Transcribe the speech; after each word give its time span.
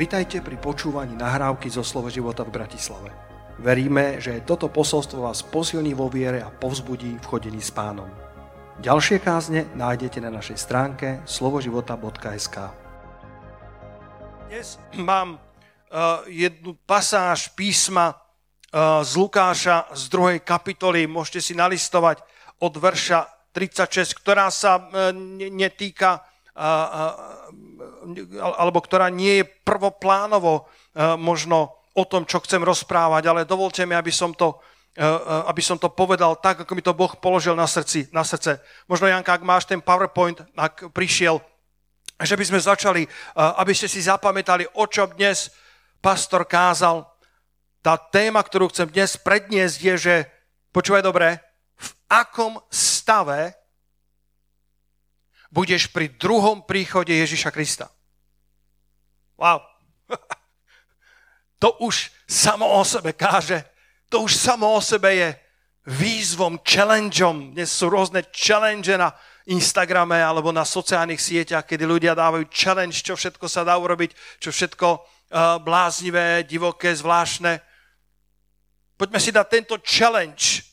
Vitajte 0.00 0.40
pri 0.40 0.56
počúvaní 0.56 1.12
nahrávky 1.12 1.68
zo 1.68 1.84
Slovo 1.84 2.08
života 2.08 2.40
v 2.40 2.56
Bratislave. 2.56 3.12
Veríme, 3.60 4.16
že 4.16 4.40
toto 4.48 4.72
posolstvo 4.72 5.28
vás 5.28 5.44
posilní 5.44 5.92
vo 5.92 6.08
viere 6.08 6.40
a 6.40 6.48
povzbudí 6.48 7.20
v 7.20 7.28
chodení 7.28 7.60
s 7.60 7.68
pánom. 7.68 8.08
Ďalšie 8.80 9.20
kázne 9.20 9.68
nájdete 9.76 10.24
na 10.24 10.32
našej 10.32 10.56
stránke 10.56 11.20
slovoživota.sk 11.28 12.72
Dnes 14.48 14.80
mám 14.96 15.36
uh, 15.36 16.24
jednu 16.24 16.80
pasáž 16.88 17.52
písma 17.52 18.16
uh, 18.16 19.04
z 19.04 19.12
Lukáša 19.20 19.84
z 19.92 20.08
druhej 20.08 20.40
kapitoly. 20.40 21.04
Môžete 21.04 21.44
si 21.44 21.52
nalistovať 21.52 22.24
od 22.56 22.72
verša 22.72 23.52
36, 23.52 24.16
ktorá 24.16 24.48
sa 24.48 24.80
uh, 24.80 25.12
netýka 25.52 26.24
alebo 28.40 28.80
ktorá 28.80 29.12
nie 29.12 29.42
je 29.42 29.50
prvoplánovo 29.66 30.66
možno 31.18 31.76
o 31.94 32.04
tom, 32.06 32.24
čo 32.24 32.40
chcem 32.40 32.62
rozprávať, 32.62 33.26
ale 33.26 33.48
dovolte 33.48 33.82
mi, 33.84 33.98
aby 33.98 34.14
som 34.14 34.30
to, 34.32 34.58
aby 35.48 35.62
som 35.62 35.78
to 35.78 35.90
povedal 35.90 36.38
tak, 36.38 36.62
ako 36.62 36.72
mi 36.74 36.82
to 36.82 36.96
Boh 36.96 37.12
položil 37.18 37.54
na, 37.54 37.66
srdci, 37.66 38.10
na 38.14 38.22
srdce. 38.22 38.62
Možno, 38.86 39.10
Janka, 39.10 39.36
ak 39.36 39.46
máš 39.46 39.66
ten 39.66 39.82
PowerPoint, 39.82 40.40
ak 40.54 40.94
prišiel, 40.94 41.42
že 42.20 42.36
by 42.36 42.44
sme 42.44 42.60
začali, 42.60 43.02
aby 43.36 43.72
ste 43.72 43.88
si 43.88 44.04
zapamätali, 44.04 44.68
o 44.76 44.84
čom 44.86 45.08
dnes 45.14 45.50
pastor 46.00 46.48
kázal. 46.48 47.04
Tá 47.80 47.96
téma, 47.96 48.44
ktorú 48.44 48.68
chcem 48.68 48.92
dnes 48.92 49.16
predniesť, 49.16 49.76
je, 49.80 49.94
že, 49.96 50.16
počúvaj 50.72 51.00
dobre, 51.00 51.40
v 51.80 51.88
akom 52.12 52.60
stave 52.68 53.56
budeš 55.50 55.90
pri 55.90 56.14
druhom 56.14 56.62
príchode 56.62 57.10
Ježiša 57.10 57.50
Krista. 57.50 57.90
Wow. 59.36 59.62
To 61.60 61.76
už 61.84 62.08
samo 62.24 62.64
o 62.64 62.80
sebe 62.88 63.12
káže. 63.12 63.60
To 64.08 64.24
už 64.24 64.32
samo 64.32 64.72
o 64.72 64.80
sebe 64.80 65.12
je 65.12 65.28
výzvom, 65.84 66.56
challengeom. 66.64 67.52
Dnes 67.52 67.68
sú 67.68 67.92
rôzne 67.92 68.24
challenge 68.32 68.88
na 68.96 69.12
Instagrame 69.44 70.24
alebo 70.24 70.56
na 70.56 70.64
sociálnych 70.64 71.20
sieťach, 71.20 71.68
kedy 71.68 71.84
ľudia 71.84 72.16
dávajú 72.16 72.48
challenge, 72.48 73.04
čo 73.04 73.12
všetko 73.12 73.44
sa 73.44 73.60
dá 73.60 73.76
urobiť, 73.76 74.40
čo 74.40 74.48
všetko 74.48 74.88
uh, 74.88 75.60
bláznivé, 75.60 76.48
divoké, 76.48 76.96
zvláštne. 76.96 77.60
Poďme 78.96 79.20
si 79.20 79.28
dať 79.28 79.46
tento 79.52 79.76
challenge. 79.84 80.64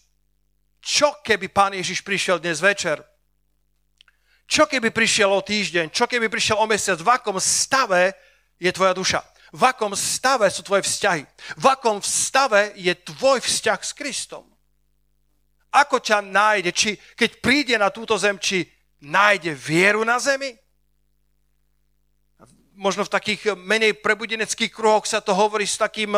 Čo 0.79 1.19
keby 1.19 1.51
Pán 1.51 1.75
Ježiš 1.75 1.99
prišiel 1.99 2.39
dnes 2.39 2.63
večer? 2.63 3.03
Čo 4.47 4.63
keby 4.63 4.95
prišiel 4.95 5.27
o 5.27 5.43
týždeň? 5.43 5.91
Čo 5.91 6.07
keby 6.07 6.31
prišiel 6.31 6.55
o 6.55 6.63
mesiac? 6.63 6.95
V 7.03 7.11
akom 7.11 7.35
stave 7.43 8.15
je 8.55 8.71
tvoja 8.71 8.95
duša? 8.95 9.19
V 9.51 9.63
akom 9.67 9.91
stave 9.91 10.47
sú 10.47 10.63
tvoje 10.63 10.87
vzťahy? 10.87 11.27
V 11.59 11.65
akom 11.67 11.99
stave 11.99 12.71
je 12.79 12.95
tvoj 12.95 13.43
vzťah 13.43 13.79
s 13.83 13.91
Kristom? 13.91 14.47
Ako 15.67 15.99
ťa 15.99 16.23
nájde? 16.23 16.71
Či 16.71 16.95
keď 17.19 17.29
príde 17.43 17.75
na 17.75 17.91
túto 17.91 18.15
zem, 18.15 18.39
či 18.39 18.63
nájde 19.03 19.51
vieru 19.51 20.07
na 20.07 20.15
zemi? 20.15 20.55
Možno 22.71 23.03
v 23.03 23.13
takých 23.13 23.51
menej 23.59 23.99
prebudeneckých 23.99 24.71
kruhoch 24.71 25.03
sa 25.03 25.19
to 25.19 25.35
hovorí 25.35 25.67
s 25.67 25.75
takým, 25.75 26.15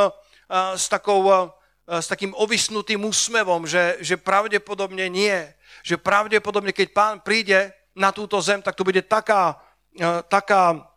s 0.78 0.86
takou, 0.86 1.50
s 1.90 2.06
takým 2.06 2.38
ovisnutým 2.38 3.02
úsmevom, 3.02 3.66
že, 3.66 3.98
že 4.06 4.22
pravdepodobne 4.22 5.10
nie. 5.10 5.38
Že 5.82 5.98
pravdepodobne, 5.98 6.76
keď 6.76 6.88
pán 6.94 7.16
príde, 7.26 7.74
na 7.96 8.12
túto 8.12 8.42
zem, 8.42 8.62
tak 8.62 8.76
to 8.76 8.84
bude 8.84 9.02
taká, 9.06 9.58
e, 9.98 10.24
taká, 10.28 10.88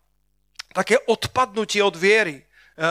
také 0.73 0.99
odpadnutie 1.09 1.83
od 1.84 1.97
viery, 1.97 2.41
e, 2.41 2.43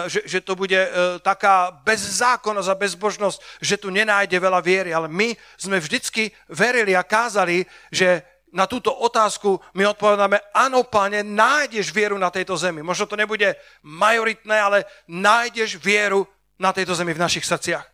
že, 0.09 0.21
že 0.25 0.39
to 0.41 0.55
bude 0.55 0.77
e, 0.77 0.89
taká 1.21 1.71
bezzákonnosť 1.85 2.69
a 2.69 2.79
bezbožnosť, 2.81 3.37
že 3.61 3.77
tu 3.77 3.89
nenájde 3.89 4.37
veľa 4.37 4.61
viery. 4.61 4.89
Ale 4.93 5.07
my 5.07 5.33
sme 5.57 5.77
vždycky 5.77 6.33
verili 6.49 6.97
a 6.97 7.05
kázali, 7.05 7.65
že 7.93 8.25
na 8.51 8.67
túto 8.67 8.91
otázku 8.91 9.63
my 9.79 9.95
odpovedáme, 9.95 10.51
áno, 10.51 10.83
páne, 10.83 11.23
nájdeš 11.23 11.95
vieru 11.95 12.19
na 12.19 12.27
tejto 12.27 12.59
zemi. 12.59 12.83
Možno 12.83 13.07
to 13.07 13.15
nebude 13.15 13.55
majoritné, 13.81 14.59
ale 14.59 14.77
nájdeš 15.07 15.79
vieru 15.79 16.27
na 16.59 16.75
tejto 16.75 16.91
zemi 16.93 17.15
v 17.15 17.23
našich 17.23 17.47
srdciach. 17.47 17.87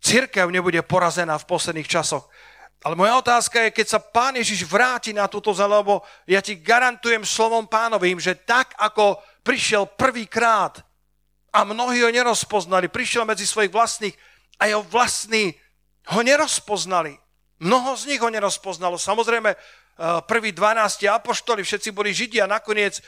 Církev 0.00 0.48
nebude 0.48 0.80
porazená 0.80 1.36
v 1.36 1.48
posledných 1.48 1.88
časoch. 1.88 2.28
Ale 2.86 2.94
moja 2.94 3.18
otázka 3.18 3.66
je, 3.66 3.74
keď 3.74 3.86
sa 3.90 3.98
Pán 3.98 4.38
Ježiš 4.38 4.62
vráti 4.62 5.10
na 5.10 5.26
túto 5.26 5.50
zem, 5.50 5.66
lebo 5.66 6.06
ja 6.22 6.38
ti 6.38 6.54
garantujem 6.54 7.26
slovom 7.26 7.66
pánovým, 7.66 8.22
že 8.22 8.38
tak 8.38 8.78
ako 8.78 9.18
prišiel 9.42 9.90
prvýkrát 9.90 10.86
a 11.50 11.66
mnohí 11.66 12.06
ho 12.06 12.14
nerozpoznali, 12.14 12.86
prišiel 12.86 13.26
medzi 13.26 13.42
svojich 13.42 13.74
vlastných 13.74 14.14
a 14.62 14.70
jeho 14.70 14.86
vlastní 14.86 15.58
ho 16.14 16.22
nerozpoznali. 16.22 17.18
Mnoho 17.58 17.98
z 17.98 18.06
nich 18.06 18.22
ho 18.22 18.30
nerozpoznalo. 18.30 19.02
Samozrejme, 19.02 19.50
eh, 19.50 19.58
prví 20.22 20.54
12 20.54 21.10
apoštoli, 21.10 21.66
všetci 21.66 21.90
boli 21.90 22.14
Židia, 22.14 22.46
nakoniec 22.46 23.02
eh, 23.02 23.04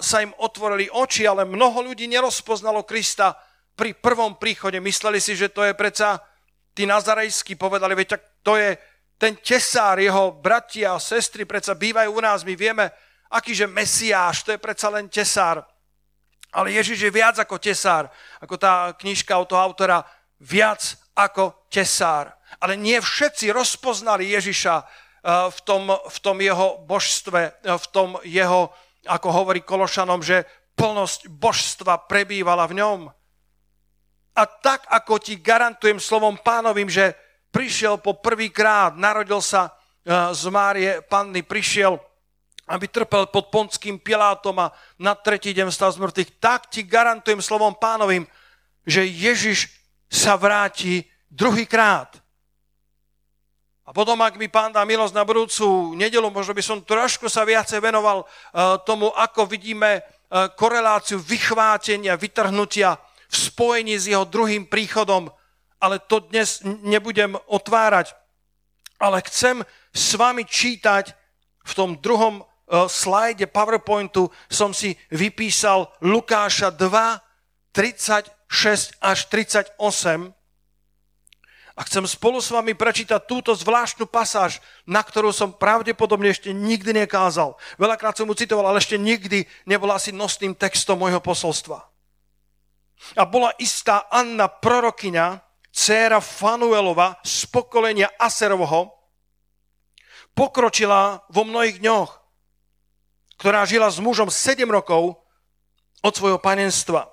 sa 0.00 0.24
im 0.24 0.32
otvorili 0.40 0.88
oči, 0.88 1.28
ale 1.28 1.44
mnoho 1.44 1.92
ľudí 1.92 2.08
nerozpoznalo 2.08 2.88
Krista 2.88 3.36
pri 3.76 3.92
prvom 3.92 4.40
príchode. 4.40 4.80
Mysleli 4.80 5.20
si, 5.20 5.36
že 5.36 5.52
to 5.52 5.60
je 5.60 5.76
predsa 5.76 6.24
tí 6.72 6.88
nazarejskí, 6.88 7.60
povedali, 7.60 7.92
veď 7.92 8.16
tak 8.16 8.22
to 8.40 8.56
je 8.56 8.80
ten 9.20 9.36
tesár, 9.36 10.00
jeho 10.00 10.32
bratia 10.32 10.96
a 10.96 11.02
sestry 11.02 11.44
predsa 11.44 11.76
bývajú 11.76 12.08
u 12.08 12.20
nás, 12.24 12.40
my 12.40 12.56
vieme, 12.56 12.88
akýže 13.28 13.68
mesiáš, 13.68 14.48
to 14.48 14.56
je 14.56 14.64
predsa 14.64 14.88
len 14.88 15.12
tesár. 15.12 15.60
Ale 16.56 16.72
Ježiš 16.72 17.04
je 17.04 17.12
viac 17.12 17.36
ako 17.36 17.60
tesár, 17.60 18.08
ako 18.40 18.56
tá 18.56 18.96
knižka 18.96 19.36
od 19.36 19.46
toho 19.52 19.60
autora, 19.60 20.00
viac 20.40 20.96
ako 21.12 21.68
tesár. 21.68 22.32
Ale 22.64 22.80
nie 22.80 22.96
všetci 22.96 23.52
rozpoznali 23.52 24.32
Ježiša 24.32 24.74
eh, 24.80 24.88
v 25.52 25.58
tom, 25.68 25.92
v 25.92 26.18
tom 26.24 26.40
jeho 26.40 26.80
božstve, 26.88 27.60
eh, 27.60 27.76
v 27.76 27.86
tom 27.92 28.16
jeho, 28.24 28.72
ako 29.04 29.28
hovorí 29.36 29.60
Kološanom, 29.60 30.24
že 30.24 30.48
plnosť 30.80 31.28
božstva 31.28 32.08
prebývala 32.08 32.64
v 32.64 32.80
ňom. 32.80 33.00
A 34.32 34.42
tak, 34.48 34.88
ako 34.88 35.20
ti 35.20 35.36
garantujem 35.36 36.00
slovom 36.00 36.40
pánovým, 36.40 36.88
že 36.88 37.12
prišiel 37.50 37.98
po 37.98 38.18
prvýkrát, 38.18 38.94
narodil 38.96 39.42
sa 39.42 39.70
eh, 39.70 40.34
z 40.34 40.42
Márie 40.48 41.02
Panny, 41.04 41.42
prišiel, 41.42 41.98
aby 42.70 42.86
trpel 42.86 43.26
pod 43.28 43.50
ponským 43.50 43.98
Pilátom 43.98 44.54
a 44.62 44.70
na 45.02 45.18
tretí 45.18 45.50
deň 45.50 45.74
stal 45.74 45.90
z 45.90 45.98
mŕtvych, 45.98 46.30
tak 46.38 46.70
ti 46.70 46.86
garantujem 46.86 47.42
slovom 47.42 47.74
pánovým, 47.74 48.22
že 48.86 49.02
Ježiš 49.02 49.68
sa 50.06 50.38
vráti 50.38 51.06
druhýkrát. 51.30 52.18
A 53.86 53.90
potom, 53.90 54.22
ak 54.22 54.38
mi 54.38 54.46
pán 54.46 54.70
dá 54.70 54.86
milosť 54.86 55.18
na 55.18 55.26
budúcu 55.26 55.98
nedelu, 55.98 56.30
možno 56.30 56.54
by 56.54 56.62
som 56.62 56.78
trošku 56.78 57.26
sa 57.26 57.42
viacej 57.42 57.82
venoval 57.82 58.22
uh, 58.22 58.78
tomu, 58.86 59.10
ako 59.10 59.50
vidíme 59.50 59.98
uh, 59.98 60.46
koreláciu 60.54 61.18
vychvátenia, 61.18 62.14
vytrhnutia 62.14 62.94
v 63.26 63.34
spojení 63.34 63.98
s 63.98 64.06
jeho 64.06 64.22
druhým 64.22 64.70
príchodom 64.70 65.26
ale 65.80 65.98
to 65.98 66.20
dnes 66.28 66.60
nebudem 66.64 67.34
otvárať. 67.48 68.12
Ale 69.00 69.24
chcem 69.24 69.64
s 69.96 70.14
vami 70.14 70.44
čítať 70.44 71.16
v 71.64 71.72
tom 71.72 71.96
druhom 71.98 72.44
uh, 72.44 72.84
slajde 72.84 73.48
PowerPointu 73.48 74.28
som 74.52 74.76
si 74.76 74.94
vypísal 75.08 75.88
Lukáša 76.04 76.68
2, 76.70 77.18
36 77.72 79.00
až 79.00 79.18
38. 79.32 79.80
A 81.78 81.80
chcem 81.88 82.04
spolu 82.04 82.44
s 82.44 82.52
vami 82.52 82.76
prečítať 82.76 83.24
túto 83.24 83.56
zvláštnu 83.56 84.04
pasáž, 84.04 84.60
na 84.84 85.00
ktorú 85.00 85.32
som 85.32 85.48
pravdepodobne 85.48 86.28
ešte 86.28 86.52
nikdy 86.52 86.92
nekázal. 87.06 87.56
Veľakrát 87.80 88.20
som 88.20 88.28
mu 88.28 88.36
citoval, 88.36 88.68
ale 88.68 88.84
ešte 88.84 89.00
nikdy 89.00 89.48
nebola 89.64 89.96
asi 89.96 90.12
nosným 90.12 90.52
textom 90.52 91.00
môjho 91.00 91.24
posolstva. 91.24 91.88
A 93.16 93.24
bola 93.24 93.56
istá 93.56 94.04
Anna, 94.12 94.44
prorokyňa, 94.50 95.40
dcéra 95.70 96.20
Fanuelova 96.20 97.18
z 97.22 97.46
pokolenia 97.48 98.10
Aserovho, 98.18 99.00
pokročila 100.34 101.22
vo 101.30 101.42
mnohých 101.46 101.82
dňoch, 101.82 102.10
ktorá 103.40 103.64
žila 103.64 103.88
s 103.88 103.98
mužom 103.98 104.28
7 104.28 104.68
rokov 104.68 105.16
od 106.04 106.12
svojho 106.12 106.38
panenstva. 106.38 107.08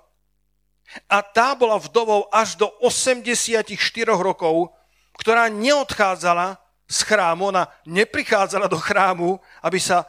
A 1.12 1.20
tá 1.20 1.52
bola 1.56 1.76
vdovou 1.76 2.32
až 2.32 2.56
do 2.56 2.72
84 2.80 3.68
rokov, 4.08 4.72
ktorá 5.20 5.52
neodchádzala 5.52 6.56
z 6.88 7.00
chrámu, 7.04 7.52
ona 7.52 7.68
neprichádzala 7.84 8.72
do 8.72 8.80
chrámu, 8.80 9.36
aby 9.60 9.76
sa 9.76 10.04
e, 10.04 10.06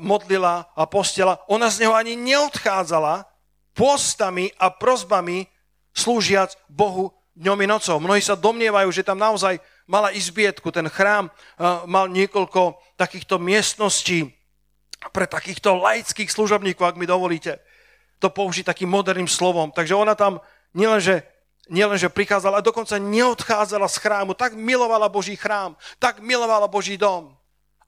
modlila 0.00 0.64
a 0.72 0.88
postela. 0.88 1.36
Ona 1.52 1.68
z 1.68 1.84
neho 1.84 1.92
ani 1.92 2.16
neodchádzala 2.16 3.28
postami 3.76 4.48
a 4.56 4.72
prozbami 4.72 5.44
slúžiac 5.92 6.56
Bohu 6.72 7.12
dňom 7.36 7.58
i 7.64 7.66
nocou. 7.66 7.96
Mnohí 8.00 8.20
sa 8.20 8.36
domnievajú, 8.36 8.88
že 8.92 9.06
tam 9.06 9.20
naozaj 9.20 9.60
mala 9.88 10.12
izbietku. 10.12 10.68
Ten 10.72 10.88
chrám 10.88 11.28
eh, 11.28 11.32
mal 11.88 12.08
niekoľko 12.08 12.76
takýchto 12.96 13.40
miestností 13.40 14.30
pre 15.10 15.26
takýchto 15.26 15.74
laických 15.74 16.30
služobníkov, 16.30 16.86
ak 16.86 17.00
mi 17.00 17.08
dovolíte. 17.08 17.58
to 18.22 18.30
použiť 18.30 18.70
takým 18.70 18.86
moderným 18.86 19.26
slovom. 19.26 19.74
Takže 19.74 19.98
ona 19.98 20.14
tam 20.14 20.38
nielenže, 20.78 21.26
nielenže 21.66 22.06
prichádzala, 22.06 22.62
ale 22.62 22.68
dokonca 22.70 22.94
neodchádzala 22.94 23.90
z 23.90 23.98
chrámu. 23.98 24.38
Tak 24.38 24.54
milovala 24.54 25.10
Boží 25.10 25.34
chrám, 25.34 25.74
tak 25.98 26.22
milovala 26.22 26.70
Boží 26.70 26.94
dom. 26.94 27.34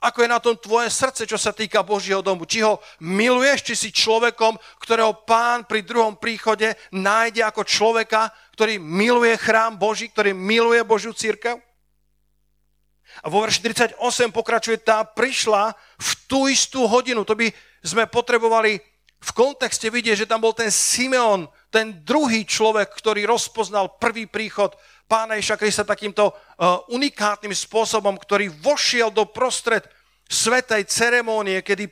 Ako 0.04 0.20
je 0.20 0.28
na 0.28 0.36
tom 0.36 0.52
tvoje 0.52 0.92
srdce, 0.92 1.24
čo 1.24 1.40
sa 1.40 1.56
týka 1.56 1.80
Božieho 1.80 2.20
domu? 2.20 2.44
Či 2.44 2.60
ho 2.60 2.76
miluješ, 3.00 3.64
či 3.64 3.74
si 3.74 3.88
človekom, 3.88 4.60
ktorého 4.76 5.24
pán 5.24 5.64
pri 5.64 5.80
druhom 5.80 6.20
príchode 6.20 6.76
nájde 6.92 7.40
ako 7.40 7.64
človeka, 7.64 8.28
ktorý 8.52 8.76
miluje 8.76 9.32
chrám 9.40 9.80
Boží, 9.80 10.12
ktorý 10.12 10.36
miluje 10.36 10.84
Božiu 10.84 11.16
církev? 11.16 11.56
A 13.24 13.32
vo 13.32 13.40
verši 13.48 13.64
38 13.96 13.96
pokračuje, 14.28 14.76
tá 14.84 15.00
prišla 15.08 15.72
v 15.96 16.10
tú 16.28 16.52
istú 16.52 16.84
hodinu. 16.84 17.24
To 17.24 17.32
by 17.32 17.48
sme 17.80 18.04
potrebovali 18.04 18.76
v 19.24 19.30
kontexte 19.32 19.88
vidieť, 19.88 20.24
že 20.24 20.28
tam 20.28 20.44
bol 20.44 20.52
ten 20.52 20.68
Simeon, 20.68 21.48
ten 21.72 22.04
druhý 22.04 22.44
človek, 22.44 22.92
ktorý 22.92 23.24
rozpoznal 23.24 23.96
prvý 23.96 24.28
príchod 24.28 24.76
pána 25.08 25.40
Ježa 25.40 25.56
Krista 25.56 25.84
takýmto 25.84 26.32
uh, 26.32 26.84
unikátnym 26.92 27.52
spôsobom, 27.56 28.20
ktorý 28.20 28.52
vošiel 28.52 29.08
do 29.08 29.24
prostred 29.24 29.84
svetej 30.28 30.88
ceremónie, 30.88 31.60
kedy, 31.60 31.88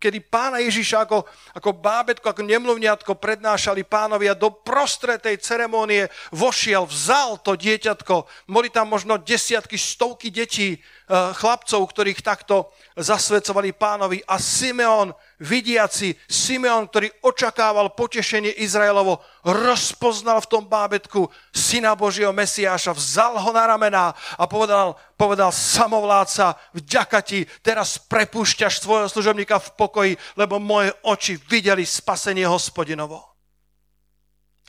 kedy 0.00 0.18
pána 0.24 0.60
Ježiša 0.64 1.04
ako, 1.04 1.24
ako 1.56 1.70
bábetko, 1.76 2.26
ako 2.32 2.42
nemluvniatko 2.44 3.16
prednášali 3.20 3.84
pánovi 3.84 4.28
a 4.28 4.38
do 4.38 4.48
prostred 4.52 5.20
tej 5.20 5.36
ceremónie 5.40 6.08
vošiel, 6.32 6.88
vzal 6.88 7.40
to 7.40 7.56
dieťatko. 7.56 8.24
Boli 8.48 8.72
tam 8.72 8.88
možno 8.92 9.20
desiatky, 9.20 9.76
stovky 9.76 10.32
detí, 10.32 10.80
chlapcov, 11.10 11.80
ktorých 11.90 12.22
takto 12.22 12.70
zasvedcovali 12.94 13.74
pánovi 13.74 14.22
a 14.22 14.38
Simeon 14.38 15.10
vidiaci 15.40 16.14
Simeon, 16.28 16.86
ktorý 16.86 17.08
očakával 17.24 17.96
potešenie 17.96 18.60
Izraelovo, 18.60 19.24
rozpoznal 19.42 20.44
v 20.44 20.50
tom 20.52 20.64
bábetku 20.68 21.26
syna 21.50 21.96
Božieho 21.96 22.30
Mesiáša, 22.30 22.92
vzal 22.92 23.40
ho 23.40 23.50
na 23.50 23.64
ramená 23.64 24.12
a 24.36 24.44
povedal, 24.44 24.94
povedal 25.16 25.48
samovládca, 25.50 26.54
vďaka 26.76 27.18
ti, 27.24 27.48
teraz 27.64 27.96
prepúšťaš 27.96 28.84
svojho 28.84 29.08
služobníka 29.08 29.56
v 29.58 29.72
pokoji, 29.74 30.12
lebo 30.36 30.60
moje 30.60 30.92
oči 31.02 31.40
videli 31.48 31.88
spasenie 31.88 32.44
hospodinovo. 32.44 33.29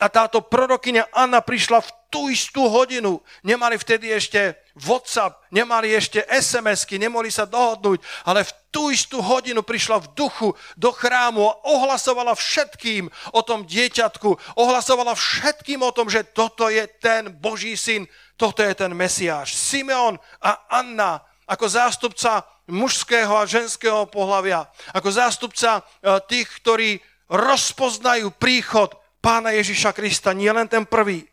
A 0.01 0.09
táto 0.09 0.41
prorokyňa 0.41 1.13
Anna 1.13 1.45
prišla 1.45 1.85
v 1.85 1.89
tú 2.09 2.27
istú 2.27 2.65
hodinu. 2.67 3.21
Nemali 3.45 3.77
vtedy 3.77 4.09
ešte 4.09 4.57
WhatsApp, 4.73 5.37
nemali 5.53 5.93
ešte 5.93 6.25
SMS-ky, 6.25 6.97
nemohli 6.97 7.29
sa 7.29 7.45
dohodnúť, 7.45 8.01
ale 8.25 8.41
v 8.43 8.51
tú 8.73 8.89
istú 8.89 9.21
hodinu 9.21 9.61
prišla 9.61 10.01
v 10.01 10.11
duchu 10.17 10.49
do 10.73 10.89
chrámu 10.91 11.45
a 11.45 11.57
ohlasovala 11.69 12.33
všetkým 12.33 13.07
o 13.31 13.41
tom 13.45 13.63
dieťatku, 13.63 14.57
ohlasovala 14.57 15.15
všetkým 15.15 15.85
o 15.85 15.91
tom, 15.95 16.09
že 16.09 16.27
toto 16.27 16.67
je 16.67 16.83
ten 16.99 17.31
Boží 17.31 17.77
syn, 17.77 18.09
toto 18.35 18.65
je 18.65 18.73
ten 18.75 18.91
Mesiáš. 18.91 19.53
Simeon 19.53 20.19
a 20.41 20.65
Anna 20.67 21.23
ako 21.47 21.67
zástupca 21.67 22.47
mužského 22.71 23.35
a 23.35 23.43
ženského 23.43 24.07
pohľavia, 24.07 24.67
ako 24.95 25.09
zástupca 25.11 25.83
eh, 25.83 26.15
tých, 26.31 26.47
ktorí 26.63 26.89
rozpoznajú 27.31 28.31
príchod 28.35 28.95
pána 29.21 29.53
Ježiša 29.53 29.93
Krista, 29.93 30.33
nie 30.33 30.49
len 30.49 30.65
ten 30.65 30.83
prvý, 30.83 31.23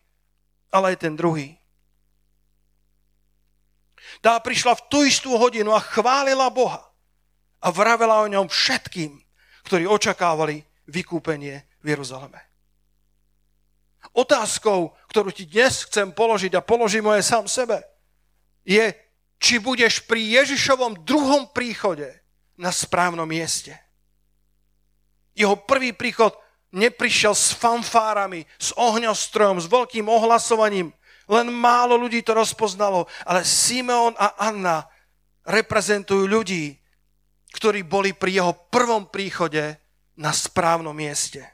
ale 0.68 0.94
aj 0.94 1.08
ten 1.08 1.16
druhý. 1.16 1.56
Tá 4.20 4.36
prišla 4.38 4.76
v 4.76 4.84
tú 4.92 4.98
istú 5.04 5.34
hodinu 5.34 5.72
a 5.72 5.80
chválila 5.80 6.52
Boha 6.52 6.84
a 7.58 7.68
vravela 7.72 8.22
o 8.22 8.30
ňom 8.30 8.46
všetkým, 8.46 9.18
ktorí 9.66 9.84
očakávali 9.88 10.62
vykúpenie 10.88 11.64
v 11.82 11.86
Jeruzaleme. 11.96 12.40
Otázkou, 14.14 14.94
ktorú 15.10 15.34
ti 15.34 15.44
dnes 15.44 15.84
chcem 15.84 16.14
položiť 16.14 16.54
a 16.56 16.64
položím 16.64 17.10
moje 17.10 17.26
sám 17.26 17.50
sebe, 17.50 17.82
je, 18.64 18.94
či 19.38 19.60
budeš 19.62 20.02
pri 20.06 20.42
Ježišovom 20.42 21.04
druhom 21.06 21.50
príchode 21.50 22.08
na 22.58 22.74
správnom 22.74 23.26
mieste. 23.28 23.76
Jeho 25.38 25.54
prvý 25.54 25.94
príchod 25.94 26.34
neprišiel 26.72 27.32
s 27.32 27.56
fanfárami, 27.56 28.44
s 28.60 28.72
ohňostrojom, 28.76 29.58
s 29.60 29.66
veľkým 29.66 30.06
ohlasovaním. 30.08 30.92
Len 31.28 31.48
málo 31.52 32.00
ľudí 32.00 32.24
to 32.24 32.32
rozpoznalo, 32.32 33.04
ale 33.28 33.44
Simeon 33.44 34.16
a 34.16 34.36
Anna 34.40 34.88
reprezentujú 35.44 36.24
ľudí, 36.24 36.76
ktorí 37.52 37.84
boli 37.84 38.12
pri 38.12 38.40
jeho 38.44 38.52
prvom 38.72 39.08
príchode 39.08 39.76
na 40.16 40.32
správnom 40.32 40.92
mieste. 40.92 41.44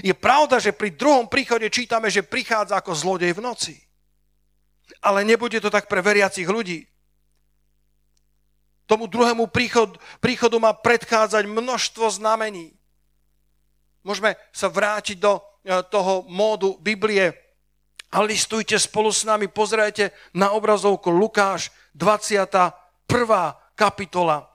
Je 0.00 0.14
pravda, 0.14 0.62
že 0.62 0.70
pri 0.70 0.94
druhom 0.94 1.26
príchode 1.26 1.66
čítame, 1.66 2.06
že 2.08 2.22
prichádza 2.22 2.78
ako 2.78 2.94
zlodej 2.94 3.34
v 3.34 3.42
noci. 3.42 3.74
Ale 5.02 5.26
nebude 5.26 5.58
to 5.58 5.66
tak 5.66 5.90
pre 5.90 5.98
veriacich 5.98 6.46
ľudí. 6.46 6.86
Tomu 8.86 9.06
druhému 9.06 9.50
príchod, 9.50 9.98
príchodu 10.18 10.58
má 10.58 10.74
predchádzať 10.74 11.46
množstvo 11.46 12.10
znamení. 12.10 12.79
Môžeme 14.00 14.36
sa 14.50 14.72
vrátiť 14.72 15.20
do 15.20 15.36
e, 15.36 15.42
toho 15.92 16.24
módu 16.28 16.80
Biblie 16.80 17.36
a 18.10 18.24
listujte 18.24 18.80
spolu 18.80 19.12
s 19.12 19.22
nami, 19.22 19.46
pozrajte 19.46 20.10
na 20.34 20.50
obrazovku 20.56 21.12
Lukáš 21.12 21.70
21. 21.94 22.72
kapitola 23.76 24.50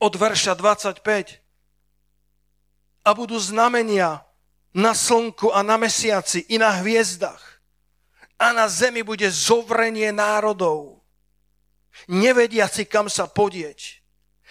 od 0.00 0.12
verša 0.16 0.56
25. 0.58 1.40
A 3.06 3.10
budú 3.14 3.38
znamenia 3.38 4.26
na 4.74 4.92
slnku 4.92 5.54
a 5.54 5.62
na 5.62 5.78
mesiaci 5.78 6.44
i 6.50 6.58
na 6.58 6.82
hviezdach. 6.82 7.62
A 8.36 8.52
na 8.52 8.68
zemi 8.68 9.00
bude 9.00 9.30
zovrenie 9.32 10.12
národov. 10.12 11.00
Nevedia 12.10 12.68
si, 12.68 12.84
kam 12.84 13.08
sa 13.08 13.24
podieť. 13.24 14.04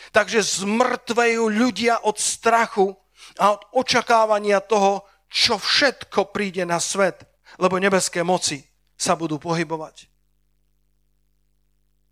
Takže 0.09 0.41
zmrtvejú 0.41 1.45
ľudia 1.45 2.01
od 2.01 2.17
strachu 2.17 2.97
a 3.39 3.55
od 3.55 3.61
očakávania 3.85 4.63
toho, 4.63 5.03
čo 5.27 5.59
všetko 5.59 6.31
príde 6.31 6.63
na 6.63 6.79
svet, 6.79 7.27
lebo 7.59 7.79
nebeské 7.79 8.23
moci 8.23 8.63
sa 8.95 9.15
budú 9.19 9.35
pohybovať. 9.35 10.07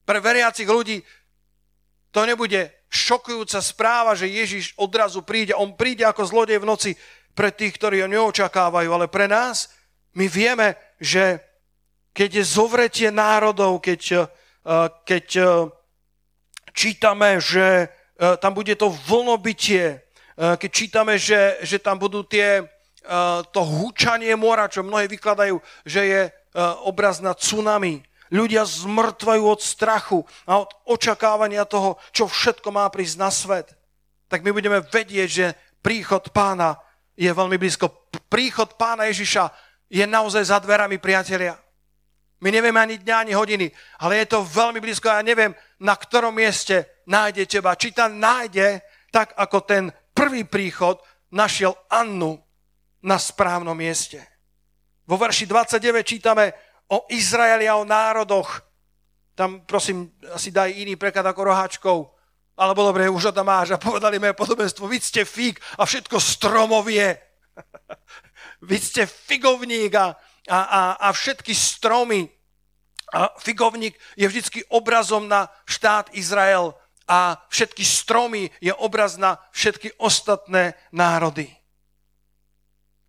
Pre 0.03 0.19
veriacich 0.19 0.67
ľudí 0.67 0.99
to 2.11 2.27
nebude 2.27 2.69
šokujúca 2.91 3.57
správa, 3.63 4.13
že 4.13 4.29
Ježiš 4.29 4.77
odrazu 4.77 5.25
príde. 5.25 5.55
On 5.57 5.73
príde 5.73 6.05
ako 6.05 6.27
zlodej 6.29 6.61
v 6.61 6.69
noci 6.69 6.91
pre 7.33 7.49
tých, 7.49 7.73
ktorí 7.79 8.05
ho 8.05 8.11
neočakávajú, 8.11 8.89
ale 8.93 9.09
pre 9.09 9.25
nás 9.25 9.73
my 10.13 10.29
vieme, 10.29 10.77
že 11.01 11.41
keď 12.13 12.29
je 12.37 12.43
zovretie 12.45 13.09
národov, 13.09 13.81
keď, 13.81 14.01
eh, 14.13 14.25
keď 15.09 15.25
eh, 15.41 15.47
čítame, 16.77 17.41
že 17.41 17.89
eh, 17.89 18.37
tam 18.37 18.53
bude 18.53 18.77
to 18.77 18.93
vlnobytie, 18.93 20.05
keď 20.37 20.69
čítame, 20.73 21.13
že, 21.17 21.61
že 21.61 21.77
tam 21.77 22.01
budú 22.01 22.25
tie, 22.25 22.61
eh, 22.63 23.39
to 23.53 23.61
húčanie 23.61 24.33
mora, 24.33 24.71
čo 24.71 24.81
mnohí 24.81 25.05
vykladajú, 25.05 25.61
že 25.85 26.01
je 26.05 26.21
eh, 26.27 26.33
obraz 26.85 27.21
na 27.21 27.37
tsunami. 27.37 28.01
Ľudia 28.33 28.65
zmrtvajú 28.65 29.43
od 29.45 29.61
strachu 29.61 30.25
a 30.49 30.65
od 30.65 30.69
očakávania 30.89 31.69
toho, 31.69 32.01
čo 32.09 32.25
všetko 32.25 32.73
má 32.73 32.89
prísť 32.89 33.15
na 33.21 33.29
svet. 33.29 33.77
Tak 34.25 34.41
my 34.41 34.49
budeme 34.49 34.81
vedieť, 34.81 35.29
že 35.29 35.45
príchod 35.85 36.33
pána 36.33 36.81
je 37.13 37.29
veľmi 37.29 37.61
blízko. 37.61 38.09
Príchod 38.25 38.73
pána 38.73 39.05
Ježiša 39.05 39.53
je 39.85 40.01
naozaj 40.09 40.49
za 40.49 40.57
dverami, 40.57 40.97
priatelia. 40.97 41.53
My 42.41 42.49
nevieme 42.49 42.81
ani 42.81 42.97
dňa, 42.97 43.15
ani 43.21 43.33
hodiny, 43.37 43.69
ale 44.01 44.25
je 44.25 44.33
to 44.33 44.43
veľmi 44.43 44.83
blízko 44.83 45.07
ja 45.07 45.23
neviem, 45.23 45.55
na 45.79 45.95
ktorom 45.95 46.35
mieste 46.35 47.05
nájde 47.07 47.47
teba. 47.47 47.77
Či 47.77 47.95
tam 47.95 48.19
nájde, 48.19 48.83
tak 49.13 49.31
ako 49.37 49.63
ten 49.63 49.93
prvý 50.23 50.47
príchod 50.47 51.03
našiel 51.35 51.75
Annu 51.91 52.39
na 53.03 53.19
správnom 53.19 53.75
mieste. 53.75 54.23
Vo 55.03 55.19
verši 55.19 55.43
29 55.43 55.83
čítame 56.07 56.55
o 56.87 57.03
Izraeli 57.11 57.67
a 57.67 57.75
o 57.75 57.83
národoch. 57.83 58.63
Tam 59.35 59.67
prosím, 59.67 60.15
asi 60.31 60.47
daj 60.47 60.71
iný 60.71 60.95
preklad 60.95 61.27
ako 61.27 61.51
roháčkov. 61.51 61.97
Alebo 62.55 62.87
dobre, 62.87 63.11
už 63.11 63.27
ho 63.27 63.33
tam 63.35 63.51
máš 63.51 63.75
a 63.75 63.81
povedali 63.81 64.15
moje 64.15 64.31
podobenstvo, 64.37 64.87
vy 64.87 65.03
ste 65.03 65.27
fík 65.27 65.59
a 65.75 65.83
všetko 65.83 66.15
stromovie. 66.23 67.19
vy 68.69 68.77
ste 68.79 69.03
figovník 69.03 69.91
a, 69.99 70.15
a, 70.47 70.59
a, 70.63 70.81
a 71.03 71.07
všetky 71.11 71.51
stromy. 71.51 72.31
A 73.11 73.27
figovník 73.43 73.99
je 74.15 74.23
vždycky 74.23 74.63
obrazom 74.71 75.27
na 75.27 75.51
štát 75.67 76.15
Izrael 76.15 76.71
a 77.13 77.37
všetky 77.45 77.85
stromy 77.85 78.49
je 78.57 78.73
obraz 78.73 79.21
na 79.21 79.37
všetky 79.53 80.01
ostatné 80.01 80.73
národy. 80.89 81.45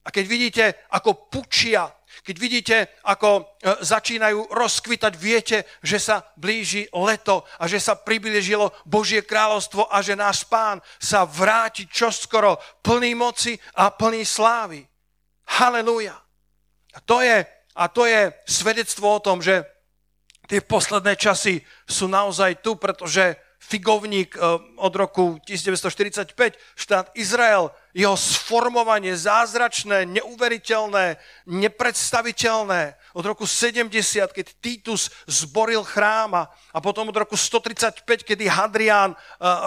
A 0.04 0.12
keď 0.12 0.24
vidíte, 0.28 0.64
ako 0.92 1.32
pučia, 1.32 1.88
Keď 2.22 2.36
vidíte, 2.38 2.76
ako 3.10 3.42
e, 3.42 3.42
začínajú 3.82 4.54
rozkvitať, 4.54 5.12
viete, 5.18 5.66
že 5.82 5.98
sa 5.98 6.22
blíži 6.38 6.86
leto 6.94 7.42
a 7.58 7.66
že 7.66 7.82
sa 7.82 7.98
priblížilo 7.98 8.70
Božie 8.86 9.26
kráľovstvo 9.26 9.90
a 9.90 9.98
že 9.98 10.14
náš 10.14 10.46
pán 10.46 10.78
sa 11.02 11.26
vráti 11.26 11.90
čoskoro 11.90 12.62
plný 12.86 13.18
moci 13.18 13.58
a 13.74 13.90
plný 13.90 14.22
slávy. 14.22 14.86
Halelúja. 15.58 16.14
A 16.94 16.98
to 17.02 17.18
je, 17.18 17.42
a 17.74 17.84
to 17.90 18.06
je 18.06 18.30
svedectvo 18.46 19.18
o 19.18 19.24
tom, 19.24 19.42
že 19.42 19.66
tie 20.46 20.62
posledné 20.62 21.18
časy 21.18 21.58
sú 21.88 22.06
naozaj 22.06 22.62
tu, 22.62 22.78
pretože 22.78 23.34
figovník 23.64 24.36
eh, 24.36 24.40
od 24.76 24.94
roku 24.96 25.40
1945, 25.48 26.36
štát 26.76 27.10
Izrael, 27.16 27.72
jeho 27.96 28.16
sformovanie 28.18 29.16
zázračné, 29.16 30.04
neuveriteľné, 30.04 31.16
nepredstaviteľné. 31.48 32.98
Od 33.14 33.24
roku 33.24 33.46
70, 33.48 33.88
keď 34.34 34.46
Titus 34.60 35.08
zboril 35.24 35.86
chrám 35.86 36.44
a 36.50 36.78
potom 36.82 37.08
od 37.08 37.16
roku 37.16 37.38
135, 37.38 38.04
kedy 38.04 38.44
Hadrián 38.44 39.16
eh, 39.16 39.18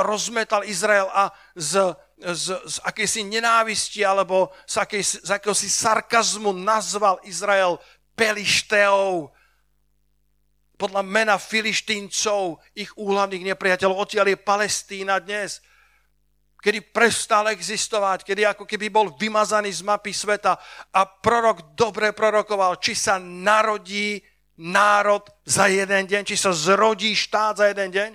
rozmetal 0.06 0.62
Izrael 0.64 1.10
a 1.10 1.34
z, 1.58 1.98
z, 2.22 2.46
z 2.54 2.76
akejsi 2.86 3.26
nenávisti 3.26 4.06
alebo 4.06 4.54
z, 4.70 4.78
akejsi, 4.78 5.26
z 5.26 5.30
akéhosi 5.34 5.70
sarkazmu 5.70 6.54
nazval 6.54 7.18
Izrael 7.26 7.82
Pelišteou, 8.18 9.30
podľa 10.78 11.02
mena 11.02 11.36
filištíncov, 11.42 12.62
ich 12.78 12.94
úhlavných 12.94 13.54
nepriateľov. 13.54 14.06
Odtiaľ 14.06 14.32
je 14.32 14.38
Palestína 14.38 15.18
dnes, 15.18 15.60
kedy 16.62 16.94
prestal 16.94 17.50
existovať, 17.50 18.22
kedy 18.22 18.46
ako 18.46 18.70
keby 18.70 18.94
bol 18.94 19.10
vymazaný 19.18 19.74
z 19.74 19.82
mapy 19.82 20.14
sveta 20.14 20.58
a 20.94 21.02
prorok 21.06 21.74
dobre 21.74 22.14
prorokoval, 22.14 22.78
či 22.78 22.94
sa 22.94 23.18
narodí 23.18 24.22
národ 24.58 25.26
za 25.46 25.70
jeden 25.70 26.06
deň, 26.06 26.22
či 26.26 26.38
sa 26.38 26.54
zrodí 26.54 27.14
štát 27.14 27.62
za 27.62 27.66
jeden 27.70 27.90
deň. 27.94 28.10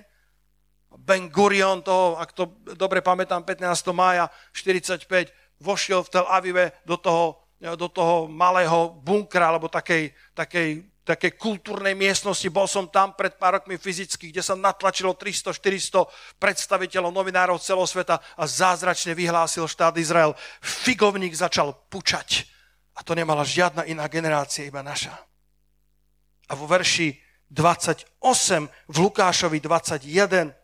Ben 1.03 1.27
Gurion 1.27 1.83
toho, 1.83 2.15
ak 2.19 2.31
to 2.31 2.63
dobre 2.79 3.03
pamätám, 3.03 3.43
15. 3.43 3.63
mája 3.91 4.31
45 4.55 5.03
vošiel 5.59 6.03
v 6.03 6.11
Tel 6.11 6.27
Avive 6.27 6.79
do 6.83 6.95
toho, 6.99 7.43
do 7.59 7.87
toho 7.87 8.27
malého 8.27 8.91
bunkra, 9.03 9.51
alebo 9.51 9.71
takej, 9.71 10.11
takej 10.35 10.92
také 11.03 11.35
kultúrnej 11.35 11.93
miestnosti. 11.93 12.47
Bol 12.47 12.65
som 12.65 12.87
tam 12.87 13.13
pred 13.13 13.35
pár 13.35 13.59
rokmi 13.59 13.75
fyzicky, 13.75 14.31
kde 14.31 14.39
sa 14.39 14.55
natlačilo 14.55 15.13
300-400 15.19 16.39
predstaviteľov, 16.39 17.11
novinárov 17.11 17.59
celého 17.59 17.87
sveta 17.87 18.23
a 18.39 18.43
zázračne 18.47 19.11
vyhlásil 19.11 19.67
štát 19.67 19.95
Izrael. 19.99 20.31
Figovník 20.63 21.35
začal 21.35 21.75
pučať. 21.91 22.47
A 22.95 23.03
to 23.03 23.13
nemala 23.13 23.43
žiadna 23.43 23.83
iná 23.83 24.07
generácia, 24.07 24.63
iba 24.63 24.79
naša. 24.79 25.13
A 26.47 26.55
vo 26.55 26.65
verši 26.67 27.19
28 27.51 28.09
v 28.89 28.95
Lukášovi 28.97 29.59
21 29.59 30.62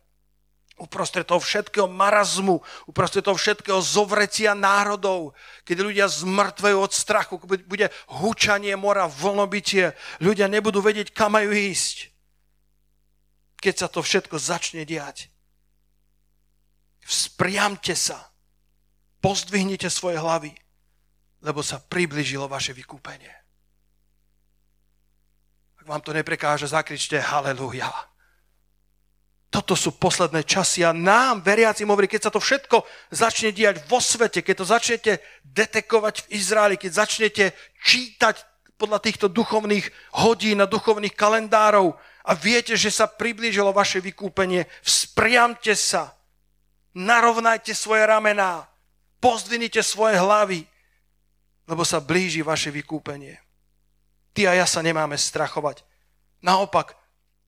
uprostred 0.79 1.27
toho 1.27 1.43
všetkého 1.43 1.86
marazmu, 1.86 2.63
uprostred 2.88 3.21
toho 3.21 3.36
všetkého 3.36 3.83
zovrecia 3.83 4.55
národov, 4.55 5.36
keď 5.67 5.77
ľudia 5.83 6.05
zmrtvajú 6.07 6.77
od 6.79 6.91
strachu, 6.95 7.36
bude 7.43 7.91
hučanie 8.24 8.74
mora, 8.79 9.12
vlnobytie, 9.12 9.93
ľudia 10.24 10.48
nebudú 10.48 10.79
vedieť, 10.79 11.12
kam 11.12 11.36
majú 11.36 11.51
ísť. 11.51 12.09
Keď 13.59 13.75
sa 13.75 13.88
to 13.91 14.00
všetko 14.00 14.39
začne 14.39 14.88
diať. 14.88 15.27
Vzpriamte 17.03 17.93
sa, 17.93 18.31
pozdvihnite 19.19 19.91
svoje 19.91 20.15
hlavy, 20.15 20.55
lebo 21.43 21.59
sa 21.59 21.79
približilo 21.79 22.48
vaše 22.48 22.71
vykúpenie. 22.71 23.31
Ak 25.79 25.88
vám 25.88 26.03
to 26.03 26.15
neprekáže, 26.15 26.67
zakričte 26.67 27.19
haleluja. 27.19 27.88
Toto 29.49 29.73
sú 29.73 29.97
posledné 29.97 30.45
časy 30.45 30.85
a 30.85 30.93
nám, 30.93 31.41
veriacim, 31.41 31.89
hovorí, 31.89 32.05
keď 32.05 32.29
sa 32.29 32.31
to 32.33 32.37
všetko 32.37 32.85
začne 33.09 33.49
diať 33.49 33.81
vo 33.89 33.97
svete, 33.97 34.45
keď 34.45 34.55
to 34.61 34.65
začnete 34.69 35.11
detekovať 35.41 36.15
v 36.29 36.37
Izraeli, 36.37 36.75
keď 36.77 36.91
začnete 36.93 37.57
čítať 37.81 38.45
podľa 38.77 39.01
týchto 39.01 39.25
duchovných 39.25 39.89
hodín 40.21 40.61
a 40.61 40.69
duchovných 40.69 41.17
kalendárov 41.17 41.97
a 42.29 42.31
viete, 42.37 42.77
že 42.77 42.93
sa 42.93 43.09
priblížilo 43.09 43.73
vaše 43.73 43.97
vykúpenie, 43.97 44.69
vzpriamte 44.85 45.73
sa, 45.73 46.13
narovnajte 46.93 47.73
svoje 47.73 48.05
ramená, 48.05 48.69
pozdvinite 49.17 49.81
svoje 49.81 50.21
hlavy, 50.21 50.61
lebo 51.65 51.81
sa 51.81 51.97
blíži 51.97 52.45
vaše 52.45 52.69
vykúpenie. 52.69 53.41
Ty 54.37 54.53
a 54.53 54.61
ja 54.61 54.65
sa 54.69 54.85
nemáme 54.85 55.17
strachovať. 55.17 55.81
Naopak, 56.45 56.93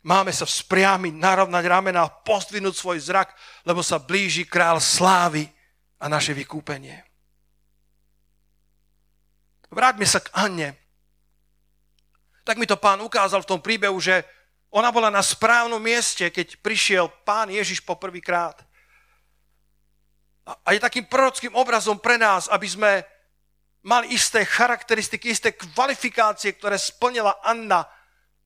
Máme 0.01 0.33
sa 0.33 0.49
vzpriamiť, 0.49 1.13
narovnať 1.13 1.63
ramena, 1.69 2.09
pozdvinúť 2.09 2.73
svoj 2.73 2.97
zrak, 2.97 3.37
lebo 3.69 3.85
sa 3.85 4.01
blíži 4.01 4.49
král 4.49 4.81
slávy 4.81 5.45
a 6.01 6.09
naše 6.09 6.33
vykúpenie. 6.33 7.05
Vráťme 9.69 10.03
sa 10.09 10.19
k 10.19 10.33
Anne. 10.33 10.69
Tak 12.41 12.57
mi 12.57 12.65
to 12.65 12.81
pán 12.81 12.97
ukázal 13.05 13.45
v 13.45 13.49
tom 13.53 13.61
príbehu, 13.61 14.01
že 14.01 14.25
ona 14.73 14.89
bola 14.89 15.13
na 15.13 15.21
správnom 15.21 15.77
mieste, 15.77 16.33
keď 16.33 16.57
prišiel 16.65 17.05
pán 17.21 17.53
Ježiš 17.53 17.85
po 17.85 17.93
prvýkrát. 17.95 18.57
A 20.65 20.73
je 20.73 20.81
takým 20.81 21.05
prorockým 21.05 21.53
obrazom 21.53 22.01
pre 22.01 22.17
nás, 22.17 22.49
aby 22.49 22.65
sme 22.65 22.91
mali 23.85 24.17
isté 24.17 24.41
charakteristiky, 24.41 25.29
isté 25.29 25.53
kvalifikácie, 25.53 26.57
ktoré 26.57 26.81
splnila 26.81 27.37
Anna 27.45 27.85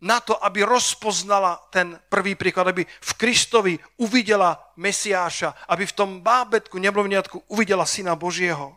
na 0.02 0.20
to, 0.20 0.36
aby 0.44 0.68
rozpoznala 0.68 1.72
ten 1.72 1.96
prvý 2.12 2.36
príklad, 2.36 2.68
aby 2.68 2.84
v 2.84 3.12
Kristovi 3.16 3.74
uvidela 3.98 4.60
Mesiáša, 4.76 5.56
aby 5.72 5.88
v 5.88 5.96
tom 5.96 6.10
bábetku, 6.20 6.76
neblovniatku 6.78 7.48
uvidela 7.48 7.88
Syna 7.88 8.16
Božieho. 8.16 8.76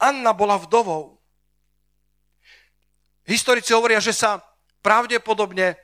Anna 0.00 0.32
bola 0.32 0.58
vdovou. 0.58 1.20
Historici 3.22 3.70
hovoria, 3.70 4.02
že 4.02 4.10
sa 4.16 4.42
pravdepodobne, 4.82 5.76
eh, 5.76 5.78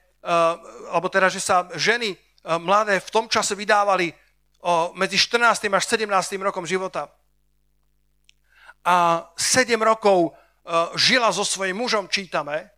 alebo 0.91 1.07
teda, 1.07 1.31
že 1.31 1.39
sa 1.39 1.69
ženy 1.77 2.17
eh, 2.17 2.19
mladé 2.59 2.99
v 2.99 3.13
tom 3.13 3.29
čase 3.29 3.55
vydávali 3.55 4.15
medzi 4.99 5.15
14. 5.15 5.71
až 5.71 5.85
17. 5.87 6.43
rokom 6.43 6.67
života. 6.67 7.07
A 8.83 9.29
7 9.39 9.79
rokov 9.79 10.35
eh, 10.35 10.99
žila 10.99 11.31
so 11.31 11.47
svojím 11.47 11.79
mužom, 11.79 12.11
čítame, 12.11 12.78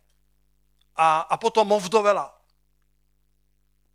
a, 0.95 1.27
a 1.27 1.35
potom 1.37 1.71
ovdovela. 1.71 2.31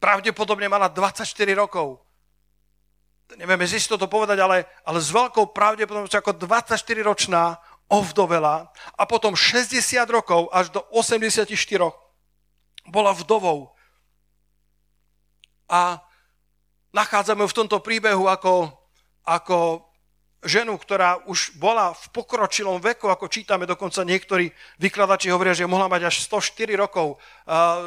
Pravdepodobne 0.00 0.69
mala 0.69 0.88
24 0.93 1.25
rokov. 1.57 2.05
Nevieme 3.35 3.67
si 3.67 3.83
to 3.83 3.99
povedať, 3.99 4.38
ale, 4.38 4.71
ale 4.87 4.99
s 5.03 5.11
veľkou 5.11 5.50
pravdepodobnosťou 5.50 6.21
ako 6.23 6.33
24-ročná 6.47 7.59
ovdovela 7.91 8.71
a 8.95 9.03
potom 9.07 9.35
60 9.35 9.79
rokov 10.11 10.47
až 10.55 10.71
do 10.71 10.83
84 10.95 11.50
bola 12.87 13.11
vdovou. 13.15 13.75
A 15.67 15.99
nachádzame 16.95 17.43
v 17.43 17.57
tomto 17.57 17.83
príbehu 17.83 18.31
ako, 18.31 18.71
ako 19.26 19.83
ženu, 20.45 20.76
ktorá 20.76 21.25
už 21.25 21.57
bola 21.57 21.97
v 21.97 22.05
pokročilom 22.12 22.78
veku, 22.78 23.09
ako 23.09 23.26
čítame, 23.26 23.64
dokonca 23.64 24.05
niektorí 24.05 24.52
vykladači 24.76 25.33
hovoria, 25.33 25.57
že 25.57 25.64
mohla 25.64 25.88
mať 25.88 26.12
až 26.12 26.16
104 26.28 26.76
rokov, 26.76 27.16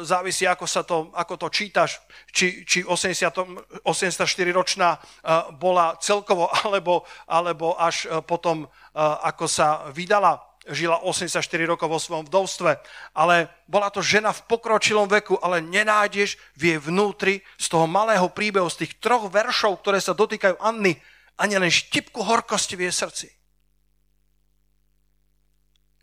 závisí 0.02 0.44
ako, 0.44 0.66
sa 0.66 0.82
to, 0.82 1.14
ako 1.14 1.34
to 1.40 1.48
čítaš, 1.48 2.02
či, 2.34 2.66
či 2.66 2.82
80, 2.82 3.86
84-ročná 3.86 4.88
uh, 4.96 5.50
bola 5.54 5.94
celkovo, 6.02 6.50
alebo, 6.66 7.06
alebo 7.30 7.74
až 7.78 8.06
uh, 8.06 8.20
potom, 8.20 8.66
uh, 8.66 9.00
ako 9.24 9.46
sa 9.46 9.88
vydala, 9.94 10.42
žila 10.68 11.00
84 11.02 11.40
rokov 11.64 11.88
vo 11.88 11.98
svojom 11.98 12.28
vdovstve, 12.28 12.76
ale 13.16 13.48
bola 13.64 13.88
to 13.88 14.04
žena 14.04 14.30
v 14.30 14.44
pokročilom 14.44 15.08
veku, 15.08 15.40
ale 15.40 15.64
nenájdeš 15.64 16.36
v 16.54 16.74
jej 16.74 16.78
vnútri 16.78 17.34
z 17.56 17.66
toho 17.72 17.88
malého 17.88 18.28
príbehu, 18.28 18.68
z 18.68 18.86
tých 18.86 19.00
troch 19.00 19.32
veršov, 19.32 19.80
ktoré 19.80 19.98
sa 19.98 20.12
dotýkajú 20.12 20.60
Anny, 20.60 21.00
ani 21.40 21.56
len 21.56 21.72
štipku 21.72 22.20
horkosti 22.20 22.76
v 22.76 22.84
jej 22.86 22.94
srdci. 22.94 23.28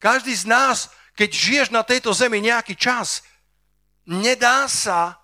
Každý 0.02 0.34
z 0.34 0.46
nás, 0.50 0.78
keď 1.14 1.30
žiješ 1.30 1.68
na 1.70 1.86
tejto 1.86 2.10
zemi 2.14 2.42
nejaký 2.42 2.74
čas, 2.74 3.22
nedá 4.10 4.66
sa 4.66 5.22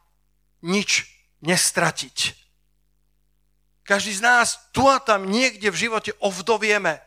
nič 0.61 1.09
nestratiť. 1.41 2.37
Každý 3.83 4.13
z 4.13 4.21
nás 4.21 4.47
tu 4.71 4.85
a 4.85 5.01
tam 5.01 5.27
niekde 5.27 5.73
v 5.73 5.81
živote 5.89 6.11
ovdovieme. 6.21 7.01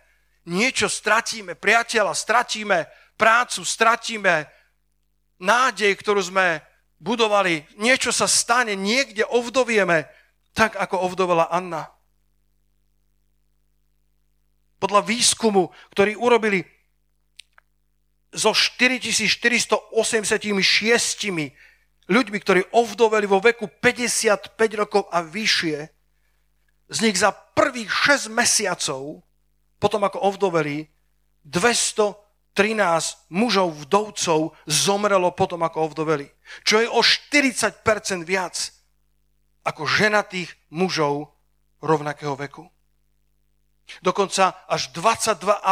Niečo 0.47 0.91
stratíme, 0.91 1.59
priateľa, 1.59 2.15
stratíme 2.15 2.87
prácu, 3.19 3.65
stratíme 3.65 4.47
nádej, 5.43 5.91
ktorú 5.99 6.23
sme 6.23 6.63
budovali. 7.03 7.67
Niečo 7.81 8.15
sa 8.15 8.31
stane, 8.31 8.79
niekde 8.79 9.27
ovdovieme, 9.27 10.07
tak 10.55 10.79
ako 10.79 11.03
ovdovela 11.03 11.51
Anna 11.51 11.96
podľa 14.77 15.03
výskumu, 15.05 15.73
ktorý 15.93 16.17
urobili 16.17 16.65
so 18.37 18.53
4486 18.53 19.97
ľuďmi, 22.07 22.39
ktorí 22.39 22.63
ovdoveli 22.71 23.27
vo 23.27 23.41
veku 23.41 23.67
55 23.81 24.57
rokov 24.77 25.09
a 25.11 25.25
vyššie, 25.25 25.79
z 26.87 26.99
nich 27.03 27.19
za 27.19 27.35
prvých 27.35 27.91
6 27.91 28.31
mesiacov, 28.31 29.27
potom 29.83 30.07
ako 30.07 30.23
ovdoveli, 30.23 30.87
213 31.43 32.15
mužov 33.31 33.87
vdovcov 33.87 34.55
zomrelo 34.67 35.31
potom 35.35 35.63
ako 35.67 35.91
ovdoveli. 35.91 36.31
Čo 36.63 36.83
je 36.83 36.89
o 36.91 37.01
40% 37.03 38.23
viac 38.23 38.55
ako 39.67 39.83
ženatých 39.83 40.55
mužov 40.71 41.35
rovnakého 41.83 42.39
veku. 42.39 42.71
Dokonca 44.03 44.67
až 44.67 44.91
22,5% 44.93 45.63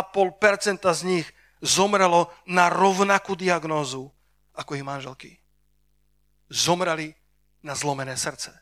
z 0.83 1.02
nich 1.02 1.26
zomrelo 1.64 2.30
na 2.47 2.68
rovnakú 2.68 3.35
diagnózu 3.35 4.14
ako 4.54 4.78
ich 4.78 4.87
manželky. 4.87 5.30
Zomreli 6.47 7.11
na 7.66 7.75
zlomené 7.75 8.14
srdce. 8.14 8.54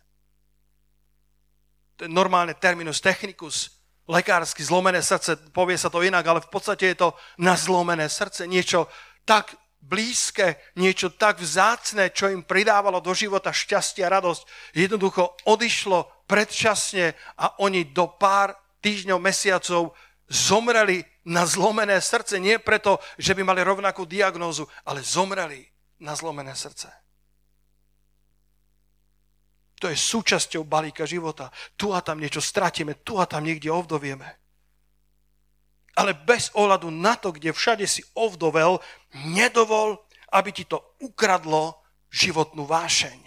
To 2.00 2.08
je 2.08 2.10
normálne 2.10 2.56
terminus 2.56 3.04
technicus, 3.04 3.82
lekársky 4.08 4.64
zlomené 4.64 5.04
srdce, 5.04 5.36
povie 5.52 5.76
sa 5.76 5.92
to 5.92 6.00
inak, 6.02 6.24
ale 6.24 6.40
v 6.40 6.50
podstate 6.50 6.94
je 6.94 7.06
to 7.06 7.08
na 7.38 7.54
zlomené 7.54 8.08
srdce. 8.08 8.48
Niečo 8.48 8.88
tak 9.28 9.54
blízke, 9.82 10.62
niečo 10.78 11.10
tak 11.10 11.42
vzácne, 11.42 12.14
čo 12.14 12.30
im 12.30 12.46
pridávalo 12.46 13.02
do 13.02 13.10
života 13.12 13.50
šťastie 13.50 14.06
a 14.06 14.14
radosť, 14.14 14.42
jednoducho 14.78 15.42
odišlo 15.50 16.22
predčasne 16.30 17.18
a 17.42 17.58
oni 17.58 17.90
do 17.90 18.06
pár 18.14 18.54
týždňov, 18.82 19.22
mesiacov 19.22 19.94
zomreli 20.26 21.06
na 21.24 21.46
zlomené 21.46 22.02
srdce. 22.02 22.42
Nie 22.42 22.58
preto, 22.58 22.98
že 23.16 23.32
by 23.38 23.46
mali 23.46 23.62
rovnakú 23.62 24.04
diagnózu, 24.04 24.66
ale 24.82 25.06
zomreli 25.06 25.62
na 26.02 26.18
zlomené 26.18 26.52
srdce. 26.58 26.90
To 29.82 29.90
je 29.90 29.98
súčasťou 29.98 30.62
balíka 30.62 31.02
života. 31.06 31.50
Tu 31.74 31.90
a 31.90 31.98
tam 32.02 32.22
niečo 32.22 32.38
stratíme, 32.38 33.02
tu 33.02 33.18
a 33.18 33.26
tam 33.26 33.42
niekde 33.42 33.70
ovdovieme. 33.70 34.38
Ale 35.98 36.16
bez 36.16 36.54
ohľadu 36.54 36.88
na 36.88 37.18
to, 37.18 37.34
kde 37.34 37.52
všade 37.52 37.84
si 37.84 38.00
ovdovel, 38.14 38.78
nedovol, 39.34 39.98
aby 40.32 40.50
ti 40.54 40.64
to 40.64 40.80
ukradlo 41.02 41.82
životnú 42.08 42.64
vášeň. 42.64 43.20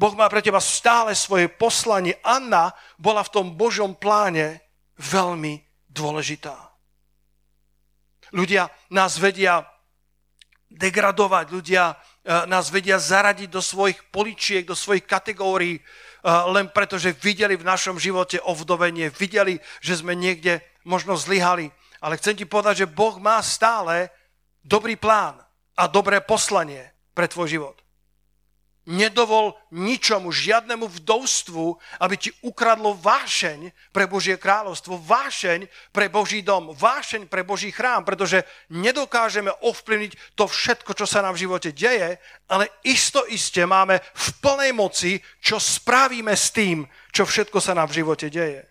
Boh 0.00 0.16
má 0.16 0.24
pre 0.32 0.40
teba 0.40 0.64
stále 0.64 1.12
svoje 1.12 1.52
poslanie. 1.52 2.16
Anna 2.24 2.72
bola 2.96 3.20
v 3.20 3.32
tom 3.36 3.46
Božom 3.52 3.92
pláne 3.92 4.63
veľmi 4.98 5.62
dôležitá. 5.90 6.74
Ľudia 8.34 8.66
nás 8.90 9.14
vedia 9.18 9.62
degradovať, 10.74 11.46
ľudia 11.54 11.94
eh, 11.94 12.46
nás 12.50 12.70
vedia 12.70 12.98
zaradiť 12.98 13.48
do 13.50 13.62
svojich 13.62 14.10
poličiek, 14.10 14.66
do 14.66 14.74
svojich 14.74 15.06
kategórií, 15.06 15.78
eh, 15.78 15.82
len 16.50 16.66
preto, 16.74 16.98
že 16.98 17.14
videli 17.14 17.54
v 17.54 17.66
našom 17.66 18.00
živote 18.00 18.42
ovdovenie, 18.42 19.14
videli, 19.14 19.62
že 19.78 20.02
sme 20.02 20.18
niekde 20.18 20.58
možno 20.82 21.14
zlyhali. 21.14 21.70
Ale 22.02 22.18
chcem 22.20 22.36
ti 22.36 22.44
povedať, 22.44 22.84
že 22.84 22.92
Boh 22.92 23.16
má 23.22 23.40
stále 23.40 24.10
dobrý 24.60 24.98
plán 24.98 25.40
a 25.78 25.86
dobré 25.86 26.20
poslanie 26.20 26.92
pre 27.14 27.30
tvoj 27.30 27.48
život. 27.48 27.83
Nedovol 28.84 29.56
ničomu, 29.72 30.28
žiadnemu 30.28 30.84
vdovstvu, 30.84 31.64
aby 32.04 32.14
ti 32.20 32.28
ukradlo 32.44 32.92
vášeň 32.92 33.72
pre 33.96 34.04
Božie 34.04 34.36
kráľovstvo, 34.36 35.00
vášeň 35.00 35.64
pre 35.88 36.12
Boží 36.12 36.44
dom, 36.44 36.76
vášeň 36.76 37.32
pre 37.32 37.48
Boží 37.48 37.72
chrám, 37.72 38.04
pretože 38.04 38.44
nedokážeme 38.68 39.48
ovplyvniť 39.64 40.36
to 40.36 40.44
všetko, 40.44 40.92
čo 40.92 41.08
sa 41.08 41.24
nám 41.24 41.32
v 41.32 41.48
živote 41.48 41.72
deje, 41.72 42.20
ale 42.52 42.68
isto 42.84 43.24
iste 43.24 43.64
máme 43.64 44.04
v 44.04 44.26
plnej 44.44 44.76
moci, 44.76 45.16
čo 45.40 45.56
spravíme 45.56 46.36
s 46.36 46.52
tým, 46.52 46.84
čo 47.08 47.24
všetko 47.24 47.56
sa 47.64 47.72
nám 47.72 47.88
v 47.88 48.04
živote 48.04 48.28
deje. 48.28 48.68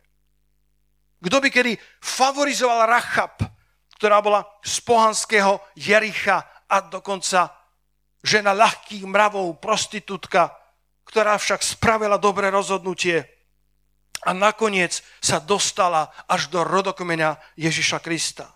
Kto 1.23 1.37
by 1.41 1.49
kedy 1.49 1.73
favorizoval 2.03 2.85
Rachab, 2.85 3.41
ktorá 3.97 4.19
bola 4.19 4.43
z 4.59 4.77
pohanského 4.83 5.63
Jericha 5.79 6.67
a 6.67 6.83
dokonca 6.83 7.62
žena 8.23 8.55
ľahkých 8.55 9.03
mravov, 9.03 9.59
prostitútka, 9.59 10.55
ktorá 11.03 11.35
však 11.35 11.59
spravila 11.61 12.15
dobré 12.15 12.47
rozhodnutie 12.49 13.27
a 14.23 14.31
nakoniec 14.31 15.03
sa 15.19 15.43
dostala 15.43 16.07
až 16.31 16.47
do 16.47 16.63
rodokmeňa 16.63 17.59
Ježiša 17.59 17.99
Krista. 17.99 18.47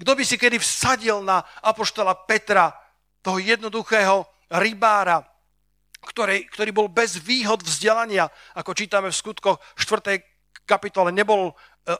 Kto 0.00 0.16
by 0.16 0.24
si 0.24 0.40
kedy 0.40 0.56
vsadil 0.56 1.20
na 1.20 1.44
apoštola 1.60 2.16
Petra, 2.24 2.72
toho 3.20 3.36
jednoduchého 3.36 4.24
rybára, 4.48 5.20
ktorý, 6.00 6.48
ktorý 6.48 6.70
bol 6.72 6.88
bez 6.88 7.20
výhod 7.20 7.60
vzdelania, 7.60 8.32
ako 8.56 8.72
čítame 8.72 9.12
v 9.12 9.20
skutkoch 9.20 9.60
4. 9.76 10.24
kapitole, 10.64 11.12
nebol 11.12 11.52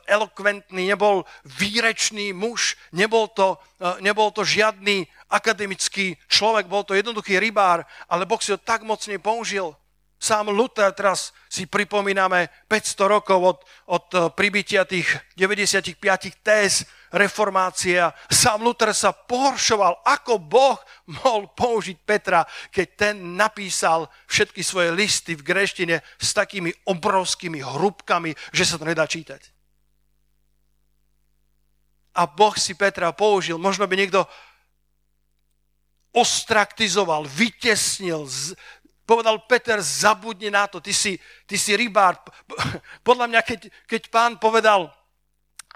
elokventný, 0.06 0.86
nebol 0.86 1.24
výrečný 1.44 2.32
muž, 2.32 2.76
nebol 2.92 3.28
to, 3.28 3.58
e, 3.80 4.02
nebol 4.04 4.30
to 4.30 4.44
žiadny 4.44 5.08
akademický 5.30 6.18
človek, 6.28 6.66
bol 6.66 6.84
to 6.84 6.94
jednoduchý 6.94 7.38
rybár, 7.38 7.86
ale 8.06 8.26
Boh 8.26 8.38
si 8.42 8.52
ho 8.52 8.58
tak 8.60 8.82
mocne 8.82 9.18
použil. 9.18 9.74
Sám 10.20 10.52
Luther, 10.52 10.92
teraz 10.92 11.32
si 11.48 11.64
pripomíname 11.64 12.52
500 12.68 13.08
rokov 13.08 13.40
od, 13.40 13.58
od 13.88 14.06
e, 14.12 14.18
pribytia 14.36 14.84
tých 14.84 15.08
95 15.34 15.96
téz 16.44 16.84
reformácie 17.10 17.98
a 17.98 18.14
sám 18.30 18.62
Luther 18.62 18.94
sa 18.94 19.10
pohoršoval, 19.10 20.06
ako 20.06 20.38
Boh 20.38 20.78
mohol 21.08 21.50
použiť 21.50 21.96
Petra, 22.04 22.46
keď 22.70 22.86
ten 22.94 23.14
napísal 23.34 24.06
všetky 24.30 24.62
svoje 24.62 24.94
listy 24.94 25.34
v 25.34 25.42
greštine 25.42 25.96
s 26.20 26.30
takými 26.30 26.70
obrovskými 26.86 27.58
hrubkami, 27.58 28.36
že 28.54 28.62
sa 28.62 28.78
to 28.78 28.86
nedá 28.86 29.08
čítať 29.08 29.59
a 32.20 32.28
Boh 32.28 32.52
si 32.60 32.76
Petra 32.76 33.16
použil. 33.16 33.56
Možno 33.56 33.88
by 33.88 33.96
niekto 33.96 34.28
ostraktizoval, 36.12 37.24
vytesnil, 37.24 38.28
povedal 39.08 39.40
Peter, 39.48 39.80
zabudni 39.80 40.52
na 40.52 40.68
to, 40.68 40.84
ty 40.84 40.92
si, 40.92 41.16
ty 41.48 41.56
si 41.56 41.72
rybár. 41.72 42.20
Podľa 43.08 43.26
mňa, 43.30 43.40
keď, 43.40 43.60
keď 43.88 44.02
pán 44.12 44.36
povedal, 44.36 44.92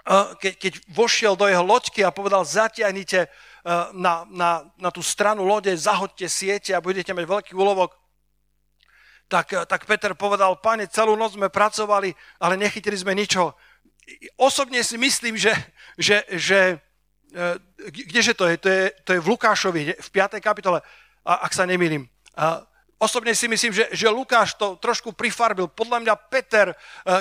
uh, 0.05 0.37
keď, 0.37 0.53
keď 0.59 0.73
vošiel 0.93 1.33
do 1.33 1.49
jeho 1.49 1.65
loďky 1.65 2.05
a 2.05 2.13
povedal, 2.13 2.45
zatiahnite 2.45 3.25
uh, 3.25 3.89
na, 3.95 4.27
na, 4.29 4.69
na 4.77 4.89
tú 4.93 5.01
stranu 5.01 5.47
lode, 5.47 5.73
zahoďte 5.73 6.27
siete 6.29 6.71
a 6.77 6.83
budete 6.83 7.09
mať 7.15 7.25
veľký 7.25 7.53
úlovok, 7.57 7.95
tak, 9.31 9.49
uh, 9.55 9.63
tak 9.65 9.87
Peter 9.87 10.13
povedal, 10.13 10.59
pane, 10.59 10.85
celú 10.91 11.15
noc 11.17 11.33
sme 11.33 11.49
pracovali, 11.49 12.13
ale 12.37 12.53
nechytili 12.59 12.99
sme 12.99 13.17
ničo 13.17 13.55
osobne 14.37 14.83
si 14.83 14.97
myslím, 14.97 15.37
že, 15.37 15.51
že, 15.95 16.23
že 16.31 16.79
e, 17.31 17.45
kdeže 17.91 18.33
to 18.35 18.45
je? 18.47 18.55
To 18.57 18.69
je, 18.69 18.83
to 19.03 19.09
je 19.15 19.19
v 19.19 19.29
Lukášovi, 19.31 19.81
v 19.95 20.09
5. 20.09 20.39
kapitole, 20.39 20.79
ak 21.25 21.51
sa 21.51 21.65
nemýlim. 21.65 22.05
Osobne 22.95 23.35
si 23.35 23.51
myslím, 23.51 23.75
že, 23.75 23.91
že 23.91 24.07
Lukáš 24.07 24.55
to 24.55 24.79
trošku 24.79 25.11
prifarbil. 25.11 25.67
Podľa 25.67 25.99
mňa 25.99 26.13
Peter, 26.31 26.71
e, 26.71 26.75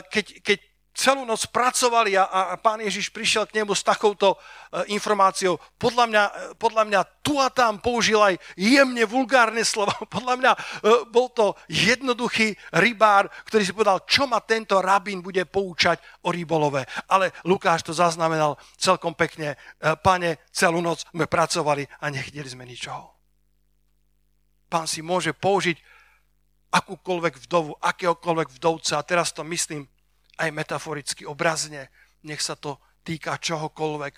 keď, 0.07 0.25
keď 0.41 0.59
celú 0.95 1.27
noc 1.27 1.51
pracovali 1.51 2.15
a, 2.15 2.55
a 2.55 2.55
pán 2.55 2.79
Ježiš 2.79 3.11
prišiel 3.11 3.51
k 3.51 3.61
nemu 3.61 3.75
s 3.75 3.83
takouto 3.83 4.39
uh, 4.39 4.87
informáciou. 4.87 5.59
Podľa 5.75 6.05
mňa, 6.07 6.25
e, 6.25 6.33
podľa 6.55 6.83
mňa 6.87 7.01
tu 7.21 7.43
a 7.43 7.51
tam 7.51 7.83
použil 7.83 8.23
aj 8.23 8.39
jemne 8.55 9.03
vulgárne 9.03 9.67
slova. 9.67 9.93
Podľa 10.15 10.35
mňa 10.39 10.53
uh, 10.55 10.63
bol 11.11 11.35
to 11.35 11.59
jednoduchý 11.67 12.55
rybár, 12.79 13.27
ktorý 13.51 13.63
si 13.67 13.75
povedal, 13.75 14.07
čo 14.07 14.31
ma 14.31 14.39
tento 14.39 14.79
rabín 14.79 15.19
bude 15.19 15.43
poučať 15.51 15.99
o 16.23 16.31
rybolove. 16.31 16.87
Ale 17.11 17.35
Lukáš 17.43 17.83
to 17.83 17.91
zaznamenal 17.91 18.55
celkom 18.79 19.19
pekne. 19.19 19.59
Uh, 19.83 19.99
pane, 19.99 20.47
celú 20.55 20.79
noc 20.79 21.03
sme 21.11 21.27
pracovali 21.27 21.83
a 22.01 22.07
nechytili 22.09 22.47
sme 22.47 22.63
ničoho. 22.63 23.11
Pán 24.71 24.87
si 24.87 25.03
môže 25.03 25.35
použiť 25.35 25.77
akúkoľvek 26.75 27.35
vdovu, 27.47 27.79
akéhokoľvek 27.79 28.49
vdovca. 28.59 28.99
A 28.99 29.07
teraz 29.07 29.31
to 29.31 29.47
myslím 29.47 29.87
aj 30.39 30.51
metaforicky, 30.51 31.23
obrazne, 31.27 31.91
nech 32.27 32.43
sa 32.43 32.59
to 32.59 32.81
týka 33.05 33.37
čohokoľvek. 33.39 34.15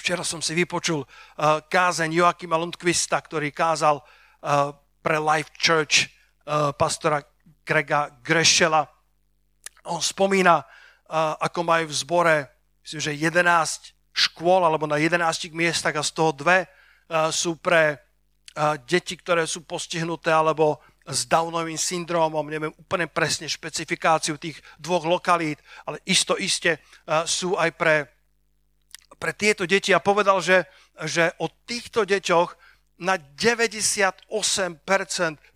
Včera 0.00 0.22
som 0.22 0.38
si 0.38 0.54
vypočul 0.54 1.02
uh, 1.02 1.60
kázeň 1.66 2.10
Joachima 2.14 2.56
Lundqvista, 2.56 3.18
ktorý 3.20 3.50
kázal 3.50 4.00
uh, 4.00 4.72
pre 5.02 5.18
Life 5.18 5.50
Church 5.58 6.06
uh, 6.06 6.70
pastora 6.74 7.22
Grega 7.66 8.10
Grešela. 8.22 8.86
On 9.86 10.02
spomína, 10.02 10.60
ako 11.40 11.64
majú 11.64 11.88
v 11.88 11.94
zbore, 11.96 12.36
myslím, 12.84 13.00
že 13.00 13.12
11 13.16 13.96
škôl, 14.12 14.60
alebo 14.62 14.84
na 14.84 15.00
11 15.00 15.24
miestach 15.56 15.96
a 15.96 16.04
z 16.04 16.12
toho 16.12 16.36
dve 16.36 16.68
sú 17.32 17.56
pre 17.58 17.96
deti, 18.84 19.16
ktoré 19.16 19.48
sú 19.48 19.64
postihnuté 19.64 20.30
alebo 20.30 20.84
s 21.10 21.26
Downovým 21.26 21.78
syndrómom, 21.78 22.46
neviem 22.46 22.72
úplne 22.74 23.10
presne 23.10 23.50
špecifikáciu 23.50 24.38
tých 24.38 24.62
dvoch 24.78 25.04
lokalít, 25.04 25.58
ale 25.84 25.98
isto 26.06 26.38
iste 26.38 26.78
sú 27.26 27.58
aj 27.58 27.70
pre, 27.74 28.08
pre 29.18 29.34
tieto 29.34 29.66
deti 29.66 29.92
a 29.92 30.00
povedal, 30.00 30.40
že, 30.40 30.64
že 31.04 31.34
o 31.42 31.50
týchto 31.66 32.06
deťoch 32.06 32.56
na 33.00 33.16
98% 33.16 34.30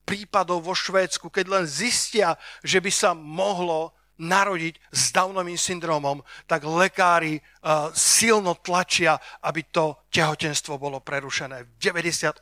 prípadov 0.05 0.65
vo 0.65 0.75
Švédsku, 0.77 1.29
keď 1.29 1.47
len 1.49 1.65
zistia, 1.69 2.37
že 2.65 2.81
by 2.81 2.91
sa 2.93 3.13
mohlo 3.13 3.93
narodiť 4.19 4.79
s 4.95 5.11
Downovým 5.11 5.59
syndromom, 5.59 6.23
tak 6.47 6.63
lekári 6.63 7.41
uh, 7.41 7.91
silno 7.93 8.55
tlačia, 8.63 9.19
aby 9.43 9.67
to 9.75 10.07
tehotenstvo 10.09 10.79
bolo 10.79 11.03
prerušené 11.03 11.67
v 11.67 11.71
98%. 11.83 12.39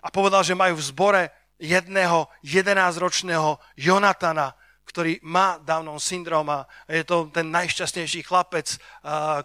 A 0.00 0.08
povedal, 0.08 0.40
že 0.40 0.56
majú 0.56 0.80
v 0.80 0.88
zbore 0.88 1.22
jedného 1.60 2.32
11-ročného 2.40 3.60
Jonatana, 3.76 4.56
ktorý 4.82 5.22
má 5.22 5.62
Downov 5.62 6.02
syndrom 6.02 6.48
a 6.50 6.66
je 6.90 7.06
to 7.06 7.30
ten 7.30 7.48
najšťastnejší 7.48 8.26
chlapec, 8.26 8.76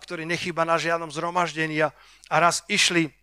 ktorý 0.02 0.26
nechýba 0.26 0.66
na 0.66 0.82
žiadnom 0.82 1.14
zhromaždení 1.14 1.84
a 1.84 1.94
raz 2.28 2.66
išli 2.68 3.14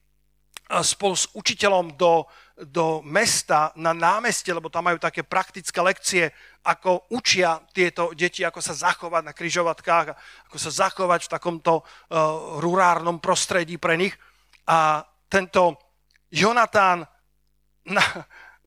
spolu 0.80 1.12
s 1.12 1.28
učiteľom 1.36 1.98
do, 2.00 2.24
do 2.56 3.04
mesta 3.04 3.74
na 3.76 3.92
námestie, 3.92 4.54
lebo 4.56 4.72
tam 4.72 4.88
majú 4.88 4.96
také 4.96 5.20
praktické 5.20 5.76
lekcie, 5.84 6.32
ako 6.64 7.12
učia 7.12 7.60
tieto 7.76 8.16
deti, 8.16 8.40
ako 8.40 8.64
sa 8.64 8.72
zachovať 8.72 9.22
na 9.28 9.36
kryžovatkách, 9.36 10.06
ako 10.48 10.56
sa 10.56 10.70
zachovať 10.72 11.28
v 11.28 11.32
takomto 11.36 11.84
uh, 11.84 11.84
rurárnom 12.64 13.20
prostredí 13.20 13.76
pre 13.76 14.00
nich. 14.00 14.16
A 14.64 15.04
tento 15.28 15.76
Jonatán 16.32 17.04
na, 17.84 18.04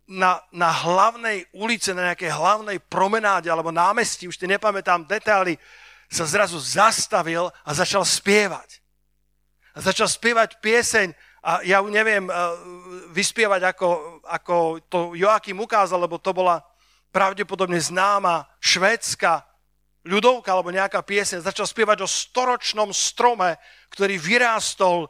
na, 0.07 0.39
na 0.53 0.69
hlavnej 0.71 1.49
ulici, 1.51 1.91
na 1.91 2.13
nejakej 2.13 2.31
hlavnej 2.31 2.79
promenáde 2.87 3.51
alebo 3.51 3.73
námestí, 3.73 4.29
už 4.29 4.39
ti 4.39 4.47
nepamätám 4.47 5.03
detaily, 5.03 5.59
sa 6.07 6.23
zrazu 6.23 6.55
zastavil 6.61 7.51
a 7.67 7.69
začal 7.75 8.07
spievať. 8.07 8.79
A 9.75 9.83
začal 9.83 10.07
spievať 10.07 10.57
pieseň, 10.63 11.11
a 11.43 11.63
ja 11.63 11.79
ju 11.79 11.87
neviem 11.91 12.27
eh, 12.27 12.35
vyspievať, 13.13 13.61
ako, 13.75 14.19
ako 14.25 14.55
to 14.91 14.99
Joachim 15.15 15.59
ukázal, 15.59 16.01
lebo 16.03 16.17
to 16.19 16.35
bola 16.35 16.59
pravdepodobne 17.11 17.79
známa 17.79 18.47
švédska 18.59 19.47
ľudovka 20.03 20.51
alebo 20.51 20.75
nejaká 20.75 21.03
piesň. 21.03 21.43
Začal 21.43 21.67
spievať 21.67 22.03
o 22.03 22.09
storočnom 22.09 22.91
strome, 22.91 23.55
ktorý 23.91 24.19
vyrástol 24.19 25.07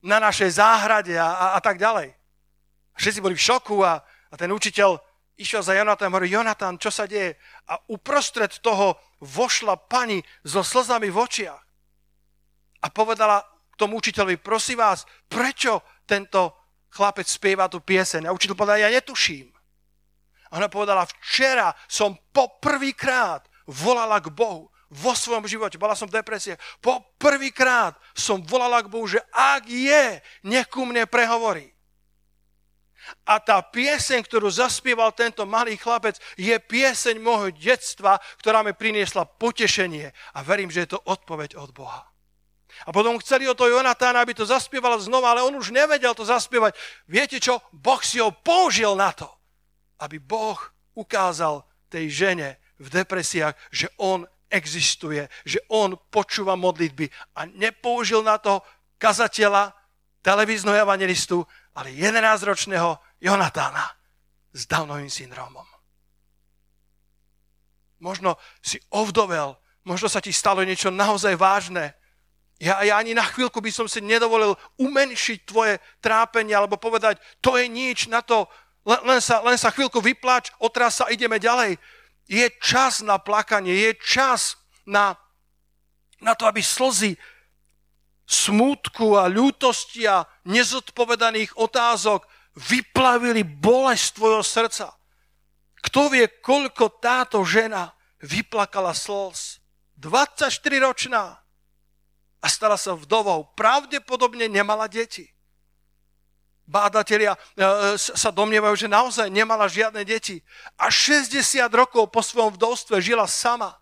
na 0.00 0.16
našej 0.20 0.60
záhrade 0.60 1.16
a, 1.16 1.28
a, 1.28 1.46
a 1.56 1.60
tak 1.60 1.76
ďalej. 1.76 2.19
Všetci 3.00 3.24
boli 3.24 3.32
v 3.32 3.46
šoku 3.48 3.80
a, 3.80 3.96
a 4.04 4.34
ten 4.36 4.52
učiteľ 4.52 5.00
išiel 5.40 5.64
za 5.64 5.72
Jonatán 5.72 6.12
a 6.12 6.20
hovorí, 6.20 6.28
Jonatán, 6.28 6.76
čo 6.76 6.92
sa 6.92 7.08
deje? 7.08 7.40
A 7.72 7.80
uprostred 7.88 8.52
toho 8.60 9.00
vošla 9.24 9.80
pani 9.88 10.20
so 10.44 10.60
slzami 10.60 11.08
v 11.08 11.16
očiach 11.16 11.62
a 12.80 12.86
povedala, 12.92 13.40
tomu 13.80 13.96
učiteľovi, 13.96 14.36
prosím 14.44 14.84
vás, 14.84 15.08
prečo 15.24 15.80
tento 16.04 16.68
chlapec 16.92 17.24
spieva 17.24 17.72
tú 17.72 17.80
pieseň? 17.80 18.28
A 18.28 18.36
učiteľ 18.36 18.52
povedal, 18.52 18.84
ja 18.84 18.92
netuším. 18.92 19.48
A 20.52 20.60
ona 20.60 20.68
povedala, 20.68 21.08
včera 21.08 21.72
som 21.88 22.12
poprvýkrát 22.36 23.48
volala 23.64 24.20
k 24.20 24.28
Bohu 24.28 24.68
vo 24.92 25.12
svojom 25.16 25.48
živote. 25.48 25.80
Bola 25.80 25.96
som 25.96 26.10
v 26.10 26.20
depresie. 26.20 26.60
Po 26.84 27.00
som 28.12 28.42
volala 28.44 28.84
k 28.84 28.90
Bohu, 28.92 29.06
že 29.08 29.22
ak 29.32 29.64
je, 29.70 30.20
nech 30.44 30.68
ku 30.68 30.84
mne 30.84 31.08
prehovorí. 31.08 31.72
A 33.24 33.40
tá 33.40 33.60
pieseň, 33.64 34.24
ktorú 34.24 34.50
zaspieval 34.52 35.12
tento 35.16 35.44
malý 35.48 35.76
chlapec, 35.76 36.20
je 36.36 36.52
pieseň 36.58 37.16
môjho 37.20 37.50
detstva, 37.54 38.20
ktorá 38.40 38.60
mi 38.60 38.76
priniesla 38.76 39.24
potešenie. 39.26 40.12
A 40.36 40.38
verím, 40.44 40.68
že 40.68 40.84
je 40.84 40.96
to 40.96 41.00
odpoveď 41.04 41.56
od 41.56 41.70
Boha. 41.72 42.10
A 42.86 42.94
potom 42.94 43.18
chceli 43.20 43.44
o 43.50 43.58
to 43.58 43.68
Jonatána, 43.68 44.22
aby 44.22 44.32
to 44.32 44.46
zaspieval 44.46 44.96
znova, 45.02 45.34
ale 45.34 45.44
on 45.44 45.52
už 45.58 45.74
nevedel 45.74 46.14
to 46.14 46.24
zaspievať. 46.24 46.78
Viete 47.10 47.36
čo? 47.42 47.60
Boh 47.74 48.00
si 48.00 48.22
ho 48.22 48.30
použil 48.30 48.94
na 48.96 49.12
to, 49.12 49.28
aby 50.00 50.16
Boh 50.22 50.56
ukázal 50.96 51.66
tej 51.92 52.08
žene 52.08 52.56
v 52.80 52.88
depresiách, 52.88 53.58
že 53.74 53.90
on 54.00 54.24
existuje, 54.50 55.28
že 55.44 55.62
on 55.70 55.94
počúva 56.10 56.58
modlitby 56.58 57.06
a 57.38 57.46
nepoužil 57.46 58.24
na 58.24 58.40
to 58.40 58.64
kazateľa, 58.98 59.76
televízneho 60.20 60.76
evangelistu, 60.84 61.48
ale 61.74 61.94
11-ročného 61.94 62.98
Jonatána 63.22 63.86
s 64.50 64.66
Downovým 64.66 65.10
syndromom. 65.10 65.66
Možno 68.00 68.40
si 68.64 68.80
ovdovel, 68.90 69.54
možno 69.84 70.08
sa 70.08 70.24
ti 70.24 70.32
stalo 70.32 70.64
niečo 70.64 70.88
naozaj 70.88 71.36
vážne, 71.36 71.94
ja, 72.60 72.76
ja 72.84 73.00
ani 73.00 73.16
na 73.16 73.24
chvíľku 73.24 73.56
by 73.64 73.72
som 73.72 73.88
si 73.88 74.04
nedovolil 74.04 74.52
umenšiť 74.76 75.48
tvoje 75.48 75.80
trápenie 76.04 76.52
alebo 76.52 76.76
povedať, 76.76 77.16
to 77.40 77.56
je 77.56 77.64
nič 77.64 78.12
na 78.12 78.20
to, 78.20 78.44
len, 78.84 79.00
len, 79.08 79.20
sa, 79.24 79.40
len 79.40 79.56
sa 79.56 79.72
chvíľku 79.72 80.04
vyplač, 80.04 80.52
otraz 80.60 81.00
sa, 81.00 81.08
ideme 81.08 81.40
ďalej. 81.40 81.80
Je 82.28 82.46
čas 82.60 83.00
na 83.00 83.16
plakanie, 83.16 83.72
je 83.72 83.92
čas 83.96 84.60
na, 84.84 85.16
na 86.20 86.36
to, 86.36 86.44
aby 86.44 86.60
slzy 86.60 87.16
smútku 88.30 89.18
a 89.18 89.26
ľútosti 89.26 90.06
a 90.06 90.22
nezodpovedaných 90.46 91.58
otázok 91.58 92.22
vyplavili 92.54 93.42
bolesť 93.42 94.14
tvojho 94.14 94.42
srdca. 94.46 94.94
Kto 95.82 96.12
vie, 96.14 96.30
koľko 96.38 97.02
táto 97.02 97.42
žena 97.42 97.90
vyplakala 98.22 98.94
slz? 98.94 99.58
24-ročná 99.98 101.40
a 102.40 102.46
stala 102.48 102.78
sa 102.78 102.96
vdovou. 102.96 103.50
Pravdepodobne 103.58 104.48
nemala 104.48 104.86
deti. 104.88 105.28
Bádatelia 106.70 107.34
e, 107.34 107.38
sa 107.98 108.30
domnievajú, 108.30 108.78
že 108.78 108.86
naozaj 108.86 109.26
nemala 109.26 109.66
žiadne 109.66 110.06
deti. 110.06 110.38
A 110.78 110.86
60 110.86 111.34
rokov 111.74 112.14
po 112.14 112.22
svojom 112.22 112.54
vdovstve 112.54 113.02
žila 113.02 113.26
sama. 113.26 113.79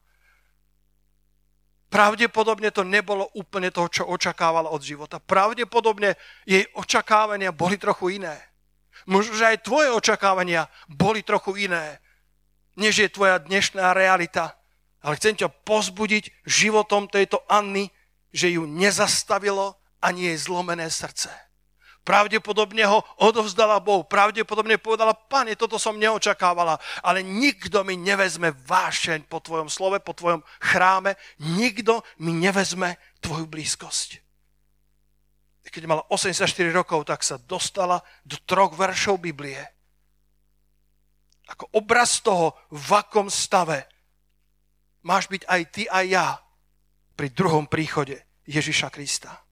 Pravdepodobne 1.88 2.68
to 2.68 2.84
nebolo 2.84 3.32
úplne 3.32 3.72
toho, 3.72 3.88
čo 3.88 4.04
očakávala 4.04 4.68
od 4.68 4.84
života. 4.84 5.16
Pravdepodobne 5.16 6.20
jej 6.44 6.68
očakávania 6.76 7.48
boli 7.48 7.80
trochu 7.80 8.20
iné. 8.20 8.36
Možno, 9.08 9.32
že 9.32 9.56
aj 9.56 9.64
tvoje 9.64 9.88
očakávania 9.88 10.68
boli 10.84 11.24
trochu 11.24 11.56
iné, 11.70 11.96
než 12.76 13.00
je 13.00 13.08
tvoja 13.08 13.40
dnešná 13.40 13.96
realita. 13.96 14.60
Ale 15.00 15.16
chcem 15.16 15.38
ťa 15.38 15.48
pozbudiť 15.64 16.44
životom 16.44 17.08
tejto 17.08 17.40
Anny, 17.48 17.88
že 18.34 18.52
ju 18.52 18.68
nezastavilo 18.68 19.80
ani 20.04 20.28
jej 20.28 20.38
zlomené 20.44 20.92
srdce. 20.92 21.47
Pravdepodobne 22.08 22.88
ho 22.88 23.04
odovzdala 23.20 23.84
Bohu. 23.84 24.00
Pravdepodobne 24.08 24.80
povedala, 24.80 25.12
pane, 25.12 25.52
toto 25.60 25.76
som 25.76 26.00
neočakávala, 26.00 26.80
ale 27.04 27.20
nikto 27.20 27.84
mi 27.84 28.00
nevezme 28.00 28.56
vášeň 28.64 29.28
po 29.28 29.44
tvojom 29.44 29.68
slove, 29.68 30.00
po 30.00 30.16
tvojom 30.16 30.40
chráme. 30.56 31.20
Nikto 31.44 32.00
mi 32.24 32.32
nevezme 32.32 32.96
tvoju 33.20 33.44
blízkosť. 33.44 34.24
Keď 35.68 35.84
mala 35.84 36.00
84 36.08 36.48
rokov, 36.72 37.04
tak 37.04 37.20
sa 37.20 37.36
dostala 37.36 38.00
do 38.24 38.40
troch 38.40 38.72
veršov 38.72 39.20
Biblie. 39.20 39.60
Ako 41.52 41.76
obraz 41.76 42.24
toho, 42.24 42.56
v 42.72 42.88
akom 42.96 43.28
stave 43.28 43.84
máš 45.04 45.28
byť 45.28 45.44
aj 45.44 45.62
ty, 45.68 45.84
aj 45.84 46.04
ja 46.08 46.28
pri 47.12 47.28
druhom 47.36 47.68
príchode 47.68 48.16
Ježiša 48.48 48.88
Krista. 48.88 49.47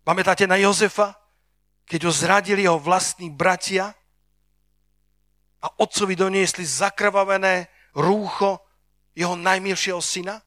Pamätáte 0.00 0.48
na 0.48 0.56
Jozefa, 0.56 1.12
keď 1.84 2.08
ho 2.08 2.12
zradili 2.12 2.64
jeho 2.64 2.80
vlastní 2.80 3.28
bratia 3.28 3.92
a 5.60 5.68
otcovi 5.76 6.16
doniesli 6.16 6.64
zakrvavené 6.64 7.68
rúcho 7.92 8.64
jeho 9.12 9.36
najmilšieho 9.36 10.00
syna? 10.00 10.40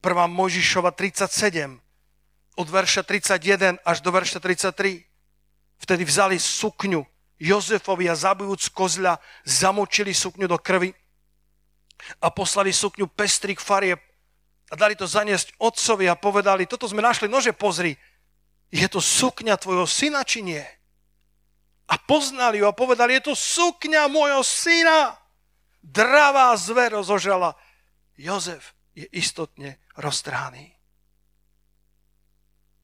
1. 0.00 0.32
Mojžišova 0.32 0.90
37, 0.96 1.76
od 2.56 2.68
verša 2.68 3.04
31 3.04 3.78
až 3.84 3.96
do 4.00 4.10
verša 4.10 4.40
33. 4.40 5.06
Vtedy 5.80 6.02
vzali 6.04 6.36
sukňu 6.40 7.04
Jozefovi 7.40 8.08
a 8.08 8.16
zabijúc 8.16 8.72
kozľa, 8.72 9.20
zamočili 9.44 10.12
sukňu 10.12 10.48
do 10.48 10.58
krvi 10.58 10.92
a 12.20 12.32
poslali 12.32 12.72
sukňu 12.72 13.06
pestrik 13.12 13.60
farieb 13.60 14.00
a 14.70 14.74
dali 14.76 14.96
to 14.96 15.04
zaniesť 15.04 15.56
otcovi 15.60 16.08
a 16.08 16.16
povedali, 16.16 16.64
toto 16.64 16.88
sme 16.88 17.04
našli, 17.04 17.28
nože 17.28 17.52
pozri, 17.52 17.96
je 18.70 18.86
to 18.86 19.02
sukňa 19.02 19.58
tvojho 19.58 19.86
syna, 19.86 20.22
či 20.22 20.46
nie? 20.46 20.62
A 21.90 21.98
poznali 21.98 22.62
ju 22.62 22.70
a 22.70 22.74
povedali, 22.74 23.18
je 23.18 23.30
to 23.30 23.34
sukňa 23.34 24.06
môjho 24.06 24.46
syna. 24.46 25.18
Dravá 25.82 26.54
zver 26.54 26.94
rozožala. 26.94 27.58
Jozef 28.14 28.78
je 28.94 29.10
istotne 29.10 29.82
roztrhaný. 29.98 30.70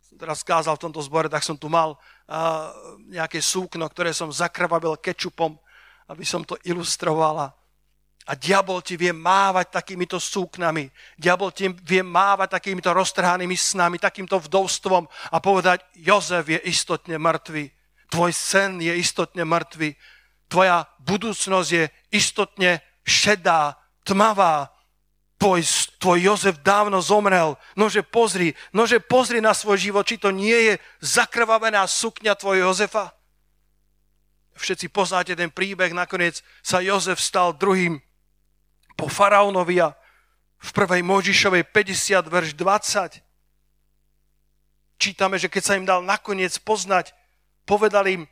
Som 0.03 0.19
teraz 0.19 0.43
kázal 0.43 0.75
v 0.75 0.91
tomto 0.91 0.99
zbore, 1.07 1.31
tak 1.31 1.47
som 1.47 1.55
tu 1.55 1.71
mal 1.71 1.95
uh, 1.95 2.73
nejaké 3.07 3.39
súkno, 3.39 3.87
ktoré 3.87 4.11
som 4.11 4.35
zakrvavil 4.35 4.99
kečupom, 4.99 5.55
aby 6.11 6.25
som 6.27 6.43
to 6.43 6.59
ilustrovala. 6.67 7.55
A 8.27 8.35
diabol 8.35 8.83
ti 8.83 8.99
vie 8.99 9.15
mávať 9.15 9.71
takýmito 9.71 10.19
súknami. 10.19 10.91
Diabol 11.15 11.55
ti 11.55 11.71
vie 11.71 12.03
mávať 12.03 12.59
takýmito 12.59 12.91
roztrhanými 12.91 13.55
snami, 13.55 14.03
takýmto 14.03 14.43
vdovstvom 14.43 15.07
a 15.31 15.37
povedať, 15.39 15.87
Jozef 15.95 16.51
je 16.51 16.59
istotne 16.67 17.23
mŕtvy. 17.23 17.71
Tvoj 18.11 18.33
sen 18.35 18.83
je 18.83 18.91
istotne 18.99 19.47
mŕtvy. 19.47 19.95
Tvoja 20.51 20.91
budúcnosť 21.07 21.71
je 21.71 21.85
istotne 22.11 22.83
šedá, 23.07 23.79
tmavá. 24.03 24.75
Tvoj, 25.39 25.63
tvoj 26.03 26.19
Jozef 26.19 26.59
dávno 26.67 26.99
zomrel. 26.99 27.55
Nože 27.79 28.03
pozri, 28.03 28.59
nože 28.75 28.99
pozri 28.99 29.39
na 29.39 29.55
svoj 29.55 29.79
život, 29.79 30.03
či 30.03 30.19
to 30.19 30.35
nie 30.35 30.75
je 30.75 30.75
zakrvavená 30.99 31.87
sukňa 31.87 32.35
tvojho 32.35 32.75
Jozefa. 32.75 33.15
Všetci 34.57 34.89
poznáte 34.89 35.37
ten 35.37 35.53
príbeh, 35.53 35.93
nakoniec 35.93 36.41
sa 36.65 36.81
Jozef 36.81 37.21
stal 37.21 37.53
druhým 37.53 38.01
po 38.97 39.07
faraónovi 39.13 39.85
a 39.85 39.95
v 40.57 40.71
prvej 40.73 41.05
Možišovej 41.05 41.69
50, 41.69 42.33
verš 42.33 42.51
20 42.57 43.27
čítame, 44.97 45.37
že 45.37 45.53
keď 45.53 45.63
sa 45.63 45.77
im 45.77 45.87
dal 45.87 46.01
nakoniec 46.03 46.57
poznať, 46.61 47.13
povedal 47.69 48.09
im, 48.09 48.23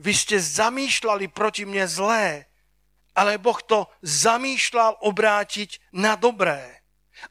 vy 0.00 0.12
ste 0.12 0.36
zamýšľali 0.38 1.32
proti 1.32 1.64
mne 1.64 1.84
zlé, 1.88 2.48
ale 3.12 3.36
Boh 3.36 3.60
to 3.60 3.88
zamýšľal 4.00 5.04
obrátiť 5.04 5.92
na 5.92 6.16
dobré, 6.16 6.80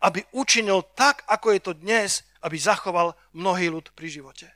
aby 0.02 0.22
učinil 0.34 0.86
tak, 0.94 1.26
ako 1.26 1.58
je 1.58 1.62
to 1.62 1.74
dnes, 1.74 2.22
aby 2.42 2.58
zachoval 2.58 3.18
mnohý 3.34 3.74
ľud 3.74 3.94
pri 3.94 4.08
živote. 4.10 4.48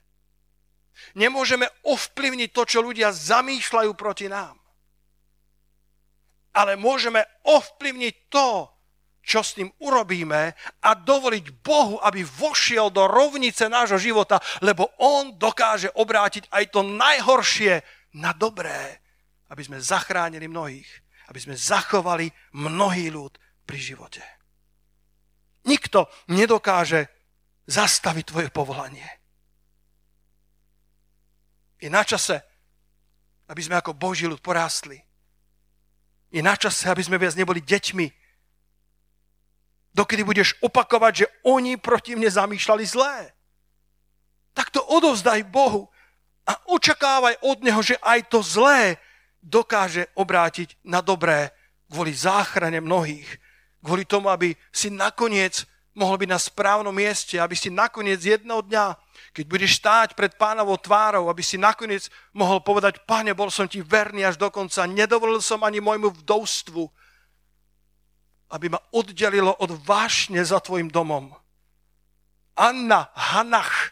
Nemôžeme 1.18 1.68
ovplyvniť 1.84 2.50
to, 2.56 2.64
čo 2.66 2.80
ľudia 2.80 3.12
zamýšľajú 3.12 3.92
proti 3.94 4.32
nám 4.32 4.65
ale 6.56 6.80
môžeme 6.80 7.20
ovplyvniť 7.44 8.16
to, 8.32 8.72
čo 9.26 9.42
s 9.42 9.58
tým 9.58 9.68
urobíme 9.82 10.54
a 10.86 10.90
dovoliť 10.94 11.46
Bohu, 11.66 11.98
aby 12.00 12.22
vošiel 12.22 12.94
do 12.94 13.10
rovnice 13.10 13.66
nášho 13.66 13.98
života, 13.98 14.38
lebo 14.62 14.94
On 15.02 15.34
dokáže 15.34 15.90
obrátiť 15.98 16.48
aj 16.54 16.64
to 16.70 16.86
najhoršie 16.86 17.82
na 18.22 18.32
dobré, 18.32 19.02
aby 19.50 19.62
sme 19.66 19.82
zachránili 19.82 20.46
mnohých, 20.46 20.90
aby 21.34 21.40
sme 21.42 21.58
zachovali 21.58 22.30
mnohý 22.54 23.10
ľud 23.10 23.34
pri 23.66 23.80
živote. 23.82 24.22
Nikto 25.66 26.06
nedokáže 26.30 27.10
zastaviť 27.66 28.26
tvoje 28.30 28.50
povolanie. 28.54 29.10
Je 31.82 31.90
na 31.90 32.06
čase, 32.06 32.38
aby 33.50 33.62
sme 33.62 33.82
ako 33.82 33.98
Boží 33.98 34.30
ľud 34.30 34.38
porástli 34.42 35.02
je 36.36 36.44
na 36.44 36.60
čase, 36.60 36.92
aby 36.92 37.00
sme 37.00 37.16
viac 37.16 37.32
neboli 37.40 37.64
deťmi. 37.64 38.08
Dokedy 39.96 40.28
budeš 40.28 40.60
opakovať, 40.60 41.14
že 41.16 41.32
oni 41.48 41.80
proti 41.80 42.20
mne 42.20 42.28
zamýšľali 42.28 42.84
zlé. 42.84 43.32
Tak 44.52 44.68
to 44.76 44.84
odovzdaj 44.84 45.48
Bohu 45.48 45.88
a 46.44 46.60
očakávaj 46.68 47.40
od 47.40 47.64
Neho, 47.64 47.80
že 47.80 47.96
aj 48.04 48.28
to 48.28 48.44
zlé 48.44 49.00
dokáže 49.40 50.12
obrátiť 50.20 50.76
na 50.84 51.00
dobré 51.00 51.56
kvôli 51.88 52.12
záchrane 52.12 52.84
mnohých. 52.84 53.40
Kvôli 53.80 54.04
tomu, 54.04 54.28
aby 54.28 54.52
si 54.76 54.92
nakoniec 54.92 55.64
mohol 55.96 56.20
byť 56.20 56.30
na 56.30 56.40
správnom 56.40 56.94
mieste, 56.94 57.40
aby 57.40 57.56
si 57.56 57.72
nakoniec 57.72 58.20
jedného 58.20 58.62
dňa 58.62 58.86
keď 59.36 59.46
budeš 59.52 59.84
stáť 59.84 60.16
pred 60.16 60.32
pánovou 60.40 60.80
tvárou, 60.80 61.28
aby 61.28 61.44
si 61.44 61.60
nakoniec 61.60 62.08
mohol 62.32 62.64
povedať, 62.64 63.04
pane, 63.04 63.36
bol 63.36 63.52
som 63.52 63.68
ti 63.68 63.84
verný 63.84 64.24
až 64.24 64.40
do 64.40 64.48
konca, 64.48 64.88
nedovolil 64.88 65.44
som 65.44 65.60
ani 65.68 65.84
môjmu 65.84 66.24
vdovstvu, 66.24 66.88
aby 68.56 68.72
ma 68.72 68.80
oddelilo 68.96 69.52
od 69.60 69.76
vášne 69.84 70.40
za 70.40 70.64
tvojim 70.64 70.88
domom. 70.88 71.36
Anna 72.56 73.12
Hanach 73.12 73.92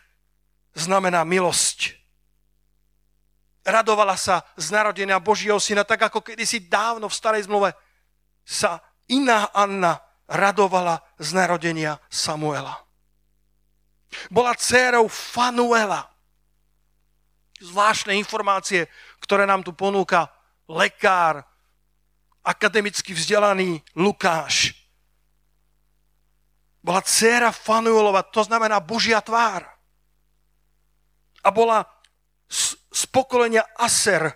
znamená 0.72 1.28
milosť. 1.28 2.00
Radovala 3.68 4.16
sa 4.16 4.48
z 4.56 4.72
narodenia 4.72 5.20
Božieho 5.20 5.60
syna, 5.60 5.84
tak 5.84 6.08
ako 6.08 6.24
kedysi 6.24 6.72
dávno 6.72 7.12
v 7.12 7.20
starej 7.20 7.52
zmluve 7.52 7.76
sa 8.48 8.80
iná 9.12 9.52
Anna 9.52 10.00
radovala 10.34 11.06
z 11.22 11.30
narodenia 11.38 12.02
Samuela. 12.10 12.82
Bola 14.34 14.58
dcérou 14.58 15.06
Fanuela. 15.06 16.10
Zvláštne 17.62 18.17
informácie, 18.17 18.89
ktoré 19.22 19.46
nám 19.46 19.63
tu 19.63 19.72
ponúka 19.72 20.28
lekár, 20.67 21.46
akademicky 22.43 23.15
vzdelaný 23.15 23.80
Lukáš. 23.96 24.76
Bola 26.84 27.00
dcéra 27.00 27.56
Fanuelova, 27.56 28.28
to 28.28 28.43
znamená 28.43 28.84
Božia 28.84 29.24
tvár. 29.24 29.63
A 31.39 31.50
bola 31.52 31.88
z, 32.52 33.08
pokolenia 33.08 33.63
Aser, 33.80 34.36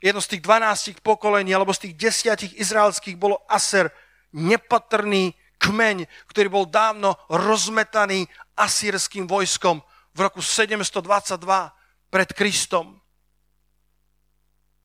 jedno 0.00 0.24
z 0.24 0.36
tých 0.36 0.42
12 0.44 1.04
pokolení, 1.04 1.52
alebo 1.52 1.76
z 1.76 1.88
tých 1.88 1.94
desiatich 2.00 2.52
izraelských 2.56 3.20
bolo 3.20 3.44
Aser, 3.44 3.92
nepatrný 4.34 5.32
kmeň, 5.62 6.04
ktorý 6.28 6.48
bol 6.50 6.66
dávno 6.66 7.16
rozmetaný 7.30 8.26
asýrským 8.58 9.24
vojskom 9.24 9.80
v 10.14 10.18
roku 10.18 10.42
722 10.42 11.00
pred 12.12 12.28
Kristom. 12.34 13.00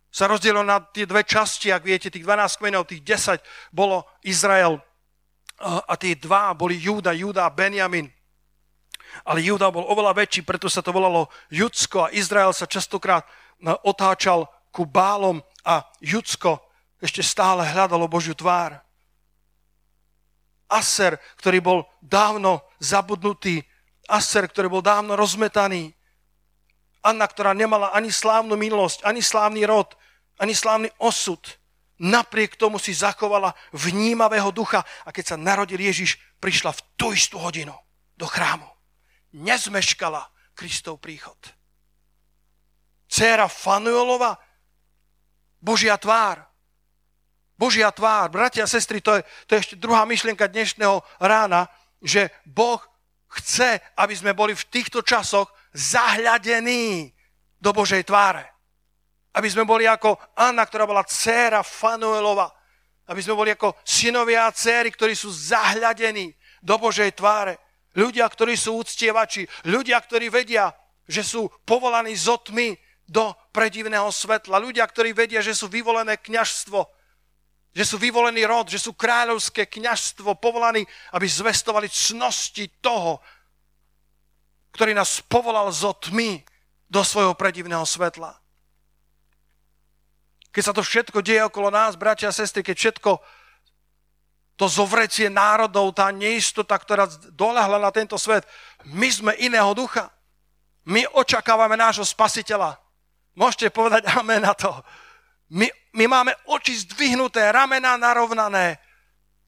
Sa 0.10 0.26
rozdielilo 0.26 0.66
na 0.66 0.82
tie 0.82 1.06
dve 1.06 1.22
časti, 1.22 1.70
ak 1.70 1.86
viete, 1.86 2.10
tých 2.10 2.26
12 2.26 2.58
kmeňov, 2.58 2.90
tých 2.90 3.06
10 3.06 3.42
bolo 3.70 4.10
Izrael 4.26 4.82
a 5.62 5.94
tie 6.00 6.16
dva 6.18 6.56
boli 6.56 6.80
Júda, 6.80 7.14
Júda 7.14 7.46
a 7.46 7.54
Benjamin. 7.54 8.10
Ale 9.28 9.46
Júda 9.46 9.70
bol 9.70 9.86
oveľa 9.86 10.18
väčší, 10.18 10.42
preto 10.42 10.66
sa 10.66 10.82
to 10.82 10.90
volalo 10.90 11.30
Judsko 11.54 12.10
a 12.10 12.14
Izrael 12.14 12.56
sa 12.56 12.66
častokrát 12.66 13.26
otáčal 13.86 14.50
ku 14.74 14.88
Bálom 14.88 15.44
a 15.66 15.86
Judsko 16.02 16.58
ešte 16.98 17.22
stále 17.22 17.68
hľadalo 17.68 18.10
Božiu 18.10 18.34
tvár. 18.34 18.82
Aser, 20.70 21.18
ktorý 21.42 21.60
bol 21.60 21.80
dávno 22.00 22.62
zabudnutý, 22.78 23.66
Aser, 24.06 24.46
ktorý 24.46 24.70
bol 24.70 24.84
dávno 24.86 25.18
rozmetaný, 25.18 25.94
Anna, 27.00 27.26
ktorá 27.26 27.56
nemala 27.56 27.96
ani 27.96 28.12
slávnu 28.12 28.60
milosť, 28.60 29.08
ani 29.08 29.24
slávny 29.24 29.64
rod, 29.64 29.96
ani 30.36 30.52
slávny 30.52 30.92
osud, 31.00 31.40
napriek 32.00 32.60
tomu 32.60 32.80
si 32.80 32.92
zachovala 32.92 33.56
vnímavého 33.72 34.52
ducha 34.52 34.84
a 35.04 35.10
keď 35.12 35.36
sa 35.36 35.38
narodil 35.38 35.80
Ježiš, 35.80 36.20
prišla 36.40 36.76
v 36.76 36.82
tú 36.96 37.12
istú 37.12 37.40
hodinu 37.40 37.76
do 38.20 38.28
chrámu. 38.28 38.68
Nezmeškala 39.36 40.28
Kristov 40.56 41.00
príchod. 41.00 41.38
Céra 43.08 43.48
Fanuelova, 43.48 44.36
Božia 45.60 45.96
tvár, 45.96 46.49
Božia 47.70 47.94
tvár. 47.94 48.34
Bratia 48.34 48.66
a 48.66 48.74
sestry, 48.74 48.98
to 48.98 49.14
je, 49.14 49.22
to 49.46 49.54
je 49.54 49.62
ešte 49.62 49.76
druhá 49.78 50.02
myšlienka 50.02 50.50
dnešného 50.50 51.06
rána, 51.22 51.70
že 52.02 52.34
Boh 52.42 52.82
chce, 53.30 53.78
aby 53.94 54.18
sme 54.18 54.34
boli 54.34 54.58
v 54.58 54.68
týchto 54.74 55.06
časoch 55.06 55.54
zahľadení 55.78 57.14
do 57.62 57.70
Božej 57.70 58.10
tváre. 58.10 58.42
Aby 59.38 59.54
sme 59.54 59.70
boli 59.70 59.86
ako 59.86 60.18
Anna, 60.34 60.66
ktorá 60.66 60.90
bola 60.90 61.06
dcéra 61.06 61.62
Fanuelova. 61.62 62.50
Aby 63.06 63.22
sme 63.22 63.38
boli 63.38 63.54
ako 63.54 63.78
synovia 63.86 64.50
a 64.50 64.56
céry, 64.58 64.90
ktorí 64.90 65.14
sú 65.14 65.30
zahľadení 65.30 66.34
do 66.66 66.74
Božej 66.82 67.22
tváre. 67.22 67.62
Ľudia, 67.94 68.26
ktorí 68.26 68.58
sú 68.58 68.82
úctievači. 68.82 69.46
Ľudia, 69.70 70.02
ktorí 70.02 70.34
vedia, 70.34 70.74
že 71.06 71.22
sú 71.22 71.54
povolaní 71.70 72.18
z 72.18 72.34
otmy 72.34 72.74
do 73.06 73.30
predivného 73.54 74.10
svetla. 74.10 74.58
Ľudia, 74.58 74.90
ktorí 74.90 75.14
vedia, 75.14 75.46
že 75.46 75.54
sú 75.54 75.70
vyvolené 75.70 76.18
kňažstvo 76.18 76.98
že 77.74 77.84
sú 77.86 78.02
vyvolený 78.02 78.46
rod, 78.50 78.68
že 78.68 78.82
sú 78.82 78.98
kráľovské 78.98 79.70
kniažstvo 79.70 80.36
povolaní, 80.42 80.84
aby 81.14 81.26
zvestovali 81.30 81.86
cnosti 81.90 82.66
toho, 82.82 83.22
ktorý 84.74 84.94
nás 84.98 85.22
povolal 85.22 85.70
zo 85.70 85.94
tmy 85.94 86.42
do 86.90 87.02
svojho 87.06 87.38
predivného 87.38 87.86
svetla. 87.86 88.34
Keď 90.50 90.64
sa 90.66 90.74
to 90.74 90.82
všetko 90.82 91.22
deje 91.22 91.46
okolo 91.46 91.70
nás, 91.70 91.94
bratia 91.94 92.34
a 92.34 92.36
sestry, 92.36 92.66
keď 92.66 92.76
všetko 92.78 93.12
to 94.60 94.66
zovrecie 94.68 95.32
národov, 95.32 95.96
tá 95.96 96.12
neistota, 96.12 96.76
ktorá 96.76 97.08
dolahla 97.32 97.80
na 97.80 97.94
tento 97.96 98.20
svet, 98.20 98.44
my 98.84 99.08
sme 99.08 99.32
iného 99.40 99.72
ducha. 99.72 100.12
My 100.84 101.06
očakávame 101.16 101.78
nášho 101.80 102.04
spasiteľa. 102.04 102.76
Môžete 103.38 103.72
povedať 103.72 104.10
amen 104.20 104.44
na 104.44 104.52
to. 104.52 104.74
My, 105.50 105.66
my 105.98 106.06
máme 106.06 106.34
oči 106.46 106.86
zdvihnuté, 106.86 107.50
ramena 107.50 107.98
narovnané 107.98 108.78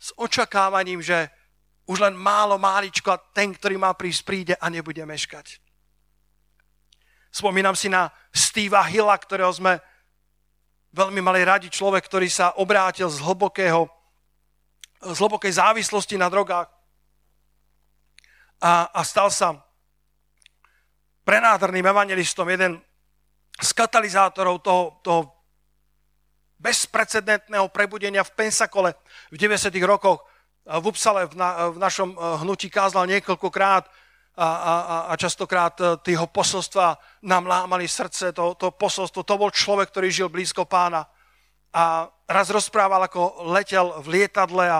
s 0.01 0.09
očakávaním, 0.17 1.01
že 1.01 1.29
už 1.85 2.01
len 2.01 2.17
málo 2.17 2.57
máličko 2.57 3.13
a 3.13 3.21
ten, 3.21 3.53
ktorý 3.53 3.77
má 3.77 3.93
prísť, 3.93 4.21
príde 4.25 4.53
a 4.57 4.65
nebude 4.69 5.05
meškať. 5.05 5.61
Spomínam 7.31 7.77
si 7.77 7.87
na 7.87 8.09
Steva 8.33 8.81
Hilla, 8.83 9.13
ktorého 9.15 9.53
sme 9.53 9.77
veľmi 10.91 11.21
mali 11.23 11.45
radi 11.45 11.69
človek, 11.71 12.03
ktorý 12.03 12.27
sa 12.27 12.57
obrátil 12.59 13.07
z 13.07 13.21
hlbokého, 13.23 13.87
z 14.99 15.17
hlbokej 15.17 15.53
závislosti 15.55 16.19
na 16.19 16.27
drogách 16.27 16.67
a, 18.61 18.91
a 18.93 19.01
stal 19.01 19.31
sa 19.31 19.57
prenádherným 21.25 21.87
evangelistom, 21.87 22.45
jeden 22.49 22.81
z 23.61 23.69
katalizátorov 23.71 24.59
toho, 24.59 24.99
toho 25.01 25.40
bezprecedentného 26.61 27.65
prebudenia 27.73 28.21
v 28.21 28.31
Pensakole 28.37 28.93
v 29.33 29.35
90. 29.41 29.73
rokoch. 29.81 30.21
V 30.61 30.85
Upsale 30.85 31.25
v, 31.25 31.33
na, 31.33 31.73
v 31.73 31.77
našom 31.81 32.13
eh, 32.13 32.17
hnutí 32.45 32.69
kázal 32.69 33.09
niekoľkokrát 33.09 33.89
a, 34.37 34.47
a, 34.47 34.73
a 35.09 35.13
častokrát 35.17 35.73
eh, 35.81 35.97
tého 36.05 36.29
posolstva 36.29 37.01
nám 37.25 37.49
lámali 37.49 37.89
srdce, 37.89 38.29
to, 38.29 38.53
to 38.53 38.69
posolstvo, 38.69 39.25
to 39.25 39.35
bol 39.41 39.49
človek, 39.49 39.89
ktorý 39.89 40.07
žil 40.13 40.29
blízko 40.29 40.69
pána. 40.69 41.09
A 41.73 42.05
raz 42.29 42.53
rozprával, 42.53 43.09
ako 43.09 43.49
letel 43.49 43.97
v 44.05 44.21
lietadle 44.21 44.69
a, 44.69 44.79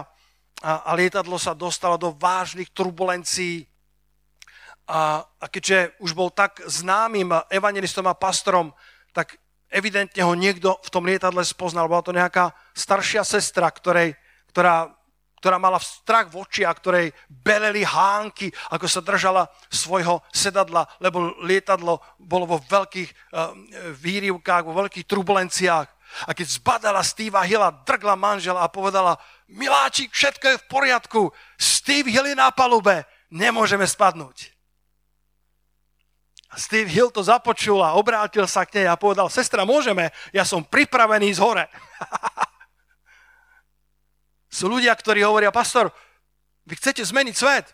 a, 0.62 0.72
a 0.86 0.92
lietadlo 0.94 1.42
sa 1.42 1.58
dostalo 1.58 1.98
do 1.98 2.14
vážnych 2.14 2.70
turbulencií 2.70 3.66
a, 4.92 5.24
a 5.24 5.46
keďže 5.48 5.96
už 6.04 6.12
bol 6.12 6.30
tak 6.30 6.60
známym 6.68 7.32
evangelistom 7.48 8.06
a 8.12 8.18
pastorom, 8.18 8.76
tak 9.16 9.40
evidentne 9.72 10.22
ho 10.22 10.36
niekto 10.36 10.78
v 10.84 10.90
tom 10.92 11.08
lietadle 11.08 11.42
spoznal. 11.48 11.88
Bola 11.88 12.04
to 12.04 12.12
nejaká 12.12 12.52
staršia 12.76 13.24
sestra, 13.24 13.72
ktorej, 13.72 14.14
ktorá, 14.52 14.92
ktorá 15.40 15.58
mala 15.58 15.80
strach 15.80 16.28
v 16.30 16.44
očiach, 16.44 16.76
ktorej 16.78 17.16
beleli 17.32 17.88
hánky, 17.88 18.52
ako 18.76 18.86
sa 18.86 19.02
držala 19.02 19.48
svojho 19.72 20.20
sedadla, 20.30 20.86
lebo 21.00 21.34
lietadlo 21.42 22.04
bolo 22.20 22.46
vo 22.46 22.58
veľkých 22.60 23.10
uh, 23.10 23.56
výrivkách, 23.96 24.68
vo 24.68 24.76
veľkých 24.76 25.08
turbulenciách. 25.08 25.88
A 26.28 26.36
keď 26.36 26.48
zbadala 26.60 27.02
Steva 27.08 27.48
Hilla, 27.48 27.72
drgla 27.72 28.20
manžela 28.20 28.68
a 28.68 28.70
povedala, 28.70 29.16
miláčik, 29.48 30.12
všetko 30.12 30.46
je 30.46 30.60
v 30.60 30.68
poriadku, 30.68 31.22
Steve 31.56 32.12
Hill 32.12 32.28
je 32.28 32.36
na 32.36 32.52
palube, 32.52 33.08
nemôžeme 33.32 33.88
spadnúť. 33.88 34.51
Steve 36.60 36.92
Hill 36.92 37.16
to 37.16 37.24
započul 37.24 37.80
a 37.80 37.96
obrátil 37.96 38.44
sa 38.44 38.68
k 38.68 38.84
nej 38.84 38.88
a 38.92 39.00
povedal, 39.00 39.32
sestra, 39.32 39.64
môžeme, 39.64 40.12
ja 40.36 40.44
som 40.44 40.60
pripravený 40.60 41.32
z 41.32 41.40
hore. 41.40 41.66
Sú 44.52 44.68
ľudia, 44.68 44.92
ktorí 44.92 45.24
hovoria, 45.24 45.48
pastor, 45.48 45.88
vy 46.68 46.76
chcete 46.76 47.08
zmeniť 47.08 47.36
svet. 47.36 47.72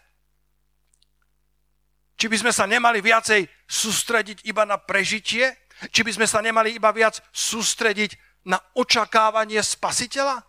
Či 2.18 2.30
by 2.30 2.38
sme 2.38 2.52
sa 2.54 2.70
nemali 2.70 3.02
viacej 3.02 3.50
sústrediť 3.66 4.46
iba 4.46 4.62
na 4.66 4.78
prežitie? 4.78 5.58
Či 5.90 6.02
by 6.06 6.12
sme 6.14 6.28
sa 6.30 6.42
nemali 6.42 6.78
iba 6.78 6.94
viac 6.94 7.22
sústrediť 7.34 8.14
na 8.46 8.62
očakávanie 8.78 9.62
spasiteľa? 9.62 10.46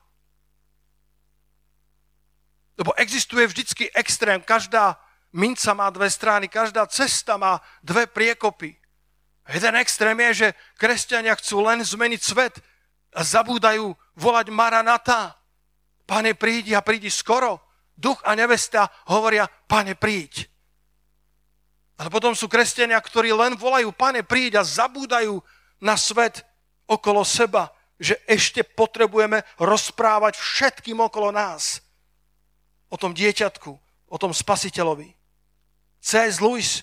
Lebo 2.76 2.92
existuje 3.00 3.44
vždycky 3.48 3.88
extrém. 3.96 4.40
Každá 4.44 5.00
minca 5.32 5.74
má 5.74 5.90
dve 5.90 6.10
strany, 6.10 6.48
každá 6.48 6.86
cesta 6.86 7.36
má 7.36 7.60
dve 7.82 8.06
priekopy. 8.06 8.76
Jeden 9.48 9.74
extrém 9.80 10.20
je, 10.20 10.32
že 10.34 10.48
kresťania 10.76 11.32
chcú 11.36 11.64
len 11.64 11.80
zmeniť 11.80 12.20
svet 12.20 12.60
a 13.16 13.24
zabúdajú 13.24 13.96
volať 14.16 14.52
Maranata. 14.52 15.40
Pane, 16.04 16.36
prídi 16.36 16.76
a 16.76 16.84
prídi 16.84 17.08
skoro. 17.08 17.60
Duch 17.96 18.20
a 18.24 18.36
nevesta 18.36 18.88
hovoria, 19.08 19.48
pane, 19.66 19.96
príď. 19.96 20.46
Ale 21.98 22.14
potom 22.14 22.36
sú 22.36 22.46
kresťania, 22.46 23.00
ktorí 23.02 23.34
len 23.34 23.58
volajú, 23.58 23.90
pane, 23.90 24.22
príď 24.22 24.62
a 24.62 24.68
zabúdajú 24.68 25.42
na 25.82 25.98
svet 25.98 26.46
okolo 26.86 27.26
seba, 27.26 27.74
že 27.98 28.14
ešte 28.30 28.62
potrebujeme 28.62 29.42
rozprávať 29.58 30.38
všetkým 30.38 31.02
okolo 31.02 31.34
nás 31.34 31.82
o 32.88 32.96
tom 32.96 33.10
dieťatku, 33.10 33.70
o 34.08 34.16
tom 34.16 34.30
spasiteľovi. 34.30 35.17
C.S. 36.08 36.40
Lewis, 36.40 36.80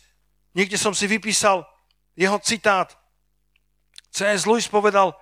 niekde 0.54 0.78
som 0.78 0.94
si 0.94 1.10
vypísal 1.10 1.66
jeho 2.14 2.38
citát. 2.46 2.94
C.S. 4.14 4.46
Lewis 4.46 4.70
povedal, 4.70 5.18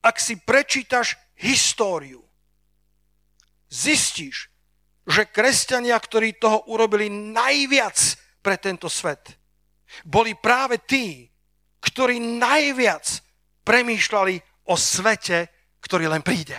ak 0.00 0.16
si 0.16 0.40
prečítaš 0.40 1.20
históriu, 1.36 2.24
zistíš, 3.68 4.48
že 5.04 5.28
kresťania, 5.28 6.00
ktorí 6.00 6.40
toho 6.40 6.64
urobili 6.72 7.12
najviac 7.12 8.00
pre 8.40 8.56
tento 8.56 8.88
svet, 8.88 9.36
boli 10.08 10.32
práve 10.32 10.80
tí, 10.88 11.28
ktorí 11.84 12.24
najviac 12.40 13.04
premýšľali 13.68 14.64
o 14.72 14.74
svete, 14.80 15.52
ktorý 15.84 16.08
len 16.08 16.24
príde. 16.24 16.56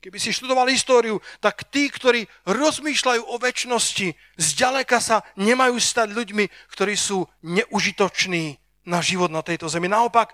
Keby 0.00 0.16
si 0.16 0.32
študoval 0.32 0.72
históriu, 0.72 1.20
tak 1.44 1.68
tí, 1.68 1.92
ktorí 1.92 2.24
rozmýšľajú 2.48 3.20
o 3.20 3.36
väčšnosti, 3.36 4.16
zďaleka 4.40 4.96
sa 4.96 5.20
nemajú 5.36 5.76
stať 5.76 6.16
ľuďmi, 6.16 6.48
ktorí 6.72 6.96
sú 6.96 7.28
neužitoční 7.44 8.56
na 8.88 9.04
život 9.04 9.28
na 9.28 9.44
tejto 9.44 9.68
zemi. 9.68 9.92
Naopak, 9.92 10.32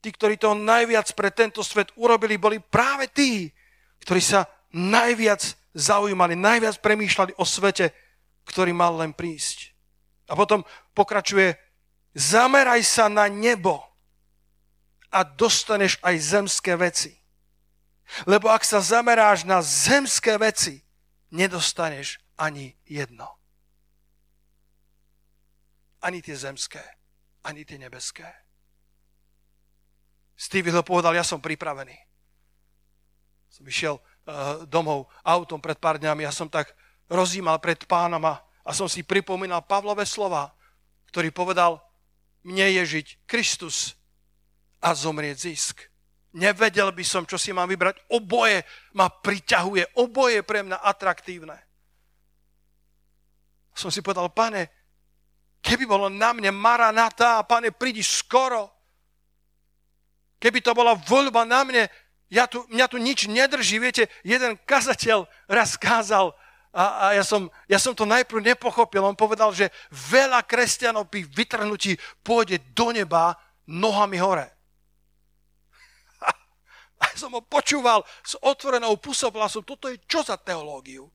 tí, 0.00 0.08
ktorí 0.08 0.40
to 0.40 0.56
najviac 0.56 1.12
pre 1.12 1.28
tento 1.28 1.60
svet 1.60 1.92
urobili, 2.00 2.40
boli 2.40 2.64
práve 2.64 3.12
tí, 3.12 3.52
ktorí 4.00 4.24
sa 4.24 4.48
najviac 4.72 5.52
zaujímali, 5.76 6.32
najviac 6.32 6.80
premýšľali 6.80 7.36
o 7.36 7.44
svete, 7.44 7.92
ktorý 8.48 8.72
mal 8.72 8.96
len 8.96 9.12
prísť. 9.12 9.76
A 10.28 10.36
potom 10.36 10.64
pokračuje, 10.96 11.60
zameraj 12.16 12.80
sa 12.88 13.12
na 13.12 13.28
nebo 13.28 13.84
a 15.12 15.20
dostaneš 15.28 16.00
aj 16.00 16.14
zemské 16.16 16.72
veci. 16.80 17.23
Lebo 18.28 18.52
ak 18.52 18.62
sa 18.62 18.84
zameráš 18.84 19.48
na 19.48 19.64
zemské 19.64 20.36
veci, 20.36 20.84
nedostaneš 21.32 22.20
ani 22.38 22.76
jedno. 22.84 23.26
Ani 26.04 26.20
tie 26.20 26.36
zemské, 26.36 26.84
ani 27.42 27.64
tie 27.64 27.80
nebeské. 27.80 28.28
Steve 30.36 30.70
Hill 30.70 30.84
povedal, 30.84 31.14
ja 31.14 31.24
som 31.24 31.40
pripravený. 31.40 31.94
Som 33.48 33.64
išiel 33.70 33.96
uh, 33.96 34.66
domov 34.66 35.06
autom 35.22 35.62
pred 35.62 35.78
pár 35.78 35.96
dňami, 36.02 36.26
ja 36.26 36.34
som 36.34 36.50
tak 36.50 36.74
rozímal 37.06 37.62
pred 37.62 37.78
pánom 37.86 38.20
a, 38.26 38.42
a 38.66 38.70
som 38.74 38.90
si 38.90 39.06
pripomínal 39.06 39.62
Pavlové 39.62 40.02
slova, 40.04 40.52
ktorý 41.14 41.30
povedal, 41.30 41.78
mne 42.42 42.66
je 42.82 42.98
žiť 42.98 43.06
Kristus 43.24 43.96
a 44.82 44.92
zomrieť 44.92 45.48
zisk. 45.48 45.93
Nevedel 46.34 46.90
by 46.90 47.04
som, 47.06 47.22
čo 47.22 47.38
si 47.38 47.54
mám 47.54 47.70
vybrať. 47.70 48.10
Oboje 48.10 48.66
ma 48.98 49.06
priťahuje. 49.06 50.02
Oboje 50.02 50.42
je 50.42 50.46
pre 50.46 50.66
mňa 50.66 50.82
atraktívne. 50.82 51.54
Som 53.74 53.94
si 53.94 54.02
povedal, 54.02 54.30
pane, 54.34 54.70
keby 55.62 55.86
bolo 55.86 56.10
na 56.10 56.34
mne 56.34 56.50
Maranata 56.50 57.38
a 57.38 57.46
pane, 57.46 57.70
prídi 57.70 58.02
skoro. 58.02 58.70
Keby 60.42 60.58
to 60.58 60.74
bola 60.74 60.98
voľba 60.98 61.46
na 61.46 61.62
mne, 61.62 61.82
ja 62.30 62.50
tu, 62.50 62.66
mňa 62.66 62.86
tu 62.90 62.98
nič 62.98 63.30
nedrží. 63.30 63.78
Viete, 63.78 64.10
jeden 64.26 64.58
kazateľ 64.66 65.30
raz 65.46 65.78
kázal 65.78 66.34
a, 66.74 66.82
a 66.82 67.04
ja, 67.14 67.22
som, 67.22 67.46
ja 67.70 67.78
som 67.78 67.94
to 67.94 68.02
najprv 68.02 68.42
nepochopil. 68.42 69.06
On 69.06 69.14
povedal, 69.14 69.54
že 69.54 69.70
veľa 69.90 70.42
kresťanov 70.42 71.06
pri 71.06 71.22
vytrhnutí 71.30 71.94
pôjde 72.26 72.58
do 72.74 72.90
neba 72.90 73.38
nohami 73.70 74.18
hore. 74.18 74.53
Som 77.20 77.38
ho 77.38 77.42
počúval 77.42 78.02
s 78.26 78.34
otvorenou 78.42 78.98
pusou, 78.98 79.30
som, 79.46 79.62
toto 79.62 79.86
je 79.86 80.02
čo 80.04 80.26
za 80.26 80.34
teológiu? 80.34 81.06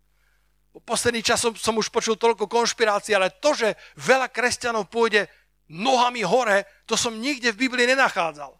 Po 0.69 0.79
posledný 0.85 1.25
čas 1.25 1.41
som, 1.41 1.51
som 1.57 1.73
už 1.81 1.89
počul 1.89 2.13
toľko 2.13 2.45
konšpirácií, 2.45 3.17
ale 3.17 3.33
to, 3.41 3.57
že 3.57 3.73
veľa 3.97 4.29
kresťanov 4.29 4.85
pôjde 4.85 5.25
nohami 5.65 6.21
hore, 6.21 6.65
to 6.85 6.93
som 6.93 7.17
nikde 7.17 7.53
v 7.53 7.65
Biblii 7.65 7.89
nenachádzal. 7.89 8.53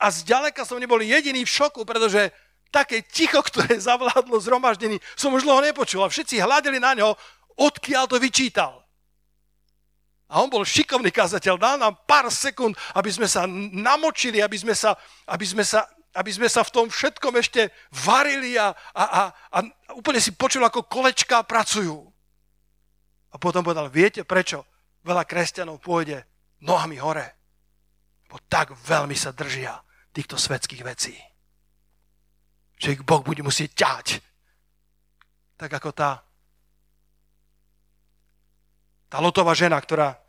A 0.00 0.06
zďaleka 0.08 0.62
som 0.62 0.78
nebol 0.78 1.02
jediný 1.02 1.42
v 1.42 1.50
šoku, 1.50 1.82
pretože 1.82 2.30
také 2.70 3.02
ticho, 3.02 3.42
ktoré 3.50 3.76
zavládlo 3.76 4.38
zhromaždení, 4.38 5.02
som 5.18 5.34
už 5.34 5.42
dlho 5.42 5.60
nepočul. 5.60 6.06
A 6.06 6.08
všetci 6.08 6.38
hľadeli 6.38 6.78
na 6.78 6.94
ňo, 6.94 7.18
odkiaľ 7.58 8.06
to 8.08 8.16
vyčítal. 8.22 8.80
A 10.30 10.38
on 10.38 10.46
bol 10.46 10.62
šikovný 10.62 11.10
kazateľ, 11.10 11.58
dal 11.58 11.74
nám 11.74 11.98
pár 12.06 12.30
sekúnd, 12.30 12.78
aby 12.94 13.10
sme 13.10 13.26
sa 13.26 13.50
namočili, 13.50 14.38
aby 14.38 14.54
sme 14.54 14.78
sa, 14.78 14.94
aby 15.26 15.42
sme 15.42 15.66
sa 15.66 15.82
aby 16.14 16.30
sme 16.30 16.50
sa 16.50 16.66
v 16.66 16.74
tom 16.74 16.86
všetkom 16.90 17.38
ešte 17.38 17.70
varili 17.92 18.58
a, 18.58 18.74
a, 18.94 19.04
a, 19.04 19.22
a 19.30 19.58
úplne 19.94 20.18
si 20.18 20.34
počul, 20.34 20.66
ako 20.66 20.90
kolečká 20.90 21.46
pracujú. 21.46 22.02
A 23.30 23.38
potom 23.38 23.62
povedal, 23.62 23.86
viete 23.86 24.26
prečo 24.26 24.66
veľa 25.06 25.22
kresťanov 25.22 25.78
pôjde 25.78 26.26
nohami 26.66 26.98
hore? 26.98 27.38
Bo 28.26 28.42
tak 28.50 28.74
veľmi 28.74 29.14
sa 29.14 29.30
držia 29.30 29.78
týchto 30.10 30.34
svetských 30.34 30.82
vecí. 30.82 31.14
Že 32.82 32.98
ich 32.98 33.02
Boh 33.06 33.22
bude 33.22 33.46
musieť 33.46 33.70
ťať. 33.74 34.06
Tak 35.58 35.70
ako 35.70 35.90
tá 35.94 36.10
tá 39.10 39.18
lotová 39.18 39.58
žena, 39.58 39.74
ktorá 39.82 40.22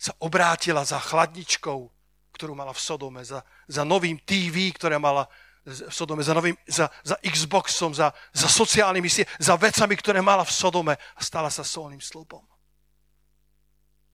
sa 0.00 0.16
obrátila 0.24 0.80
za 0.88 0.96
chladničkou, 0.96 1.92
ktorú 2.36 2.52
mala 2.52 2.76
v 2.76 2.84
Sodome, 2.84 3.24
za, 3.24 3.40
za 3.64 3.82
novým 3.88 4.20
TV, 4.20 4.68
ktoré 4.76 5.00
mala 5.00 5.24
v 5.64 5.90
Sodome, 5.90 6.22
za, 6.22 6.36
novým, 6.36 6.54
za, 6.68 6.86
za 7.02 7.16
Xboxom, 7.24 7.96
za, 7.96 8.12
za 8.30 8.46
sociálnymi 8.46 9.08
sie, 9.10 9.24
za 9.40 9.56
vecami, 9.56 9.96
ktoré 9.96 10.20
mala 10.20 10.44
v 10.44 10.52
Sodome 10.52 10.94
a 10.94 11.20
stala 11.24 11.50
sa 11.50 11.66
solným 11.66 11.98
stĺpom. 11.98 12.44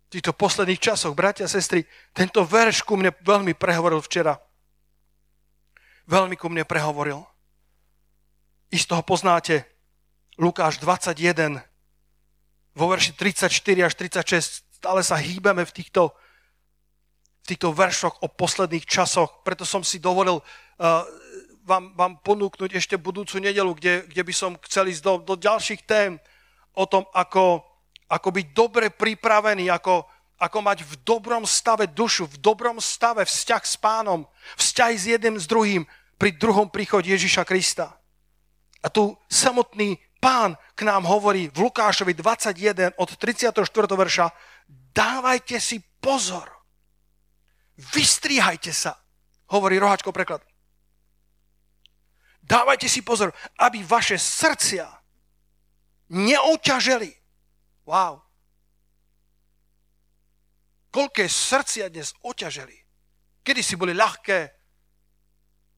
V 0.09 0.21
týchto 0.21 0.33
posledných 0.33 0.81
časoch, 0.81 1.13
bratia 1.13 1.45
a 1.45 1.53
sestry, 1.53 1.85
tento 2.17 2.41
verš 2.47 2.87
ku 2.87 2.97
mne 2.97 3.13
veľmi 3.21 3.53
prehovoril 3.59 4.01
včera. 4.01 4.39
Veľmi 6.09 6.39
ku 6.39 6.49
mne 6.49 6.65
prehovoril. 6.65 7.21
z 8.73 8.85
toho 8.89 9.05
poznáte 9.05 9.69
Lukáš 10.41 10.81
21, 10.81 11.61
vo 12.73 12.87
verši 12.89 13.13
34 13.13 13.53
až 13.85 13.93
36, 13.93 14.65
stále 14.81 15.01
sa 15.05 15.21
hýbeme 15.21 15.65
v 15.69 15.73
týchto, 15.73 16.17
v 17.43 17.49
týchto 17.51 17.75
veršoch 17.75 18.23
o 18.23 18.31
posledných 18.31 18.87
časoch, 18.87 19.43
preto 19.43 19.67
som 19.67 19.83
si 19.83 19.99
dovolil 19.99 20.39
uh, 20.39 21.03
vám, 21.67 21.95
vám 21.95 22.13
ponúknuť 22.23 22.79
ešte 22.79 22.95
budúcu 22.99 23.43
nedelu, 23.43 23.71
kde, 23.75 24.07
kde 24.07 24.23
by 24.23 24.35
som 24.35 24.51
chcel 24.67 24.91
ísť 24.91 25.03
do, 25.03 25.15
do 25.23 25.35
ďalších 25.35 25.83
tém 25.83 26.19
o 26.75 26.85
tom, 26.87 27.07
ako, 27.15 27.63
ako 28.07 28.29
byť 28.31 28.47
dobre 28.55 28.87
pripravený, 28.91 29.71
ako, 29.71 30.07
ako 30.39 30.59
mať 30.63 30.79
v 30.87 30.95
dobrom 31.03 31.47
stave 31.47 31.91
dušu, 31.91 32.31
v 32.31 32.37
dobrom 32.39 32.79
stave 32.83 33.27
vzťah 33.27 33.63
s 33.63 33.77
pánom, 33.79 34.27
vzťah 34.59 34.91
s 34.95 35.05
jedným 35.19 35.37
s 35.39 35.47
druhým 35.47 35.83
pri 36.19 36.31
druhom 36.35 36.71
príchode 36.71 37.11
Ježiša 37.11 37.43
Krista. 37.43 37.99
A 38.83 38.91
tu 38.91 39.15
samotný 39.31 39.99
pán 40.19 40.59
k 40.75 40.87
nám 40.87 41.07
hovorí 41.07 41.51
v 41.51 41.71
Lukášovi 41.71 42.15
21 42.15 42.95
od 42.99 43.11
34. 43.19 43.55
verša 43.91 44.27
dávajte 44.95 45.59
si 45.63 45.79
pozor, 46.03 46.62
vystríhajte 47.91 48.71
sa, 48.71 48.95
hovorí 49.51 49.83
rohačko 49.83 50.15
preklad. 50.15 50.47
Dávajte 52.43 52.87
si 52.87 53.03
pozor, 53.03 53.35
aby 53.59 53.83
vaše 53.83 54.19
srdcia 54.19 54.87
neoťaželi. 56.11 57.11
Wow. 57.87 58.23
Koľké 60.93 61.27
srdcia 61.27 61.89
dnes 61.89 62.15
oťaželi. 62.23 62.77
Kedy 63.43 63.63
si 63.63 63.75
boli 63.75 63.95
ľahké, 63.97 64.63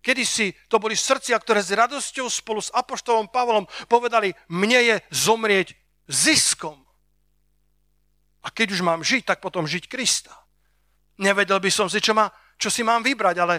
Kedy 0.05 0.21
si 0.29 0.53
to 0.69 0.77
boli 0.77 0.93
srdcia, 0.93 1.33
ktoré 1.41 1.65
s 1.65 1.73
radosťou 1.73 2.29
spolu 2.29 2.61
s 2.61 2.69
Apoštolom 2.77 3.33
Pavlom 3.33 3.65
povedali, 3.89 4.37
mne 4.53 4.77
je 4.77 4.97
zomrieť 5.09 5.73
ziskom. 6.05 6.77
A 8.45 8.53
keď 8.53 8.77
už 8.77 8.85
mám 8.85 9.01
žiť, 9.01 9.25
tak 9.25 9.41
potom 9.41 9.65
žiť 9.65 9.89
Krista. 9.89 10.44
Nevedel 11.19 11.63
by 11.63 11.71
som 11.71 11.87
si, 11.87 12.03
čo, 12.03 12.11
ma, 12.15 12.27
čo 12.59 12.71
si 12.71 12.83
mám 12.83 13.03
vybrať, 13.03 13.37
ale 13.39 13.55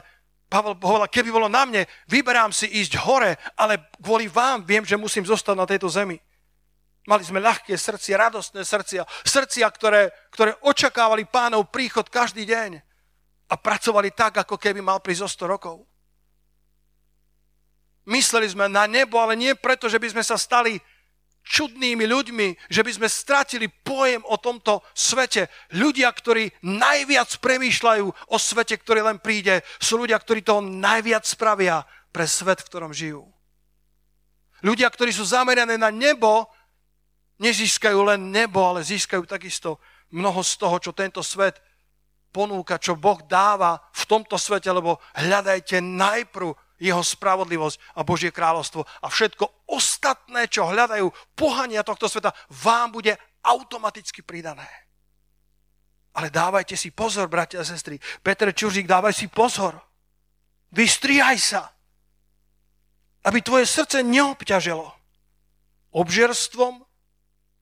Pavel 0.45 0.77
povedal, 0.77 1.09
keby 1.09 1.29
bolo 1.33 1.49
na 1.49 1.65
mne, 1.65 1.89
vyberám 2.05 2.53
si 2.53 2.69
ísť 2.69 3.01
hore, 3.01 3.33
ale 3.57 3.89
kvôli 3.97 4.29
vám 4.29 4.61
viem, 4.61 4.85
že 4.85 4.99
musím 4.99 5.25
zostať 5.25 5.55
na 5.57 5.65
tejto 5.65 5.89
zemi. 5.89 6.21
Mali 7.05 7.21
sme 7.21 7.41
ľahké 7.41 7.73
srdcia, 7.77 8.17
radostné 8.17 8.65
srdcia, 8.65 9.05
srdcia, 9.25 9.65
ktoré, 9.69 10.09
ktoré 10.33 10.57
očakávali 10.65 11.25
pánov 11.29 11.69
príchod 11.69 12.05
každý 12.09 12.49
deň 12.49 12.81
a 13.49 13.53
pracovali 13.57 14.09
tak, 14.13 14.41
ako 14.41 14.57
keby 14.57 14.81
mal 14.81 15.01
prísť 15.01 15.25
o 15.25 15.29
100 15.29 15.53
rokov. 15.53 15.85
Mysleli 18.05 18.45
sme 18.49 18.69
na 18.69 18.85
nebo, 18.85 19.17
ale 19.17 19.33
nie 19.33 19.53
preto, 19.57 19.89
že 19.89 19.97
by 19.97 20.13
sme 20.13 20.23
sa 20.25 20.37
stali 20.37 20.77
čudnými 21.45 22.09
ľuďmi, 22.09 22.47
že 22.73 22.81
by 22.81 22.91
sme 22.91 23.07
stratili 23.07 23.69
pojem 23.69 24.25
o 24.25 24.35
tomto 24.41 24.81
svete. 24.97 25.47
Ľudia, 25.77 26.09
ktorí 26.09 26.49
najviac 26.65 27.29
premýšľajú 27.37 28.05
o 28.09 28.37
svete, 28.41 28.75
ktorý 28.81 29.05
len 29.05 29.21
príde, 29.21 29.61
sú 29.77 30.01
ľudia, 30.01 30.17
ktorí 30.17 30.41
toho 30.41 30.65
najviac 30.65 31.21
spravia 31.21 31.85
pre 32.09 32.25
svet, 32.25 32.65
v 32.65 32.69
ktorom 32.73 32.91
žijú. 32.91 33.29
Ľudia, 34.65 34.89
ktorí 34.89 35.13
sú 35.13 35.21
zamerané 35.21 35.77
na 35.77 35.93
nebo, 35.93 36.49
nezískajú 37.37 37.99
len 38.09 38.33
nebo, 38.33 38.65
ale 38.65 38.81
získajú 38.81 39.29
takisto 39.29 39.77
mnoho 40.09 40.41
z 40.41 40.53
toho, 40.57 40.75
čo 40.81 40.91
tento 40.95 41.21
svet 41.21 41.61
ponúka, 42.33 42.81
čo 42.81 42.97
Boh 42.97 43.21
dáva 43.23 43.79
v 43.93 44.03
tomto 44.09 44.35
svete, 44.35 44.67
lebo 44.73 44.99
hľadajte 45.15 45.79
najprv 45.79 46.64
jeho 46.75 47.03
spravodlivosť 47.03 47.95
a 47.95 48.03
Božie 48.03 48.31
kráľovstvo 48.35 48.83
a 48.83 49.07
všetko 49.07 49.69
ostatné, 49.71 50.47
čo 50.51 50.67
hľadajú 50.67 51.07
pohania 51.35 51.83
tohto 51.83 52.11
sveta, 52.11 52.35
vám 52.63 52.91
bude 52.91 53.15
automaticky 53.43 54.21
pridané. 54.21 54.67
Ale 56.15 56.31
dávajte 56.31 56.79
si 56.79 56.95
pozor, 56.95 57.27
bratia 57.27 57.59
a 57.59 57.67
sestry. 57.67 57.99
Peter 58.23 58.51
Čuřík, 58.55 58.87
dávaj 58.87 59.11
si 59.11 59.27
pozor. 59.27 59.75
Vystrihaj 60.71 61.37
sa. 61.39 61.61
Aby 63.27 63.43
tvoje 63.43 63.67
srdce 63.67 63.99
neobťaželo 64.03 64.95
obžerstvom, 65.95 66.83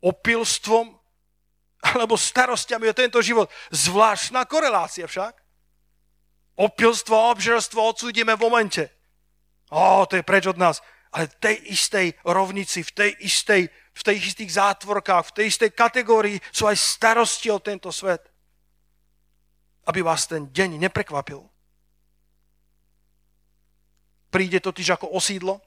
opilstvom 0.01 0.97
alebo 1.83 2.17
starostiami 2.17 2.89
o 2.89 2.97
tento 2.97 3.21
život. 3.21 3.49
Zvláštna 3.69 4.45
korelácia 4.49 5.05
však. 5.05 5.37
Opilstvo 6.57 7.13
a 7.17 7.29
obžerstvo 7.33 7.81
odsúdime 7.81 8.37
v 8.37 8.43
momente. 8.45 8.83
Ó, 9.73 10.05
to 10.05 10.21
je 10.21 10.23
preč 10.23 10.45
od 10.45 10.61
nás. 10.61 10.85
Ale 11.09 11.25
v 11.29 11.35
tej 11.41 11.55
istej 11.73 12.07
rovnici, 12.25 12.85
v 12.85 12.91
tej 12.93 13.11
istej, 13.25 13.61
v 13.69 14.01
tej 14.05 14.15
istých 14.21 14.53
zátvorkách, 14.53 15.33
v 15.33 15.35
tej 15.41 15.45
istej 15.49 15.69
kategórii 15.73 16.37
sú 16.53 16.69
aj 16.69 16.77
starosti 16.77 17.49
o 17.49 17.57
tento 17.57 17.89
svet. 17.89 18.21
Aby 19.89 20.05
vás 20.05 20.29
ten 20.29 20.53
deň 20.53 20.77
neprekvapil. 20.77 21.41
Príde 24.29 24.61
totiž 24.61 24.97
ako 24.97 25.13
osídlo 25.13 25.61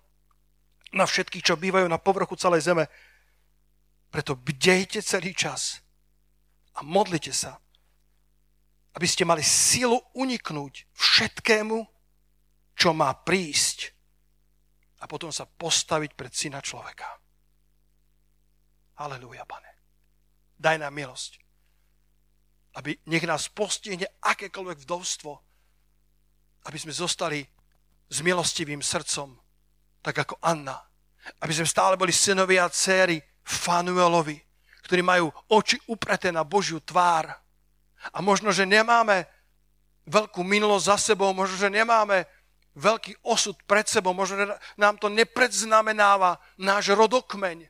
na 0.94 1.06
všetkých, 1.06 1.42
čo 1.42 1.58
bývajú 1.58 1.86
na 1.90 1.98
povrchu 1.98 2.38
celej 2.38 2.66
zeme. 2.66 2.86
Preto 4.10 4.38
bdejte 4.38 5.02
celý 5.02 5.34
čas 5.34 5.82
a 6.78 6.82
modlite 6.82 7.34
sa, 7.34 7.58
aby 8.94 9.06
ste 9.06 9.26
mali 9.26 9.42
silu 9.42 9.98
uniknúť 10.14 10.90
všetkému, 10.94 11.78
čo 12.74 12.90
má 12.94 13.12
prísť 13.12 13.95
a 15.06 15.12
potom 15.14 15.30
sa 15.30 15.46
postaviť 15.46 16.18
pred 16.18 16.34
syna 16.34 16.58
človeka. 16.58 17.06
Aleluja, 18.98 19.46
pane. 19.46 19.70
Daj 20.58 20.82
nám 20.82 20.90
milosť. 20.90 21.38
Aby 22.74 22.98
nech 23.06 23.22
nás 23.22 23.46
postihne 23.46 24.10
akékoľvek 24.18 24.82
vdovstvo, 24.82 25.32
aby 26.66 26.78
sme 26.82 26.90
zostali 26.90 27.46
s 28.10 28.18
milostivým 28.18 28.82
srdcom, 28.82 29.38
tak 30.02 30.26
ako 30.26 30.42
Anna. 30.42 30.74
Aby 31.38 31.54
sme 31.54 31.70
stále 31.70 31.94
boli 31.94 32.10
synovia 32.10 32.66
a 32.66 32.74
céry 32.74 33.22
Fanuelovi, 33.46 34.42
ktorí 34.90 35.06
majú 35.06 35.30
oči 35.54 35.78
upreté 35.86 36.34
na 36.34 36.42
Božiu 36.42 36.82
tvár. 36.82 37.30
A 38.10 38.18
možno, 38.18 38.50
že 38.50 38.66
nemáme 38.66 39.22
veľkú 40.10 40.42
minulosť 40.42 40.84
za 40.90 41.14
sebou, 41.14 41.30
možno, 41.30 41.54
že 41.54 41.70
nemáme 41.70 42.26
veľký 42.76 43.24
osud 43.24 43.56
pred 43.64 43.88
sebou. 43.88 44.12
Možno 44.12 44.54
nám 44.76 45.00
to 45.00 45.08
nepredznamenáva 45.08 46.36
náš 46.60 46.92
rodokmeň. 46.92 47.66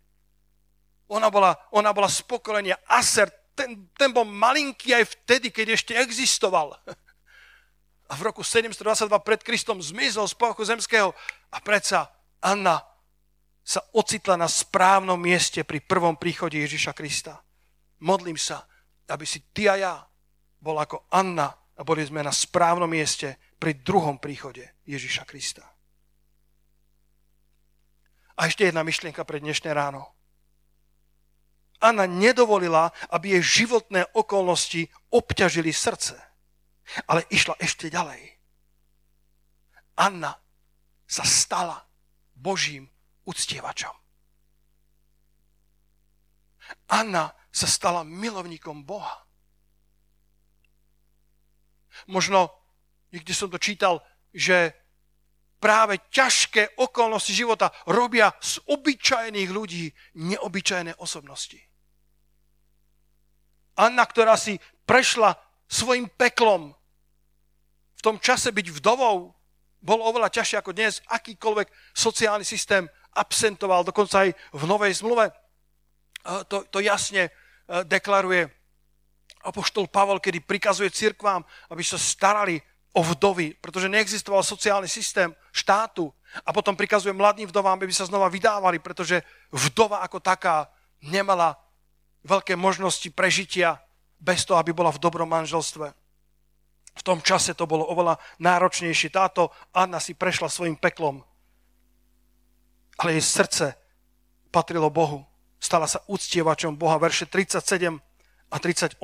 Ona 1.06 1.30
bola, 1.30 1.54
ona 1.70 1.94
bola 1.94 2.10
z 2.10 2.26
pokolenia 2.26 2.74
Aser. 2.90 3.30
Ten, 3.54 3.88
ten 3.94 4.10
bol 4.10 4.26
malinký 4.26 4.92
aj 4.92 5.16
vtedy, 5.16 5.54
keď 5.54 5.78
ešte 5.78 5.92
existoval. 5.94 6.74
A 8.10 8.12
v 8.14 8.22
roku 8.26 8.42
722 8.42 9.10
pred 9.22 9.40
Kristom 9.40 9.78
zmizol 9.78 10.26
z 10.26 10.34
povrchu 10.34 10.66
zemského. 10.66 11.14
A 11.54 11.58
predsa 11.62 12.10
Anna 12.42 12.82
sa 13.66 13.82
ocitla 13.94 14.38
na 14.38 14.46
správnom 14.46 15.18
mieste 15.18 15.66
pri 15.66 15.82
prvom 15.82 16.14
príchode 16.14 16.58
Ježiša 16.58 16.94
Krista. 16.94 17.42
Modlím 18.02 18.38
sa, 18.38 18.62
aby 19.10 19.26
si 19.26 19.42
ty 19.50 19.66
a 19.66 19.74
ja 19.74 19.94
bol 20.62 20.78
ako 20.78 21.06
Anna 21.10 21.50
a 21.50 21.80
boli 21.82 22.06
sme 22.06 22.22
na 22.22 22.30
správnom 22.30 22.86
mieste 22.86 23.38
pri 23.56 23.72
druhom 23.80 24.20
príchode 24.20 24.68
Ježiša 24.84 25.24
Krista. 25.24 25.64
A 28.36 28.52
ešte 28.52 28.68
jedna 28.68 28.84
myšlienka 28.84 29.24
pre 29.24 29.40
dnešné 29.40 29.72
ráno. 29.72 30.12
Anna 31.80 32.04
nedovolila, 32.04 32.92
aby 33.12 33.40
jej 33.40 33.64
životné 33.64 34.08
okolnosti 34.12 34.88
obťažili 35.12 35.72
srdce, 35.72 36.16
ale 37.08 37.24
išla 37.32 37.56
ešte 37.60 37.88
ďalej. 37.88 38.36
Anna 39.96 40.36
sa 41.08 41.24
stala 41.24 41.88
Božím 42.36 42.92
uctievačom. 43.24 43.92
Anna 46.92 47.32
sa 47.48 47.64
stala 47.64 48.04
milovníkom 48.04 48.84
Boha. 48.84 49.24
Možno 52.04 52.52
Niekde 53.12 53.34
som 53.34 53.50
to 53.50 53.58
čítal, 53.60 54.02
že 54.34 54.74
práve 55.60 55.98
ťažké 56.12 56.78
okolnosti 56.80 57.32
života 57.32 57.72
robia 57.86 58.32
z 58.40 58.60
obyčajných 58.66 59.50
ľudí 59.50 59.90
neobyčajné 60.16 60.98
osobnosti. 61.00 61.58
Anna, 63.76 64.04
ktorá 64.08 64.40
si 64.40 64.56
prešla 64.88 65.36
svojim 65.68 66.08
peklom, 66.08 66.76
tom 68.06 68.22
čase 68.22 68.54
byť 68.54 68.70
vdovou 68.78 69.34
bol 69.82 69.98
oveľa 69.98 70.30
ťažšie 70.30 70.62
ako 70.62 70.70
dnes. 70.70 71.02
Akýkoľvek 71.10 71.66
sociálny 71.90 72.46
systém 72.46 72.86
absentoval, 73.18 73.82
dokonca 73.82 74.22
aj 74.22 74.30
v 74.54 74.62
Novej 74.62 75.02
zmluve. 75.02 75.34
To, 76.22 76.62
to 76.70 76.78
jasne 76.78 77.34
deklaruje 77.66 78.46
Apoštol 79.42 79.90
Pavol, 79.90 80.22
kedy 80.22 80.38
prikazuje 80.46 80.94
cirkvám, 80.94 81.42
aby 81.74 81.82
sa 81.82 81.98
starali 81.98 82.62
o 82.96 83.00
vdovy, 83.04 83.60
pretože 83.60 83.92
neexistoval 83.92 84.40
sociálny 84.40 84.88
systém 84.88 85.36
štátu. 85.52 86.08
A 86.48 86.52
potom 86.56 86.72
prikazuje 86.72 87.12
mladým 87.12 87.44
vdovám, 87.44 87.76
aby 87.76 87.92
sa 87.92 88.08
znova 88.08 88.32
vydávali, 88.32 88.80
pretože 88.80 89.20
vdova 89.52 90.00
ako 90.00 90.24
taká 90.24 90.72
nemala 91.04 91.60
veľké 92.24 92.56
možnosti 92.56 93.06
prežitia 93.12 93.76
bez 94.16 94.48
toho, 94.48 94.56
aby 94.56 94.72
bola 94.72 94.88
v 94.88 95.00
dobrom 95.00 95.28
manželstve. 95.28 95.92
V 96.96 97.02
tom 97.04 97.20
čase 97.20 97.52
to 97.52 97.68
bolo 97.68 97.84
oveľa 97.84 98.16
náročnejšie. 98.40 99.12
Táto 99.12 99.52
Anna 99.76 100.00
si 100.00 100.16
prešla 100.16 100.48
svojim 100.48 100.80
peklom, 100.80 101.20
ale 102.96 103.20
jej 103.20 103.24
srdce 103.24 103.76
patrilo 104.48 104.88
Bohu. 104.88 105.20
Stala 105.60 105.84
sa 105.84 106.00
uctievačom 106.08 106.80
Boha. 106.80 106.96
Verše 106.96 107.28
37 107.28 108.00
a 108.48 108.56
38. 108.56 108.96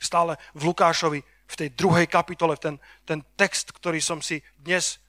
Stále 0.00 0.38
v 0.54 0.62
Lukášovi, 0.64 1.20
v 1.50 1.58
tej 1.66 1.68
druhej 1.74 2.06
kapitole, 2.06 2.54
ten, 2.54 2.78
ten 3.02 3.18
text, 3.34 3.74
ktorý 3.74 3.98
som 3.98 4.22
si 4.22 4.38
dnes 4.54 5.02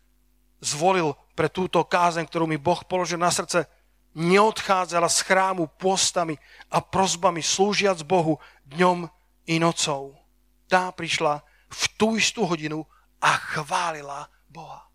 zvolil 0.57 1.13
pre 1.37 1.53
túto 1.53 1.85
kázeň, 1.85 2.25
ktorú 2.25 2.49
mi 2.49 2.57
Boh 2.57 2.81
položil 2.81 3.21
na 3.21 3.29
srdce, 3.29 3.69
neodchádzala 4.17 5.07
z 5.07 5.19
chrámu 5.23 5.69
postami 5.77 6.35
a 6.73 6.81
prozbami 6.81 7.45
slúžiac 7.45 8.01
Bohu 8.03 8.41
dňom 8.73 9.05
i 9.47 9.55
nocou. 9.61 10.17
Tá 10.65 10.89
prišla 10.89 11.45
v 11.71 11.83
tú 11.95 12.17
istú 12.17 12.43
hodinu 12.49 12.83
a 13.21 13.37
chválila 13.37 14.27
Boha. 14.49 14.91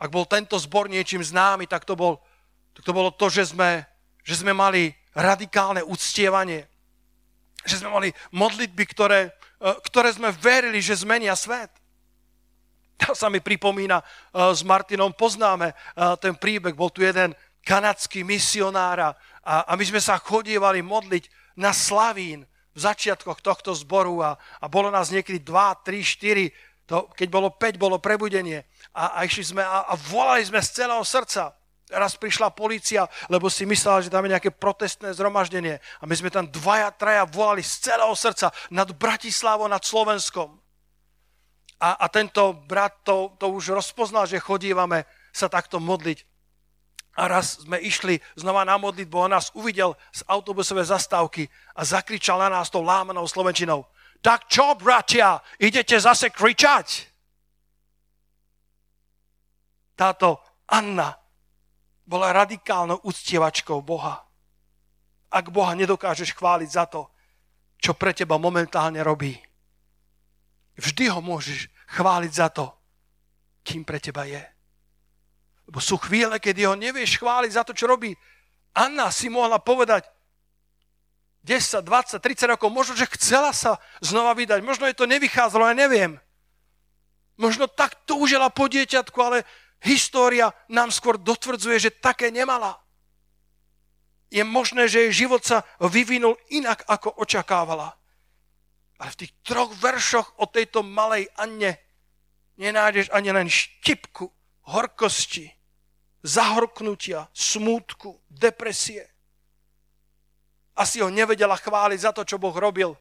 Ak 0.00 0.08
bol 0.08 0.24
tento 0.24 0.56
zbor 0.56 0.88
niečím 0.88 1.20
známy, 1.20 1.68
tak 1.68 1.84
to, 1.84 1.92
bol, 1.92 2.24
tak 2.72 2.88
to 2.88 2.92
bolo 2.96 3.12
to, 3.12 3.28
že 3.28 3.52
sme, 3.52 3.84
že 4.24 4.40
sme 4.40 4.56
mali 4.56 4.96
radikálne 5.12 5.84
uctievanie. 5.84 6.66
Že 7.70 7.86
sme 7.86 7.90
mali 7.94 8.10
modlitby, 8.34 8.84
ktoré, 8.90 9.30
e, 9.62 9.70
ktoré 9.86 10.10
sme 10.10 10.34
verili, 10.34 10.82
že 10.82 10.98
zmenia 10.98 11.38
svet. 11.38 11.70
To 13.06 13.14
sa 13.14 13.30
mi 13.30 13.38
pripomína, 13.38 14.02
e, 14.02 14.04
s 14.50 14.66
Martinom 14.66 15.14
poznáme 15.14 15.70
e, 15.70 15.74
ten 16.18 16.34
príbeh. 16.34 16.74
Bol 16.74 16.90
tu 16.90 17.06
jeden 17.06 17.30
kanadský 17.62 18.26
misionár 18.26 18.98
a, 18.98 19.10
a 19.44 19.72
my 19.78 19.84
sme 19.86 20.02
sa 20.02 20.18
chodievali 20.18 20.82
modliť 20.82 21.54
na 21.54 21.70
Slavín 21.70 22.48
v 22.74 22.78
začiatkoch 22.78 23.44
tohto 23.44 23.76
zboru 23.76 24.24
a, 24.24 24.40
a 24.58 24.66
bolo 24.66 24.88
nás 24.88 25.12
niekedy 25.12 25.44
2, 25.44 25.86
3, 25.86 26.50
4, 26.50 26.88
to, 26.90 27.06
keď 27.14 27.28
bolo 27.30 27.54
5, 27.54 27.78
bolo 27.78 28.02
prebudenie 28.02 28.66
a, 28.90 29.20
a 29.20 29.28
išli 29.28 29.54
sme 29.54 29.62
a, 29.62 29.86
a 29.86 29.94
volali 29.94 30.42
sme 30.42 30.58
z 30.58 30.82
celého 30.82 31.04
srdca. 31.06 31.54
Raz 31.90 32.14
prišla 32.14 32.54
policia, 32.54 33.10
lebo 33.26 33.50
si 33.50 33.66
myslela, 33.66 34.00
že 34.00 34.14
tam 34.14 34.22
je 34.24 34.34
nejaké 34.38 34.50
protestné 34.54 35.10
zhromaždenie. 35.10 35.82
A 35.98 36.04
my 36.06 36.14
sme 36.14 36.30
tam 36.30 36.46
dvaja, 36.46 36.94
traja 36.94 37.26
volali 37.26 37.66
z 37.66 37.90
celého 37.90 38.14
srdca 38.14 38.54
nad 38.70 38.88
Bratislavou, 38.94 39.66
nad 39.66 39.82
Slovenskom. 39.82 40.58
A, 41.80 41.98
a 41.98 42.06
tento 42.12 42.54
brat 42.54 43.02
to, 43.02 43.34
to 43.40 43.50
už 43.50 43.74
rozpoznal, 43.74 44.28
že 44.28 44.38
chodívame 44.38 45.08
sa 45.32 45.50
takto 45.50 45.80
modliť. 45.80 46.22
A 47.18 47.26
raz 47.26 47.66
sme 47.66 47.82
išli 47.82 48.22
znova 48.38 48.62
na 48.62 48.78
modlitbu 48.78 49.16
a 49.26 49.32
nás 49.34 49.50
uvidel 49.58 49.98
z 50.14 50.22
autobusovej 50.30 50.94
zastávky 50.94 51.50
a 51.74 51.82
zakričal 51.82 52.38
na 52.38 52.48
nás 52.48 52.70
tou 52.70 52.86
lámanou 52.86 53.26
slovenčinou. 53.26 53.82
Tak 54.20 54.46
čo, 54.46 54.76
bratia, 54.76 55.40
idete 55.58 55.96
zase 55.98 56.30
kričať? 56.30 57.08
Táto 59.96 60.40
Anna 60.68 61.12
bola 62.10 62.34
radikálnou 62.34 63.06
uctievačkou 63.06 63.78
Boha. 63.86 64.26
Ak 65.30 65.46
Boha 65.54 65.78
nedokážeš 65.78 66.34
chváliť 66.34 66.70
za 66.74 66.90
to, 66.90 67.06
čo 67.78 67.94
pre 67.94 68.10
teba 68.10 68.34
momentálne 68.34 68.98
robí, 68.98 69.38
vždy 70.74 71.06
ho 71.14 71.22
môžeš 71.22 71.70
chváliť 71.94 72.32
za 72.34 72.50
to, 72.50 72.66
kým 73.62 73.86
pre 73.86 74.02
teba 74.02 74.26
je. 74.26 74.42
Lebo 75.70 75.78
sú 75.78 76.02
chvíle, 76.02 76.42
kedy 76.42 76.66
ho 76.66 76.74
nevieš 76.74 77.22
chváliť 77.22 77.52
za 77.54 77.62
to, 77.62 77.78
čo 77.78 77.86
robí. 77.86 78.10
Anna 78.74 79.14
si 79.14 79.30
mohla 79.30 79.62
povedať 79.62 80.10
10, 81.46 81.86
20, 81.86 82.18
30 82.18 82.52
rokov, 82.58 82.68
možno, 82.74 82.98
že 82.98 83.06
chcela 83.14 83.54
sa 83.54 83.78
znova 84.02 84.34
vydať, 84.34 84.60
možno 84.66 84.90
je 84.90 84.98
to 84.98 85.06
nevychádzalo, 85.06 85.70
ja 85.70 85.76
neviem. 85.78 86.18
Možno 87.38 87.70
tak 87.70 88.02
túžila 88.04 88.50
po 88.50 88.66
dieťatku, 88.66 89.16
ale 89.22 89.46
história 89.84 90.52
nám 90.68 90.92
skôr 90.92 91.16
dotvrdzuje, 91.16 91.76
že 91.78 91.90
také 91.90 92.28
nemala. 92.28 92.80
Je 94.30 94.44
možné, 94.46 94.86
že 94.86 95.08
jej 95.08 95.26
život 95.26 95.42
sa 95.42 95.66
vyvinul 95.82 96.38
inak, 96.54 96.86
ako 96.86 97.18
očakávala. 97.18 97.98
Ale 99.00 99.10
v 99.16 99.18
tých 99.26 99.32
troch 99.42 99.72
veršoch 99.74 100.38
o 100.38 100.46
tejto 100.46 100.84
malej 100.86 101.26
Anne 101.34 101.80
nenájdeš 102.60 103.10
ani 103.10 103.32
len 103.32 103.48
štipku 103.48 104.28
horkosti, 104.70 105.50
zahorknutia, 106.22 107.26
smútku, 107.32 108.20
depresie. 108.28 109.08
Asi 110.76 111.02
ho 111.02 111.10
nevedela 111.10 111.58
chváliť 111.58 111.98
za 112.00 112.12
to, 112.14 112.22
čo 112.22 112.38
Boh 112.38 112.54
robil, 112.54 112.94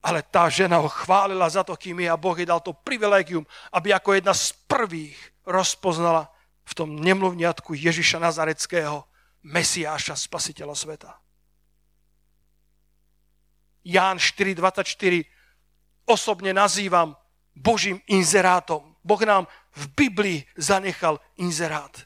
ale 0.00 0.24
tá 0.24 0.48
žena 0.48 0.80
ho 0.80 0.88
chválila 0.88 1.44
za 1.48 1.60
to, 1.60 1.76
kým 1.76 2.00
je 2.00 2.08
a 2.08 2.16
Boh 2.16 2.32
jej 2.32 2.48
dal 2.48 2.64
to 2.64 2.72
privilegium, 2.72 3.44
aby 3.72 3.92
ako 3.92 4.16
jedna 4.16 4.32
z 4.32 4.56
prvých 4.64 5.16
rozpoznala 5.44 6.32
v 6.64 6.72
tom 6.72 6.96
nemluvniatku 6.96 7.76
Ježiša 7.76 8.16
Nazareckého, 8.16 9.04
Mesiáša, 9.44 10.16
Spasiteľa 10.16 10.76
sveta. 10.76 11.10
Ján 13.84 14.20
4.24 14.20 15.24
osobne 16.08 16.52
nazývam 16.52 17.16
Božím 17.56 18.00
inzerátom. 18.08 18.96
Boh 19.00 19.22
nám 19.24 19.48
v 19.76 19.84
Biblii 19.96 20.38
zanechal 20.56 21.20
inzerát. 21.40 22.04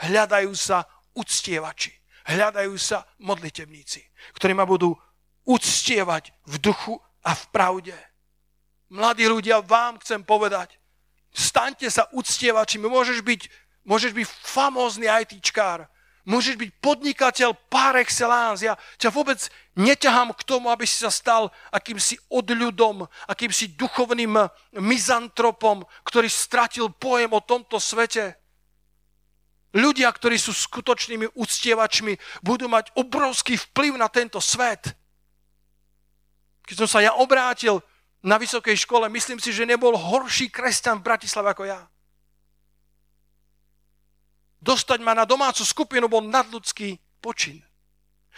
Hľadajú 0.00 0.52
sa 0.56 0.88
uctievači, 1.12 1.92
hľadajú 2.32 2.72
sa 2.80 3.04
modlitevníci, 3.20 4.00
ktorí 4.36 4.56
ma 4.56 4.64
budú 4.64 4.96
uctievať 5.46 6.32
v 6.46 6.54
duchu 6.58 6.94
a 7.24 7.34
v 7.34 7.44
pravde. 7.54 7.96
Mladí 8.90 9.28
ľudia, 9.30 9.62
vám 9.62 10.02
chcem 10.02 10.24
povedať, 10.24 10.80
Staňte 11.30 11.86
sa 11.86 12.10
uctievačmi. 12.10 12.90
Môžeš 12.90 13.22
byť, 13.22 13.40
môžeš 13.86 14.12
byť 14.14 14.26
famózny 14.26 15.06
ITčkár. 15.06 15.86
Môžeš 16.28 16.60
byť 16.60 16.70
podnikateľ 16.84 17.56
par 17.72 17.96
excellence. 17.96 18.60
Ja 18.60 18.76
ťa 19.00 19.08
vôbec 19.08 19.40
neťahám 19.78 20.36
k 20.36 20.42
tomu, 20.44 20.68
aby 20.68 20.84
si 20.84 21.00
sa 21.00 21.08
stal 21.08 21.48
akýmsi 21.72 22.20
odľudom, 22.28 23.08
akýmsi 23.30 23.72
duchovným 23.78 24.36
mizantropom, 24.76 25.86
ktorý 26.04 26.28
stratil 26.28 26.92
pojem 26.92 27.32
o 27.32 27.40
tomto 27.40 27.80
svete. 27.80 28.36
Ľudia, 29.70 30.10
ktorí 30.10 30.34
sú 30.34 30.50
skutočnými 30.50 31.30
uctievačmi, 31.38 32.42
budú 32.42 32.66
mať 32.66 32.90
obrovský 32.98 33.54
vplyv 33.70 34.02
na 34.02 34.10
tento 34.10 34.42
svet. 34.42 34.98
Keď 36.70 36.86
som 36.86 36.86
sa 36.86 37.02
ja 37.02 37.18
obrátil 37.18 37.82
na 38.22 38.38
vysokej 38.38 38.86
škole, 38.86 39.10
myslím 39.10 39.42
si, 39.42 39.50
že 39.50 39.66
nebol 39.66 39.98
horší 39.98 40.54
kresťan 40.54 41.02
v 41.02 41.06
Bratislave 41.10 41.50
ako 41.50 41.66
ja. 41.66 41.82
Dostať 44.62 45.02
ma 45.02 45.10
na 45.10 45.26
domácu 45.26 45.66
skupinu 45.66 46.06
bol 46.06 46.22
nadľudský 46.22 46.94
počin. 47.18 47.58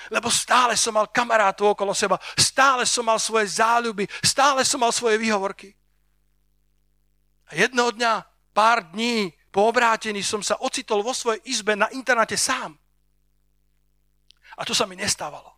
Lebo 0.08 0.32
stále 0.32 0.80
som 0.80 0.96
mal 0.96 1.12
kamarátov 1.12 1.76
okolo 1.76 1.92
seba, 1.92 2.16
stále 2.32 2.88
som 2.88 3.04
mal 3.04 3.20
svoje 3.20 3.52
záľuby, 3.60 4.08
stále 4.24 4.64
som 4.64 4.80
mal 4.80 4.96
svoje 4.96 5.20
výhovorky. 5.20 5.76
A 7.52 7.68
jedného 7.68 7.92
dňa, 7.92 8.12
pár 8.56 8.96
dní 8.96 9.28
po 9.52 9.68
obrátení 9.68 10.24
som 10.24 10.40
sa 10.40 10.56
ocitol 10.64 11.04
vo 11.04 11.12
svojej 11.12 11.44
izbe 11.52 11.76
na 11.76 11.92
internáte 11.92 12.40
sám. 12.40 12.72
A 14.56 14.64
to 14.64 14.72
sa 14.72 14.88
mi 14.88 14.96
nestávalo. 14.96 15.52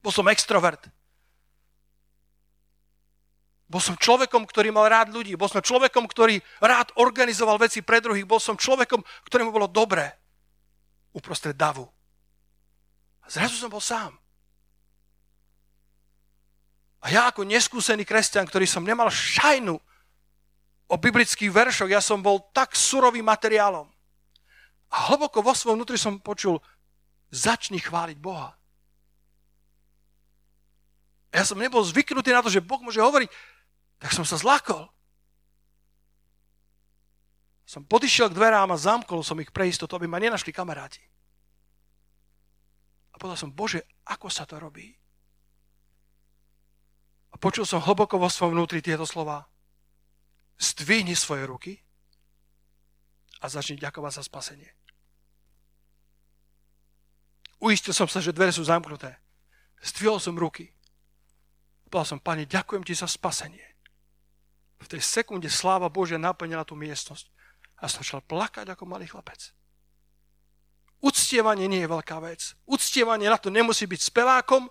Bol 0.00 0.08
som 0.08 0.24
extrovert. 0.32 0.88
Bol 3.72 3.80
som 3.80 3.96
človekom, 3.96 4.44
ktorý 4.44 4.68
mal 4.68 4.84
rád 4.92 5.16
ľudí. 5.16 5.32
Bol 5.32 5.48
som 5.48 5.64
človekom, 5.64 6.04
ktorý 6.04 6.44
rád 6.60 6.92
organizoval 7.00 7.56
veci 7.56 7.80
pre 7.80 8.04
druhých. 8.04 8.28
Bol 8.28 8.36
som 8.36 8.52
človekom, 8.52 9.00
ktorému 9.24 9.48
bolo 9.48 9.64
dobré 9.64 10.12
uprostred 11.16 11.56
davu. 11.56 11.88
A 13.24 13.32
zrazu 13.32 13.56
som 13.56 13.72
bol 13.72 13.80
sám. 13.80 14.12
A 17.00 17.08
ja 17.08 17.32
ako 17.32 17.48
neskúsený 17.48 18.04
kresťan, 18.04 18.44
ktorý 18.44 18.68
som 18.68 18.84
nemal 18.84 19.08
šajnu 19.08 19.80
o 20.92 20.96
biblických 21.00 21.48
veršoch, 21.48 21.88
ja 21.88 22.04
som 22.04 22.20
bol 22.20 22.52
tak 22.52 22.76
surovým 22.76 23.24
materiálom. 23.24 23.88
A 24.92 24.96
hlboko 25.08 25.40
vo 25.40 25.56
svojom 25.56 25.80
vnútri 25.80 25.96
som 25.96 26.20
počul, 26.20 26.60
začni 27.32 27.80
chváliť 27.80 28.20
Boha. 28.20 28.52
Ja 31.32 31.48
som 31.48 31.56
nebol 31.56 31.80
zvyknutý 31.80 32.28
na 32.28 32.44
to, 32.44 32.52
že 32.52 32.60
Boh 32.60 32.76
môže 32.84 33.00
hovoriť, 33.00 33.32
tak 34.02 34.10
som 34.10 34.26
sa 34.26 34.34
zlakol. 34.34 34.90
Som 37.62 37.86
podišiel 37.86 38.26
k 38.26 38.34
dverám 38.34 38.74
a 38.74 38.76
zamkol 38.76 39.22
som 39.22 39.38
ich 39.38 39.54
pre 39.54 39.70
istotu, 39.70 39.94
aby 39.94 40.10
ma 40.10 40.18
nenašli 40.18 40.50
kamaráti. 40.50 41.00
A 43.14 43.16
povedal 43.16 43.38
som, 43.38 43.54
Bože, 43.54 43.86
ako 44.10 44.26
sa 44.26 44.42
to 44.42 44.58
robí? 44.58 44.90
A 47.30 47.38
počul 47.38 47.62
som 47.62 47.78
hlboko 47.78 48.18
vo 48.18 48.26
svojom 48.26 48.58
vnútri 48.58 48.82
tieto 48.82 49.06
slova. 49.06 49.46
Zdvihni 50.58 51.14
svoje 51.14 51.46
ruky 51.46 51.72
a 53.38 53.46
začni 53.46 53.78
ďakovať 53.78 54.12
za 54.18 54.22
spasenie. 54.26 54.70
Uistil 57.62 57.94
som 57.94 58.10
sa, 58.10 58.18
že 58.18 58.34
dvere 58.34 58.50
sú 58.50 58.66
zamknuté. 58.66 59.14
Zdvihol 59.78 60.18
som 60.18 60.34
ruky. 60.34 60.74
Povedal 61.86 62.18
som, 62.18 62.20
Pane, 62.20 62.50
ďakujem 62.50 62.82
ti 62.82 62.98
za 62.98 63.06
spasenie. 63.06 63.71
V 64.82 64.90
tej 64.98 65.02
sekunde 65.02 65.46
sláva 65.46 65.86
Božia 65.86 66.18
naplnila 66.18 66.66
tú 66.66 66.74
miestnosť. 66.74 67.30
A 67.78 67.86
som 67.86 68.02
začal 68.02 68.22
plakať 68.22 68.66
ako 68.74 68.86
malý 68.86 69.06
chlapec. 69.06 69.54
Uctievanie 71.02 71.66
nie 71.66 71.82
je 71.82 71.90
veľká 71.90 72.18
vec. 72.22 72.54
Uctievanie 72.66 73.26
na 73.26 73.38
to 73.38 73.50
nemusí 73.50 73.90
byť 73.90 74.00
spevákom, 74.02 74.70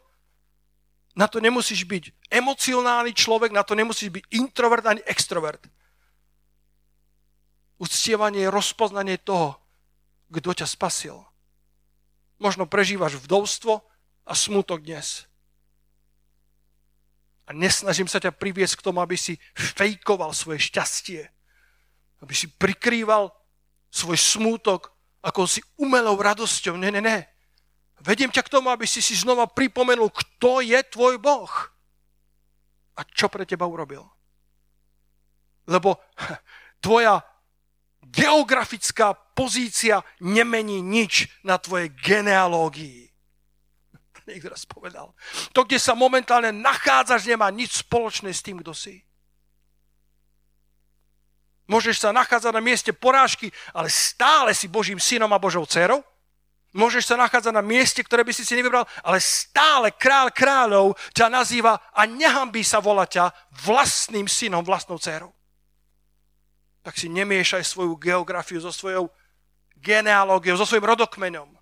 na 1.12 1.28
to 1.28 1.44
nemusíš 1.44 1.84
byť 1.84 2.32
emocionálny 2.32 3.12
človek, 3.12 3.52
na 3.52 3.68
to 3.68 3.76
nemusíš 3.76 4.16
byť 4.16 4.24
introvert 4.32 4.88
ani 4.88 5.04
extrovert. 5.04 5.60
Uctievanie 7.84 8.48
je 8.48 8.54
rozpoznanie 8.54 9.20
toho, 9.20 9.60
kto 10.32 10.64
ťa 10.64 10.68
spasil. 10.72 11.20
Možno 12.40 12.64
prežívaš 12.64 13.20
vdovstvo 13.20 13.84
a 14.24 14.32
smutok 14.32 14.88
dnes. 14.88 15.28
A 17.52 17.56
nesnažím 17.56 18.08
sa 18.08 18.24
ťa 18.24 18.32
priviesť 18.32 18.80
k 18.80 18.86
tomu, 18.88 19.04
aby 19.04 19.20
si 19.20 19.36
fejkoval 19.76 20.32
svoje 20.32 20.72
šťastie 20.72 21.28
aby 22.22 22.34
si 22.38 22.48
prikrýval 22.48 23.34
svoj 23.90 24.18
smútok 24.18 24.94
ako 25.22 25.46
si 25.46 25.62
umelou 25.78 26.18
radosťou. 26.18 26.78
Ne, 26.78 26.90
ne, 26.94 27.02
ne. 27.02 27.26
Vediem 28.02 28.34
ťa 28.34 28.46
k 28.46 28.54
tomu, 28.58 28.74
aby 28.74 28.90
si 28.90 29.02
si 29.02 29.14
znova 29.14 29.46
pripomenul, 29.46 30.10
kto 30.10 30.66
je 30.66 30.80
tvoj 30.90 31.22
Boh 31.22 31.54
a 32.98 33.02
čo 33.06 33.30
pre 33.30 33.46
teba 33.46 33.70
urobil. 33.70 34.06
Lebo 35.70 36.02
tvoja 36.86 37.22
geografická 38.02 39.14
pozícia 39.14 40.02
nemení 40.18 40.82
nič 40.82 41.30
na 41.46 41.62
tvojej 41.62 41.94
genealógii. 42.02 43.11
Niekto 44.30 44.54
raz 44.54 44.64
povedal. 44.70 45.14
To, 45.52 45.66
kde 45.66 45.82
sa 45.82 45.98
momentálne 45.98 46.54
nachádzaš, 46.54 47.26
nemá 47.26 47.50
nič 47.50 47.82
spoločné 47.82 48.30
s 48.30 48.46
tým, 48.46 48.62
kto 48.62 48.74
si. 48.74 49.02
Môžeš 51.72 52.04
sa 52.04 52.12
nachádzať 52.12 52.52
na 52.52 52.60
mieste 52.60 52.92
porážky, 52.92 53.48
ale 53.72 53.88
stále 53.88 54.52
si 54.52 54.68
Božím 54.68 55.00
synom 55.00 55.32
a 55.32 55.40
Božou 55.40 55.64
dcerou. 55.64 56.04
Môžeš 56.72 57.12
sa 57.12 57.20
nachádzať 57.20 57.52
na 57.52 57.64
mieste, 57.64 58.00
ktoré 58.00 58.24
by 58.24 58.32
si 58.32 58.48
si 58.48 58.56
nevybral, 58.56 58.88
ale 59.04 59.20
stále 59.20 59.92
král 59.92 60.32
kráľov 60.32 60.96
ťa 61.12 61.28
nazýva 61.28 61.80
a 61.92 62.08
nehambí 62.08 62.64
sa 62.64 62.80
volať 62.80 63.10
ťa 63.20 63.26
vlastným 63.68 64.28
synom, 64.28 64.64
vlastnou 64.64 64.96
dcerou. 64.96 65.36
Tak 66.80 66.96
si 66.96 67.12
nemiešaj 67.12 67.68
svoju 67.68 68.00
geografiu 68.00 68.64
so 68.64 68.72
svojou 68.72 69.12
genealógiou, 69.80 70.56
so 70.56 70.64
svojím 70.64 70.92
rodokmenom. 70.92 71.56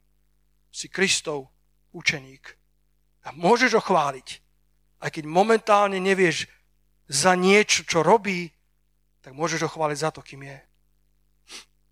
Si 0.70 0.86
Kristov 0.90 1.50
učeník. 1.92 2.58
A 3.26 3.36
môžeš 3.36 3.78
ho 3.78 3.84
chváliť, 3.84 4.28
aj 5.00 5.10
keď 5.10 5.24
momentálne 5.26 6.00
nevieš 6.00 6.48
za 7.10 7.34
niečo, 7.34 7.84
čo 7.84 8.06
robí, 8.06 8.52
tak 9.20 9.34
môžeš 9.34 9.68
ho 9.68 9.70
chváliť 9.70 9.98
za 9.98 10.10
to, 10.14 10.22
kým 10.22 10.46
je. 10.46 10.60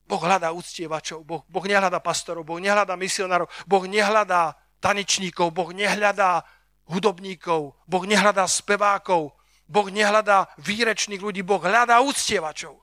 Boh 0.07 0.23
hľadá 0.23 0.55
úctievačov, 0.55 1.27
boh, 1.27 1.43
boh 1.51 1.65
nehľadá 1.67 1.99
pastorov, 1.99 2.47
Boh 2.47 2.63
nehľadá 2.63 2.95
misionárov, 2.95 3.51
Boh 3.67 3.83
nehľadá 3.83 4.55
tanečníkov, 4.79 5.51
Boh 5.51 5.75
nehľadá 5.75 6.47
hudobníkov, 6.87 7.75
Boh 7.83 8.03
nehľadá 8.07 8.47
spevákov, 8.47 9.35
Boh 9.67 9.87
nehľadá 9.91 10.47
výrečných 10.63 11.19
ľudí, 11.19 11.43
Boh 11.43 11.59
hľadá 11.59 11.99
úctievačov. 11.99 12.79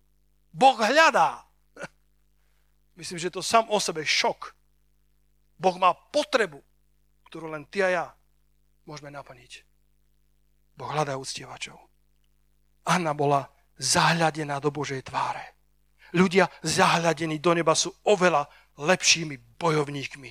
Boh 0.52 0.76
hľadá. 0.76 1.48
Myslím, 3.00 3.16
že 3.16 3.32
to 3.32 3.40
sám 3.40 3.72
o 3.72 3.80
sebe 3.80 4.04
šok. 4.04 4.52
Boh 5.56 5.80
má 5.80 5.96
potrebu, 6.12 6.60
ktorú 7.34 7.50
len 7.50 7.66
ty 7.66 7.82
a 7.82 7.90
ja 7.90 8.06
môžeme 8.86 9.10
naplniť. 9.10 9.66
Boh 10.78 10.86
hľadá 10.86 11.18
úctievačov. 11.18 11.74
Anna 12.86 13.10
bola 13.10 13.50
zahľadená 13.74 14.62
do 14.62 14.70
Božej 14.70 15.02
tváre. 15.02 15.58
Ľudia 16.14 16.46
zahľadení 16.62 17.42
do 17.42 17.58
neba 17.58 17.74
sú 17.74 17.90
oveľa 18.06 18.46
lepšími 18.78 19.58
bojovníkmi 19.58 20.30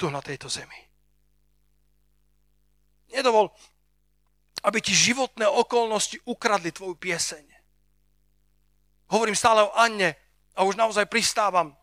tu 0.00 0.08
na 0.08 0.24
tejto 0.24 0.48
zemi. 0.48 0.80
Nedovol, 3.12 3.52
aby 4.64 4.80
ti 4.80 4.96
životné 4.96 5.44
okolnosti 5.44 6.24
ukradli 6.24 6.72
tvoju 6.72 6.96
pieseň. 6.96 7.44
Hovorím 9.12 9.36
stále 9.36 9.68
o 9.68 9.76
Anne 9.76 10.16
a 10.56 10.64
už 10.64 10.80
naozaj 10.80 11.04
pristávam. 11.04 11.76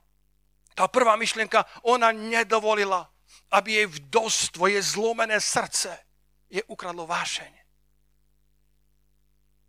Tá 0.74 0.90
prvá 0.90 1.14
myšlienka, 1.14 1.62
ona 1.86 2.10
nedovolila, 2.10 3.06
aby 3.52 3.84
jej 3.84 3.88
vdostvo, 3.88 4.68
jej 4.68 4.82
zlomené 4.82 5.40
srdce, 5.40 5.94
je 6.48 6.64
ukradlo 6.68 7.08
vášeň. 7.08 7.54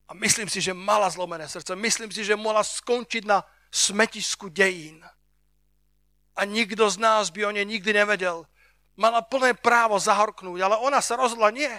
A 0.09 0.17
myslím 0.17 0.49
si, 0.49 0.65
že 0.65 0.73
mala 0.73 1.11
zlomené 1.13 1.45
srdce. 1.49 1.77
Myslím 1.77 2.09
si, 2.09 2.25
že 2.25 2.33
mohla 2.33 2.65
skončiť 2.65 3.29
na 3.29 3.45
smetisku 3.69 4.49
dejín. 4.49 5.05
A 6.33 6.41
nikto 6.49 6.89
z 6.89 6.97
nás 6.97 7.29
by 7.29 7.45
o 7.45 7.53
nej 7.53 7.69
nikdy 7.69 7.93
nevedel. 7.93 8.49
Mala 8.97 9.21
plné 9.21 9.53
právo 9.53 10.01
zahorknúť, 10.01 10.65
ale 10.65 10.81
ona 10.81 11.05
sa 11.05 11.21
rozhodla 11.21 11.53
nie. 11.53 11.71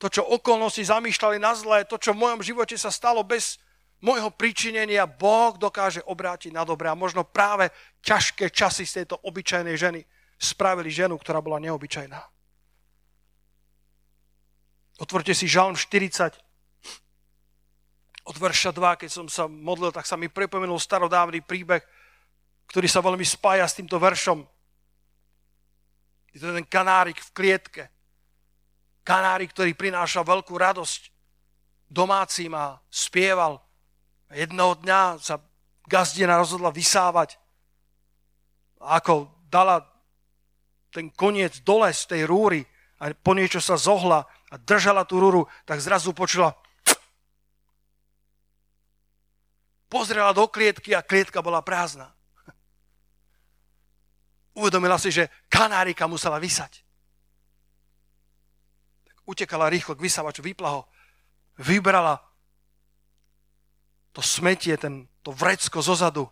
To, 0.00 0.08
čo 0.08 0.24
okolnosti 0.24 0.80
zamýšľali 0.80 1.36
na 1.42 1.52
zlé, 1.52 1.84
to, 1.84 1.98
čo 2.00 2.16
v 2.16 2.22
mojom 2.22 2.40
živote 2.40 2.78
sa 2.78 2.88
stalo 2.88 3.20
bez 3.26 3.60
môjho 4.00 4.32
príčinenia, 4.32 5.04
Boh 5.06 5.56
dokáže 5.56 6.00
obrátiť 6.04 6.52
na 6.52 6.64
dobré. 6.64 6.88
A 6.88 6.98
možno 6.98 7.24
práve 7.24 7.68
ťažké 8.00 8.52
časy 8.52 8.88
z 8.88 9.04
tejto 9.04 9.20
obyčajnej 9.24 9.76
ženy 9.76 10.00
spravili 10.40 10.88
ženu, 10.88 11.20
ktorá 11.20 11.44
bola 11.44 11.60
neobyčajná. 11.60 12.20
Otvorte 15.00 15.32
si 15.32 15.48
Žalm 15.48 15.76
40, 15.76 16.36
od 18.30 18.36
verša 18.36 18.70
2, 18.70 19.00
keď 19.00 19.10
som 19.10 19.26
sa 19.26 19.48
modlil, 19.48 19.90
tak 19.90 20.04
sa 20.04 20.14
mi 20.14 20.28
pripomenul 20.28 20.76
starodávny 20.76 21.40
príbeh, 21.40 21.82
ktorý 22.68 22.86
sa 22.86 23.00
veľmi 23.00 23.24
spája 23.24 23.64
s 23.66 23.74
týmto 23.80 23.96
veršom. 23.96 24.44
Je 26.30 26.38
to 26.38 26.54
ten 26.54 26.62
kanárik 26.68 27.18
v 27.18 27.30
klietke. 27.34 27.82
Kanárik, 29.02 29.50
ktorý 29.50 29.74
prináša 29.74 30.22
veľkú 30.22 30.54
radosť 30.54 31.10
domácim 31.90 32.54
a 32.54 32.78
spieval. 32.86 33.58
Jedného 34.30 34.78
dňa 34.78 35.18
sa 35.18 35.42
gazdina 35.90 36.38
rozhodla 36.38 36.70
vysávať. 36.70 37.34
A 38.78 39.02
ako 39.02 39.26
dala 39.50 39.82
ten 40.94 41.10
koniec 41.10 41.66
dole 41.66 41.90
z 41.90 42.06
tej 42.06 42.22
rúry 42.30 42.62
a 43.02 43.10
po 43.10 43.34
niečo 43.34 43.58
sa 43.58 43.74
zohla, 43.74 44.26
a 44.50 44.58
držala 44.58 45.06
tú 45.06 45.22
rúru, 45.22 45.46
tak 45.62 45.78
zrazu 45.78 46.10
počula 46.10 46.54
pozrela 49.90 50.30
do 50.30 50.46
klietky 50.46 50.94
a 50.94 51.02
klietka 51.02 51.42
bola 51.42 51.62
prázdna. 51.62 52.14
Uvedomila 54.54 54.98
si, 54.98 55.10
že 55.10 55.30
kanárika 55.50 56.06
musela 56.06 56.38
vysať. 56.38 56.82
Tak 59.06 59.16
utekala 59.26 59.70
rýchlo 59.70 59.94
k 59.94 60.02
vysávaču, 60.06 60.42
vypla 60.42 60.70
ho, 60.78 60.82
vybrala 61.58 62.29
to 64.12 64.22
smetie, 64.22 64.76
ten, 64.76 65.06
to 65.22 65.30
vrecko 65.32 65.82
zozadu, 65.82 66.26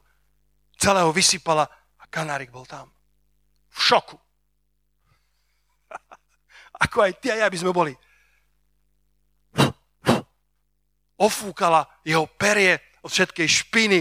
celého 0.78 1.10
vysypala 1.12 1.66
a 1.98 2.04
kanárik 2.06 2.50
bol 2.50 2.66
tam. 2.66 2.90
V 3.70 3.78
šoku. 3.82 4.18
Ako 6.84 7.02
aj 7.02 7.12
ty 7.22 7.30
a 7.34 7.46
ja 7.46 7.48
by 7.50 7.58
sme 7.58 7.74
boli 7.74 7.94
ofúkala 11.28 11.86
jeho 12.06 12.26
perie 12.26 12.78
od 13.02 13.10
všetkej 13.10 13.48
špiny. 13.48 14.00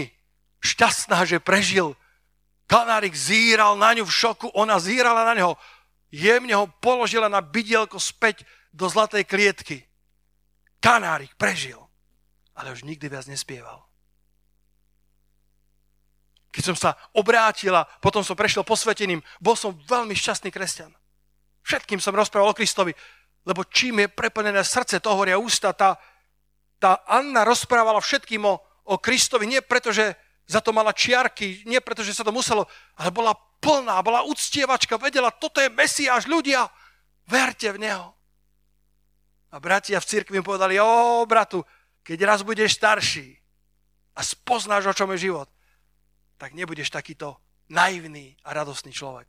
Šťastná, 0.58 1.22
že 1.22 1.38
prežil. 1.38 1.94
Kanárik 2.68 3.16
zíral 3.16 3.80
na 3.80 3.96
ňu 3.96 4.04
v 4.04 4.12
šoku, 4.12 4.52
ona 4.52 4.76
zírala 4.76 5.24
na 5.24 5.32
neho. 5.32 5.54
Jemne 6.12 6.52
ho 6.52 6.66
položila 6.84 7.28
na 7.32 7.40
bydielko 7.40 7.96
späť 7.96 8.44
do 8.72 8.84
zlatej 8.88 9.24
klietky. 9.24 9.88
Kanárik 10.78 11.32
prežil, 11.40 11.87
ale 12.58 12.74
už 12.74 12.82
nikdy 12.82 13.06
viac 13.06 13.30
nespieval. 13.30 13.86
Keď 16.50 16.74
som 16.74 16.76
sa 16.76 16.98
obrátila, 17.14 17.86
potom 18.02 18.26
som 18.26 18.34
prešiel 18.34 18.66
posveteným, 18.66 19.22
bol 19.38 19.54
som 19.54 19.78
veľmi 19.86 20.10
šťastný 20.18 20.50
kresťan. 20.50 20.90
Všetkým 21.62 22.02
som 22.02 22.16
rozprával 22.16 22.50
o 22.50 22.58
Kristovi. 22.58 22.90
Lebo 23.46 23.62
čím 23.62 24.02
je 24.02 24.08
preplnené 24.10 24.66
srdce, 24.66 24.98
to 24.98 25.14
hovoria 25.14 25.38
ústa. 25.38 25.70
Tá, 25.70 25.94
tá 26.82 26.98
Anna 27.06 27.46
rozprávala 27.46 28.02
všetkým 28.02 28.42
o, 28.42 28.58
o 28.90 28.96
Kristovi, 28.98 29.46
nie 29.46 29.62
preto, 29.62 29.94
že 29.94 30.18
za 30.48 30.58
to 30.64 30.74
mala 30.74 30.96
čiarky, 30.96 31.62
nie 31.68 31.78
preto, 31.78 32.02
že 32.02 32.16
sa 32.16 32.24
to 32.24 32.32
muselo, 32.32 32.64
ale 32.96 33.12
bola 33.12 33.36
plná, 33.60 34.00
bola 34.00 34.24
uctievačka, 34.24 34.96
vedela, 34.96 35.28
toto 35.28 35.60
je 35.60 35.68
Mesiáš, 35.68 36.24
ľudia, 36.24 36.66
verte 37.28 37.68
v 37.68 37.84
Neho. 37.84 38.16
A 39.52 39.60
bratia 39.60 40.00
v 40.00 40.08
cirkvi 40.08 40.40
mi 40.40 40.44
povedali, 40.44 40.80
o 40.80 41.24
bratu, 41.28 41.60
keď 42.08 42.24
raz 42.24 42.40
budeš 42.40 42.80
starší 42.80 43.36
a 44.16 44.24
spoznáš, 44.24 44.88
o 44.88 44.96
čom 44.96 45.12
je 45.12 45.28
život, 45.28 45.52
tak 46.40 46.56
nebudeš 46.56 46.88
takýto 46.88 47.36
naivný 47.68 48.32
a 48.48 48.56
radostný 48.56 48.96
človek. 48.96 49.28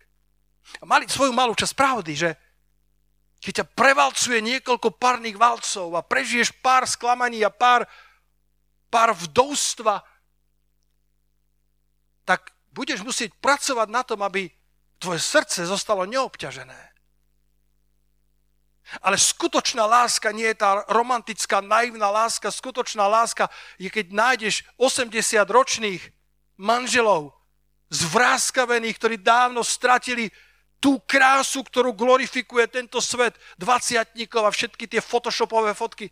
A 0.79 0.87
mali 0.87 1.03
svoju 1.11 1.35
malú 1.35 1.51
časť 1.59 1.75
pravdy, 1.75 2.13
že 2.15 2.29
keď 3.43 3.53
ťa 3.63 3.65
prevalcuje 3.75 4.39
niekoľko 4.39 4.95
párnych 4.95 5.35
valcov 5.35 5.91
a 5.91 6.07
prežiješ 6.07 6.55
pár 6.63 6.87
sklamaní 6.87 7.43
a 7.43 7.51
pár, 7.51 7.83
pár 8.87 9.11
vdovstva, 9.11 9.99
tak 12.23 12.55
budeš 12.71 13.03
musieť 13.03 13.35
pracovať 13.43 13.87
na 13.91 14.07
tom, 14.07 14.23
aby 14.23 14.47
tvoje 15.03 15.19
srdce 15.19 15.67
zostalo 15.67 16.07
neobťažené. 16.07 16.88
Ale 18.97 19.21
skutočná 19.21 19.85
láska 19.85 20.33
nie 20.33 20.49
je 20.49 20.57
tá 20.57 20.81
romantická, 20.89 21.61
naivná 21.61 22.09
láska. 22.09 22.49
Skutočná 22.49 23.05
láska 23.05 23.45
je, 23.77 23.89
keď 23.89 24.09
nájdeš 24.09 24.65
80-ročných 24.81 26.01
manželov, 26.57 27.37
zvráskavených, 27.93 28.97
ktorí 28.97 29.15
dávno 29.21 29.61
stratili 29.61 30.33
tú 30.79 30.97
krásu, 31.03 31.61
ktorú 31.61 31.91
glorifikuje 31.91 32.65
tento 32.71 33.03
svet, 33.03 33.35
20 33.59 34.15
a 34.15 34.49
všetky 34.49 34.87
tie 34.87 35.01
photoshopové 35.03 35.75
fotky 35.75 36.07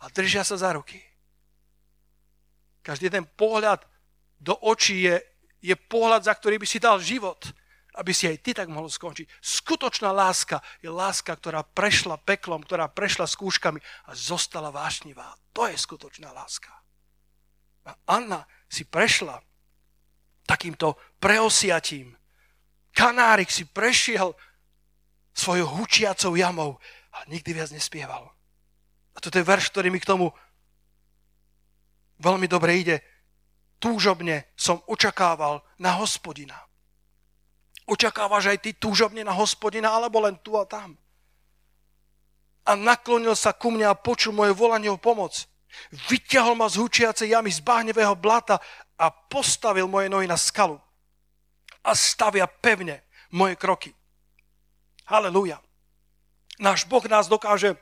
a 0.00 0.08
držia 0.08 0.42
sa 0.42 0.56
za 0.56 0.72
ruky. 0.72 0.96
Každý 2.80 3.12
ten 3.12 3.28
pohľad 3.36 3.84
do 4.40 4.56
očí 4.64 5.04
je, 5.04 5.20
je 5.60 5.76
pohľad, 5.76 6.24
za 6.24 6.32
ktorý 6.32 6.56
by 6.56 6.66
si 6.66 6.80
dal 6.80 6.96
život, 7.04 7.44
aby 7.98 8.14
si 8.14 8.30
aj 8.30 8.38
ty 8.44 8.50
tak 8.54 8.70
mohol 8.70 8.86
skončiť. 8.86 9.26
Skutočná 9.42 10.14
láska 10.14 10.62
je 10.78 10.90
láska, 10.92 11.34
ktorá 11.34 11.66
prešla 11.66 12.20
peklom, 12.22 12.62
ktorá 12.62 12.86
prešla 12.86 13.26
skúškami 13.26 13.80
a 14.06 14.12
zostala 14.14 14.70
vášnivá. 14.70 15.34
To 15.56 15.66
je 15.66 15.74
skutočná 15.74 16.30
láska. 16.30 16.70
A 17.88 17.96
Anna 18.06 18.46
si 18.70 18.86
prešla 18.86 19.42
takýmto 20.46 20.94
preosiatím. 21.18 22.14
Kanárik 22.94 23.50
si 23.50 23.66
prešiel 23.66 24.34
svojou 25.34 25.66
hučiacou 25.82 26.34
jamou 26.34 26.78
a 27.14 27.26
nikdy 27.26 27.54
viac 27.54 27.70
nespieval. 27.74 28.30
A 29.14 29.18
toto 29.18 29.38
je 29.38 29.46
verš, 29.46 29.74
ktorý 29.74 29.90
mi 29.90 29.98
k 29.98 30.06
tomu 30.06 30.30
veľmi 32.22 32.46
dobre 32.46 32.78
ide 32.78 32.96
túžobne 33.80 34.52
som 34.54 34.84
očakával 34.86 35.64
na 35.80 35.96
hospodina. 35.98 36.69
Očakávaš 37.90 38.54
aj 38.54 38.58
ty 38.62 38.70
túžobne 38.70 39.26
na 39.26 39.34
hospodina, 39.34 39.90
alebo 39.90 40.22
len 40.22 40.38
tu 40.38 40.54
a 40.54 40.62
tam? 40.62 40.94
A 42.62 42.78
naklonil 42.78 43.34
sa 43.34 43.50
ku 43.50 43.74
mne 43.74 43.90
a 43.90 43.98
počul 43.98 44.30
moje 44.30 44.54
volanie 44.54 44.86
o 44.86 44.94
pomoc. 44.94 45.50
Vyťahol 46.06 46.54
ma 46.54 46.70
z 46.70 46.78
hučiacej 46.78 47.34
jamy 47.34 47.50
z 47.50 47.58
bahnevého 47.66 48.14
blata 48.14 48.62
a 48.94 49.10
postavil 49.10 49.90
moje 49.90 50.06
nohy 50.06 50.30
na 50.30 50.38
skalu. 50.38 50.78
A 51.82 51.90
stavia 51.98 52.46
pevne 52.46 53.02
moje 53.34 53.58
kroky. 53.58 53.90
Halelúja. 55.10 55.58
Náš 56.62 56.86
Boh 56.86 57.02
nás 57.10 57.26
dokáže 57.26 57.74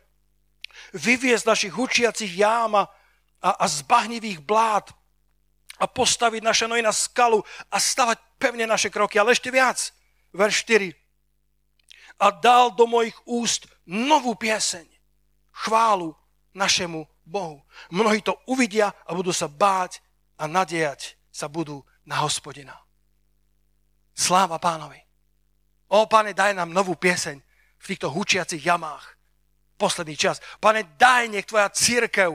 vyviezť 0.96 1.44
našich 1.44 1.72
hučiacich 1.74 2.32
jám 2.32 2.80
a, 2.80 2.84
a 3.44 3.64
z 3.68 3.84
bahnivých 3.84 4.40
blát 4.40 4.88
a 5.76 5.84
postaviť 5.84 6.40
naše 6.40 6.64
nohy 6.64 6.80
na 6.80 6.94
skalu 6.94 7.44
a 7.68 7.76
stavať 7.76 8.16
pevne 8.38 8.64
naše 8.64 8.88
kroky. 8.88 9.18
Ale 9.18 9.34
ešte 9.34 9.52
viac. 9.52 9.97
Verš 10.32 10.64
4. 10.64 10.92
A 12.18 12.30
dal 12.30 12.74
do 12.74 12.86
mojich 12.86 13.14
úst 13.24 13.66
novú 13.86 14.34
pieseň. 14.34 14.86
Chválu 15.52 16.14
našemu 16.54 17.06
Bohu. 17.24 17.62
Mnohí 17.90 18.22
to 18.22 18.34
uvidia 18.46 18.90
a 19.06 19.14
budú 19.14 19.32
sa 19.32 19.48
báť 19.48 20.02
a 20.38 20.46
nadejať 20.46 21.16
sa 21.30 21.46
budú 21.46 21.84
na 22.06 22.22
hospodina. 22.22 22.74
Sláva 24.14 24.58
pánovi. 24.58 24.98
O, 25.88 26.04
pane, 26.10 26.34
daj 26.34 26.52
nám 26.52 26.74
novú 26.74 26.98
pieseň 26.98 27.38
v 27.78 27.84
týchto 27.86 28.10
hučiacich 28.10 28.60
jamách. 28.60 29.16
Posledný 29.78 30.18
čas. 30.18 30.42
Pane, 30.58 30.98
daj, 30.98 31.30
nech 31.30 31.46
tvoja 31.46 31.70
církev 31.70 32.34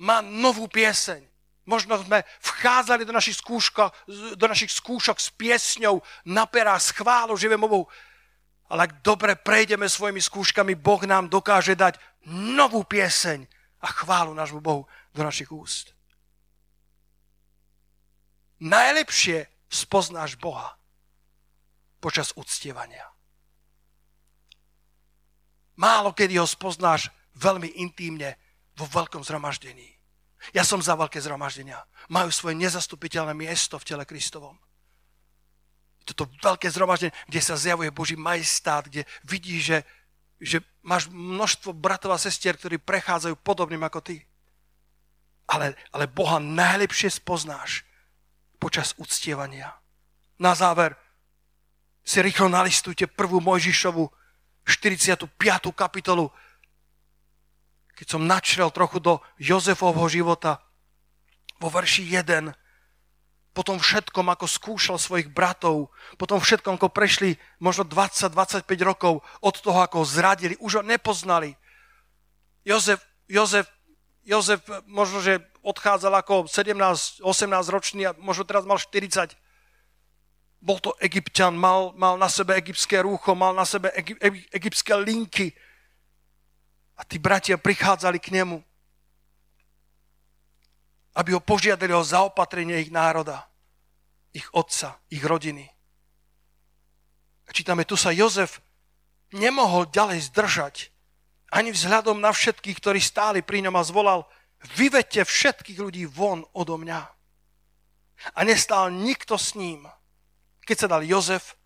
má 0.00 0.24
novú 0.24 0.66
pieseň 0.66 1.31
Možno 1.62 1.94
sme 2.02 2.26
vchádzali 2.42 3.06
do 3.06 3.14
našich, 3.14 3.38
skúška, 3.38 3.94
do 4.34 4.46
našich 4.50 4.74
skúšok 4.74 5.18
s 5.22 5.30
piesňou 5.30 6.02
na 6.26 6.42
perá, 6.50 6.74
s 6.74 6.90
chválou 6.90 7.38
živémovou. 7.38 7.86
Ale 8.66 8.90
ak 8.90 9.04
dobre 9.04 9.38
prejdeme 9.38 9.86
svojimi 9.86 10.18
skúškami, 10.18 10.74
Boh 10.74 11.02
nám 11.06 11.30
dokáže 11.30 11.78
dať 11.78 12.00
novú 12.26 12.82
pieseň 12.82 13.46
a 13.82 13.88
chválu 13.94 14.34
nášmu 14.34 14.58
Bohu 14.58 14.90
do 15.14 15.22
našich 15.22 15.50
úst. 15.54 15.94
Najlepšie 18.62 19.46
spoznáš 19.70 20.38
Boha 20.38 20.78
počas 22.02 22.34
uctievania. 22.34 23.06
Málo 25.78 26.14
kedy 26.14 26.38
ho 26.38 26.46
spoznáš 26.46 27.10
veľmi 27.38 27.78
intímne 27.80 28.38
vo 28.76 28.86
veľkom 28.86 29.22
zhromaždení. 29.26 29.91
Ja 30.50 30.66
som 30.66 30.82
za 30.82 30.98
veľké 30.98 31.22
zhromaždenia. 31.22 31.78
Majú 32.10 32.34
svoje 32.34 32.58
nezastupiteľné 32.58 33.30
miesto 33.38 33.78
v 33.78 33.86
tele 33.86 34.02
Kristovom. 34.02 34.58
Toto 36.02 36.26
veľké 36.42 36.66
zhromaždenie, 36.66 37.14
kde 37.30 37.40
sa 37.40 37.54
zjavuje 37.54 37.94
Boží 37.94 38.18
majestát, 38.18 38.82
kde 38.90 39.06
vidíš, 39.22 39.62
že, 39.62 39.78
že 40.42 40.58
máš 40.82 41.06
množstvo 41.14 41.70
bratov 41.70 42.10
a 42.10 42.18
sestier, 42.18 42.58
ktorí 42.58 42.82
prechádzajú 42.82 43.38
podobným 43.38 43.86
ako 43.86 44.02
ty. 44.02 44.26
Ale, 45.46 45.78
ale 45.94 46.10
Boha 46.10 46.42
najlepšie 46.42 47.22
spoznáš 47.22 47.86
počas 48.58 48.98
uctievania. 48.98 49.78
Na 50.42 50.58
záver 50.58 50.98
si 52.02 52.18
rýchlo 52.18 52.50
nalistujte 52.50 53.06
prvú 53.06 53.38
Mojžišovu 53.38 54.10
45. 54.66 55.30
kapitolu 55.74 56.30
keď 57.96 58.06
som 58.08 58.26
načrel 58.26 58.72
trochu 58.72 58.98
do 58.98 59.20
Jozefovho 59.36 60.08
života, 60.08 60.62
vo 61.62 61.70
verši 61.70 62.10
1, 62.10 62.50
potom 63.52 63.76
všetkom, 63.76 64.32
ako 64.32 64.48
skúšal 64.48 64.96
svojich 64.96 65.28
bratov, 65.28 65.92
potom 66.16 66.40
všetkom, 66.40 66.80
ako 66.80 66.88
prešli 66.88 67.36
možno 67.60 67.84
20-25 67.84 68.64
rokov 68.80 69.20
od 69.44 69.54
toho, 69.60 69.84
ako 69.84 70.02
ho 70.02 70.06
zradili, 70.08 70.56
už 70.56 70.80
ho 70.80 70.82
nepoznali. 70.82 71.52
Jozef, 72.64 73.04
Jozef, 73.28 73.68
Jozef 74.24 74.64
možno, 74.88 75.20
že 75.20 75.44
odchádzal 75.60 76.24
ako 76.24 76.48
17-18 76.48 77.22
ročný 77.68 78.02
a 78.08 78.16
možno 78.16 78.48
teraz 78.48 78.64
mal 78.64 78.80
40. 78.80 79.36
Bol 80.62 80.78
to 80.80 80.96
egyptian, 81.02 81.58
mal, 81.58 81.92
mal 81.98 82.16
na 82.16 82.32
sebe 82.32 82.56
egyptské 82.56 83.02
rúcho, 83.04 83.34
mal 83.36 83.52
na 83.52 83.66
sebe 83.66 83.92
egy, 83.92 84.16
egyptské 84.54 84.94
linky, 84.96 85.52
a 86.96 87.02
tí 87.04 87.16
bratia 87.18 87.56
prichádzali 87.56 88.18
k 88.20 88.32
nemu, 88.42 88.60
aby 91.12 91.30
ho 91.36 91.40
požiadali 91.40 91.92
o 91.92 92.04
zaopatrenie 92.04 92.80
ich 92.80 92.92
národa, 92.92 93.48
ich 94.32 94.48
otca, 94.52 94.96
ich 95.12 95.20
rodiny. 95.20 95.68
A 97.48 97.50
čítame, 97.52 97.84
tu 97.84 98.00
sa 98.00 98.14
Jozef 98.16 98.64
nemohol 99.36 99.92
ďalej 99.92 100.32
zdržať, 100.32 100.76
ani 101.52 101.68
vzhľadom 101.68 102.16
na 102.16 102.32
všetkých, 102.32 102.80
ktorí 102.80 103.00
stáli 103.00 103.44
pri 103.44 103.60
ňom 103.68 103.76
a 103.76 103.84
zvolal, 103.84 104.24
vyvete 104.72 105.20
všetkých 105.20 105.78
ľudí 105.84 106.08
von 106.08 106.48
odo 106.56 106.80
mňa. 106.80 107.02
A 108.32 108.40
nestál 108.46 108.88
nikto 108.88 109.36
s 109.36 109.52
ním, 109.52 109.84
keď 110.64 110.76
sa 110.78 110.88
dal 110.88 111.04
Jozef 111.04 111.60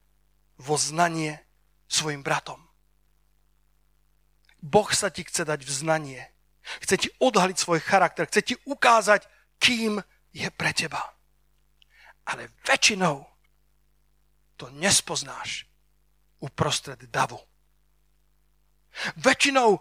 vo 0.58 0.74
znanie 0.74 1.38
svojim 1.86 2.26
bratom. 2.26 2.65
Boh 4.66 4.90
sa 4.90 5.14
ti 5.14 5.22
chce 5.22 5.46
dať 5.46 5.62
vznanie. 5.62 6.26
Chce 6.82 7.06
ti 7.06 7.08
odhaliť 7.22 7.56
svoj 7.56 7.78
charakter. 7.78 8.26
Chce 8.26 8.42
ti 8.42 8.54
ukázať, 8.66 9.22
kým 9.62 10.02
je 10.34 10.48
pre 10.50 10.74
teba. 10.74 10.98
Ale 12.26 12.50
väčšinou 12.66 13.22
to 14.58 14.66
nespoznáš 14.74 15.70
uprostred 16.42 16.98
davu. 17.14 17.38
Väčšinou 19.22 19.78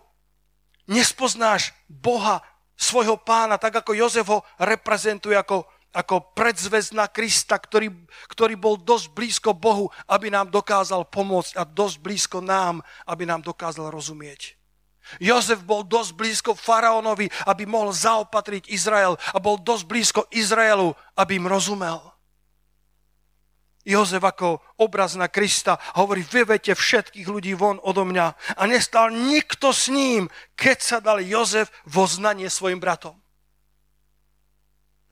nespoznáš 0.85 1.73
Boha, 1.89 2.45
svojho 2.75 3.15
pána, 3.15 3.55
tak 3.55 3.81
ako 3.81 3.95
Jozef 3.95 4.27
ho 4.27 4.43
reprezentuje 4.59 5.33
ako, 5.33 5.63
ako 5.95 6.35
predzvez 6.35 6.91
na 6.91 7.07
Krista, 7.07 7.55
ktorý, 7.55 7.87
ktorý 8.27 8.59
bol 8.59 8.75
dosť 8.75 9.15
blízko 9.15 9.55
Bohu, 9.55 9.87
aby 10.11 10.27
nám 10.27 10.51
dokázal 10.51 11.07
pomôcť 11.07 11.55
a 11.55 11.63
dosť 11.63 11.95
blízko 12.03 12.43
nám, 12.43 12.83
aby 13.07 13.23
nám 13.23 13.41
dokázal 13.41 13.87
rozumieť. 13.87 14.59
Jozef 15.19 15.61
bol 15.63 15.83
dosť 15.85 16.11
blízko 16.13 16.51
faraónovi, 16.53 17.29
aby 17.49 17.63
mohol 17.65 17.93
zaopatriť 17.93 18.69
Izrael 18.69 19.17
a 19.33 19.37
bol 19.37 19.57
dosť 19.59 19.83
blízko 19.85 20.21
Izraelu, 20.33 20.93
aby 21.17 21.37
im 21.39 21.49
rozumel. 21.49 22.01
Jozef 23.85 24.25
ako 24.25 24.65
obraz 24.81 25.13
na 25.13 25.29
Krista 25.29 25.77
hovorí, 25.93 26.25
vyvete 26.25 26.73
všetkých 26.73 27.29
ľudí 27.29 27.53
von 27.53 27.77
odo 27.85 28.01
mňa. 28.01 28.57
A 28.57 28.65
nestal 28.65 29.13
nikto 29.13 29.69
s 29.69 29.93
ním, 29.93 30.25
keď 30.57 30.77
sa 30.81 30.97
dal 30.97 31.21
Jozef 31.21 31.69
vo 31.85 32.09
svojim 32.09 32.81
bratom. 32.81 33.24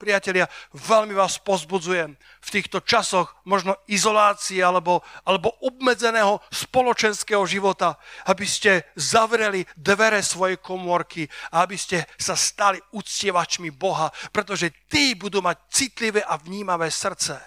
Priatelia, 0.04 0.44
veľmi 0.76 1.16
vás 1.16 1.40
pozbudzujem 1.40 2.12
v 2.20 2.48
týchto 2.52 2.84
časoch 2.84 3.40
možno 3.48 3.80
izolácie 3.88 4.60
alebo, 4.60 5.00
alebo 5.24 5.48
obmedzeného 5.64 6.44
spoločenského 6.52 7.40
života, 7.48 7.96
aby 8.28 8.44
ste 8.44 8.84
zavreli 9.00 9.64
dvere 9.72 10.20
svojej 10.20 10.60
komórky 10.60 11.24
a 11.56 11.64
aby 11.64 11.80
ste 11.80 12.04
sa 12.20 12.36
stali 12.36 12.76
uctievačmi 12.92 13.72
Boha, 13.72 14.12
pretože 14.28 14.76
tí 14.92 15.16
budú 15.16 15.40
mať 15.40 15.72
citlivé 15.72 16.20
a 16.20 16.36
vnímavé 16.36 16.92
srdce. 16.92 17.40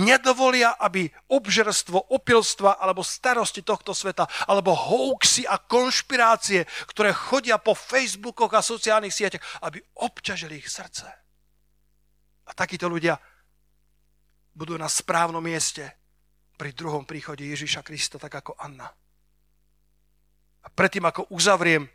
Nedovolia, 0.00 0.80
aby 0.80 1.04
obžerstvo, 1.28 2.16
opilstva 2.16 2.80
alebo 2.80 3.04
starosti 3.04 3.60
tohto 3.60 3.92
sveta, 3.92 4.24
alebo 4.48 4.72
hoaxy 4.72 5.44
a 5.44 5.60
konšpirácie, 5.60 6.64
ktoré 6.88 7.12
chodia 7.12 7.60
po 7.60 7.76
Facebookoch 7.76 8.56
a 8.56 8.64
sociálnych 8.64 9.12
sieťach, 9.12 9.44
aby 9.68 9.84
obťažili 10.00 10.64
ich 10.64 10.72
srdce. 10.72 11.19
A 12.50 12.52
takíto 12.52 12.90
ľudia 12.90 13.14
budú 14.50 14.74
na 14.74 14.90
správnom 14.90 15.38
mieste 15.38 15.86
pri 16.58 16.74
druhom 16.74 17.06
príchode 17.06 17.46
Ježíša 17.46 17.86
Krista, 17.86 18.18
tak 18.18 18.34
ako 18.42 18.58
Anna. 18.58 18.90
A 20.60 20.68
predtým, 20.68 21.06
ako 21.06 21.30
uzavriem 21.30 21.88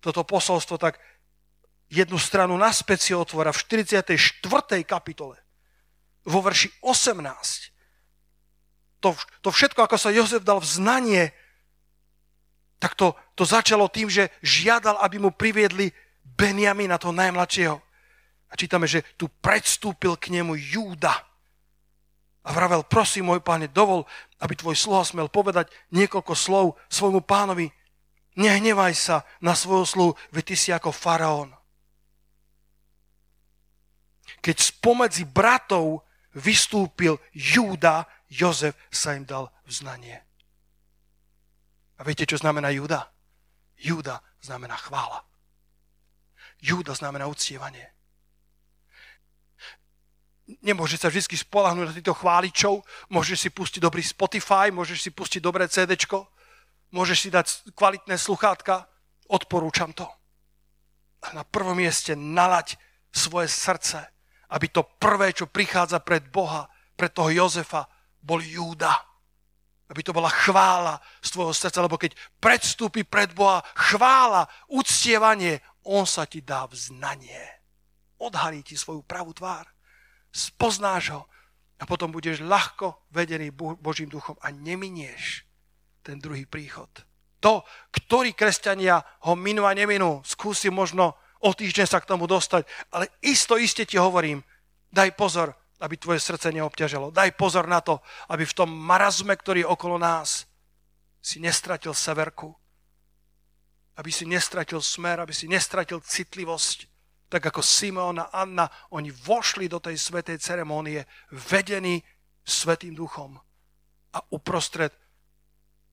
toto 0.00 0.22
posolstvo, 0.24 0.78
tak 0.78 0.96
jednu 1.90 2.16
stranu 2.16 2.54
naspäť 2.56 2.98
si 3.02 3.12
otvora 3.12 3.50
v 3.50 3.60
44. 3.60 4.14
kapitole, 4.86 5.36
vo 6.24 6.40
verši 6.40 6.70
18. 6.80 7.74
To, 9.04 9.12
to 9.42 9.50
všetko, 9.52 9.84
ako 9.84 9.96
sa 10.00 10.14
Jozef 10.14 10.42
dal 10.46 10.62
v 10.62 10.70
znanie, 10.70 11.24
tak 12.80 12.96
to, 12.96 13.12
to 13.36 13.44
začalo 13.44 13.88
tým, 13.92 14.08
že 14.08 14.32
žiadal, 14.40 14.96
aby 15.04 15.20
mu 15.20 15.30
priviedli 15.34 15.92
Benjamina, 16.24 16.98
toho 16.98 17.12
najmladšieho. 17.14 17.85
A 18.50 18.54
čítame, 18.54 18.86
že 18.86 19.02
tu 19.18 19.26
predstúpil 19.42 20.14
k 20.18 20.30
nemu 20.30 20.54
Júda. 20.54 21.14
A 22.46 22.54
vravel, 22.54 22.86
prosím, 22.86 23.34
môj 23.34 23.42
páne, 23.42 23.66
dovol, 23.66 24.06
aby 24.38 24.54
tvoj 24.54 24.78
sluha 24.78 25.02
smel 25.02 25.26
povedať 25.26 25.66
niekoľko 25.90 26.34
slov 26.38 26.66
svojmu 26.86 27.26
pánovi. 27.26 27.74
Nehnevaj 28.38 28.94
sa 28.94 29.16
na 29.42 29.58
svoju 29.58 29.84
sluhu, 29.88 30.12
veď 30.30 30.44
ty 30.46 30.54
si 30.54 30.70
ako 30.70 30.94
faraón. 30.94 31.50
Keď 34.38 34.56
spomedzi 34.62 35.26
bratov 35.26 36.06
vystúpil 36.38 37.18
Júda, 37.34 38.06
Jozef 38.30 38.78
sa 38.94 39.18
im 39.18 39.26
dal 39.26 39.50
vznanie. 39.66 40.22
A 41.98 42.06
viete, 42.06 42.28
čo 42.28 42.38
znamená 42.38 42.70
Júda? 42.70 43.10
Júda 43.74 44.22
znamená 44.38 44.78
chvála. 44.78 45.26
Júda 46.62 46.94
znamená 46.94 47.26
uctievanie 47.26 47.95
nemôže 50.62 50.94
sa 50.94 51.10
vždy 51.10 51.34
spolahnúť 51.34 51.86
na 51.90 51.96
týchto 51.96 52.14
chváličov, 52.14 52.86
môžeš 53.10 53.38
si 53.46 53.50
pustiť 53.50 53.82
dobrý 53.82 54.02
Spotify, 54.02 54.70
môžeš 54.70 54.98
si 55.02 55.10
pustiť 55.10 55.42
dobré 55.42 55.66
CD, 55.66 55.98
môžeš 56.94 57.18
si 57.18 57.28
dať 57.34 57.46
kvalitné 57.74 58.14
sluchátka, 58.14 58.86
odporúčam 59.26 59.90
to. 59.90 60.06
Na 61.34 61.42
prvom 61.42 61.74
mieste 61.74 62.14
nalať 62.14 62.78
svoje 63.10 63.50
srdce, 63.50 63.98
aby 64.54 64.70
to 64.70 64.86
prvé, 65.02 65.34
čo 65.34 65.50
prichádza 65.50 65.98
pred 65.98 66.30
Boha, 66.30 66.70
pred 66.94 67.10
toho 67.10 67.34
Jozefa, 67.34 67.90
bol 68.22 68.38
Júda. 68.38 68.94
Aby 69.90 70.02
to 70.02 70.14
bola 70.14 70.30
chvála 70.30 70.98
z 71.22 71.34
tvojho 71.34 71.54
srdca, 71.54 71.82
lebo 71.82 71.98
keď 71.98 72.14
predstúpi 72.38 73.02
pred 73.02 73.34
Boha 73.34 73.62
chvála, 73.74 74.46
uctievanie, 74.70 75.58
on 75.86 76.06
sa 76.06 76.26
ti 76.26 76.42
dá 76.42 76.66
vznanie. 76.70 77.42
Odhalí 78.22 78.62
ti 78.62 78.78
svoju 78.78 79.02
pravú 79.02 79.34
tvár 79.34 79.75
spoznáš 80.36 81.16
ho 81.16 81.22
a 81.80 81.88
potom 81.88 82.12
budeš 82.12 82.44
ľahko 82.44 83.08
vedený 83.08 83.48
Božím 83.56 84.12
duchom 84.12 84.36
a 84.44 84.52
neminieš 84.52 85.48
ten 86.04 86.20
druhý 86.20 86.44
príchod. 86.44 86.88
To, 87.40 87.64
ktorí 87.92 88.36
kresťania 88.36 89.00
ho 89.24 89.32
minú 89.32 89.64
a 89.64 89.72
neminú, 89.72 90.20
skúsi 90.24 90.68
možno 90.68 91.16
o 91.40 91.50
týždeň 91.52 91.86
sa 91.88 92.00
k 92.00 92.08
tomu 92.08 92.28
dostať, 92.28 92.64
ale 92.92 93.12
isto 93.24 93.56
iste 93.60 93.84
ti 93.88 93.96
hovorím, 94.00 94.40
daj 94.88 95.16
pozor, 95.16 95.52
aby 95.80 96.00
tvoje 96.00 96.20
srdce 96.24 96.48
neobťažalo. 96.56 97.12
Daj 97.12 97.36
pozor 97.36 97.68
na 97.68 97.84
to, 97.84 98.00
aby 98.32 98.48
v 98.48 98.56
tom 98.56 98.72
marazme, 98.72 99.36
ktorý 99.36 99.64
je 99.64 99.72
okolo 99.72 100.00
nás, 100.00 100.48
si 101.20 101.36
nestratil 101.42 101.92
severku, 101.92 102.54
aby 104.00 104.10
si 104.12 104.24
nestratil 104.24 104.80
smer, 104.80 105.20
aby 105.20 105.36
si 105.36 105.44
nestratil 105.50 106.00
citlivosť, 106.00 106.95
tak 107.26 107.42
ako 107.50 107.62
Simón 107.62 108.22
a 108.22 108.30
Anna, 108.30 108.70
oni 108.94 109.10
vošli 109.10 109.66
do 109.66 109.82
tej 109.82 109.98
svetej 109.98 110.38
ceremónie 110.38 111.02
vedení 111.50 112.02
Svetým 112.46 112.94
duchom. 112.94 113.34
A 114.14 114.18
uprostred 114.30 114.94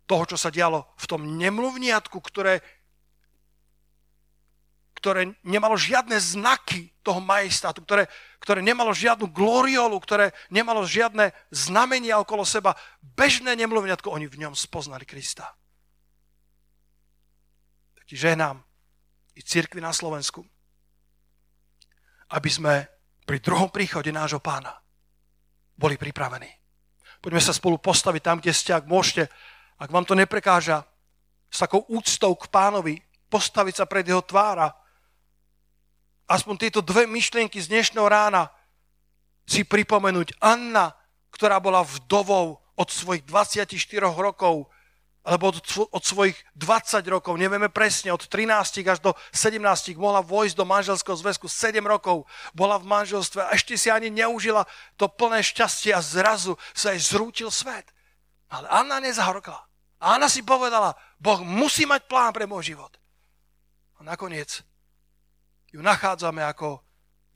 toho, 0.06 0.24
čo 0.30 0.38
sa 0.38 0.54
dialo 0.54 0.94
v 0.94 1.06
tom 1.10 1.26
nemluvniatku, 1.42 2.14
ktoré, 2.22 2.62
ktoré 4.94 5.34
nemalo 5.42 5.74
žiadne 5.74 6.14
znaky 6.22 6.94
toho 7.02 7.18
majestátu, 7.18 7.82
ktoré, 7.82 8.06
ktoré 8.38 8.62
nemalo 8.62 8.94
žiadnu 8.94 9.34
gloriolu, 9.34 9.98
ktoré 9.98 10.30
nemalo 10.54 10.86
žiadne 10.86 11.34
znamenia 11.50 12.22
okolo 12.22 12.46
seba, 12.46 12.78
bežné 13.02 13.58
nemluvniatko, 13.58 14.14
oni 14.14 14.30
v 14.30 14.46
ňom 14.46 14.54
spoznali 14.54 15.10
Krista. 15.10 15.50
Tak 17.98 18.06
ti 18.06 18.14
ženám 18.14 18.62
i 19.34 19.42
církvi 19.42 19.82
na 19.82 19.90
Slovensku 19.90 20.46
aby 22.34 22.50
sme 22.50 22.74
pri 23.24 23.38
druhom 23.40 23.70
príchode 23.70 24.10
nášho 24.10 24.42
pána 24.42 24.74
boli 25.78 25.96
pripravení. 25.96 26.50
Poďme 27.24 27.40
sa 27.40 27.56
spolu 27.56 27.80
postaviť 27.80 28.22
tam, 28.22 28.38
kde 28.42 28.52
ste, 28.52 28.76
ak 28.76 28.90
môžete, 28.90 29.32
ak 29.80 29.90
vám 29.90 30.04
to 30.04 30.18
neprekáža, 30.18 30.84
s 31.48 31.62
takou 31.62 31.86
úctou 31.88 32.34
k 32.34 32.50
pánovi, 32.50 32.98
postaviť 33.30 33.74
sa 33.80 33.86
pred 33.86 34.04
jeho 34.04 34.26
tvára. 34.26 34.74
Aspoň 36.26 36.56
tieto 36.68 36.82
dve 36.82 37.06
myšlienky 37.06 37.62
z 37.62 37.70
dnešného 37.70 38.10
rána 38.10 38.50
si 39.46 39.62
pripomenúť. 39.62 40.42
Anna, 40.42 40.92
ktorá 41.30 41.62
bola 41.62 41.86
vdovou 41.86 42.58
od 42.74 42.88
svojich 42.90 43.24
24 43.30 43.78
rokov, 44.10 44.73
alebo 45.24 45.56
od, 45.56 45.64
od 45.96 46.04
svojich 46.04 46.36
20 46.60 47.00
rokov, 47.08 47.40
nevieme 47.40 47.72
presne, 47.72 48.12
od 48.12 48.28
13 48.28 48.84
až 48.84 49.00
do 49.00 49.16
17 49.32 49.96
mohla 49.96 50.20
vojsť 50.20 50.56
do 50.60 50.68
manželského 50.68 51.16
zväzku, 51.16 51.48
7 51.48 51.80
rokov 51.88 52.28
bola 52.52 52.76
v 52.76 52.92
manželstve 52.92 53.40
a 53.40 53.56
ešte 53.56 53.80
si 53.80 53.88
ani 53.88 54.12
neužila 54.12 54.68
to 55.00 55.08
plné 55.08 55.40
šťastie 55.40 55.96
a 55.96 56.04
zrazu 56.04 56.60
sa 56.76 56.92
jej 56.92 57.00
zrútil 57.00 57.48
svet. 57.48 57.88
Ale 58.52 58.68
Anna 58.68 59.00
nezahorkla. 59.00 59.64
Anna 60.04 60.28
si 60.28 60.44
povedala, 60.44 60.92
Boh 61.16 61.40
musí 61.40 61.88
mať 61.88 62.04
plán 62.12 62.36
pre 62.36 62.44
môj 62.44 62.76
život. 62.76 62.92
A 63.98 64.04
nakoniec 64.04 64.60
ju 65.72 65.80
nachádzame 65.80 66.44
ako 66.44 66.84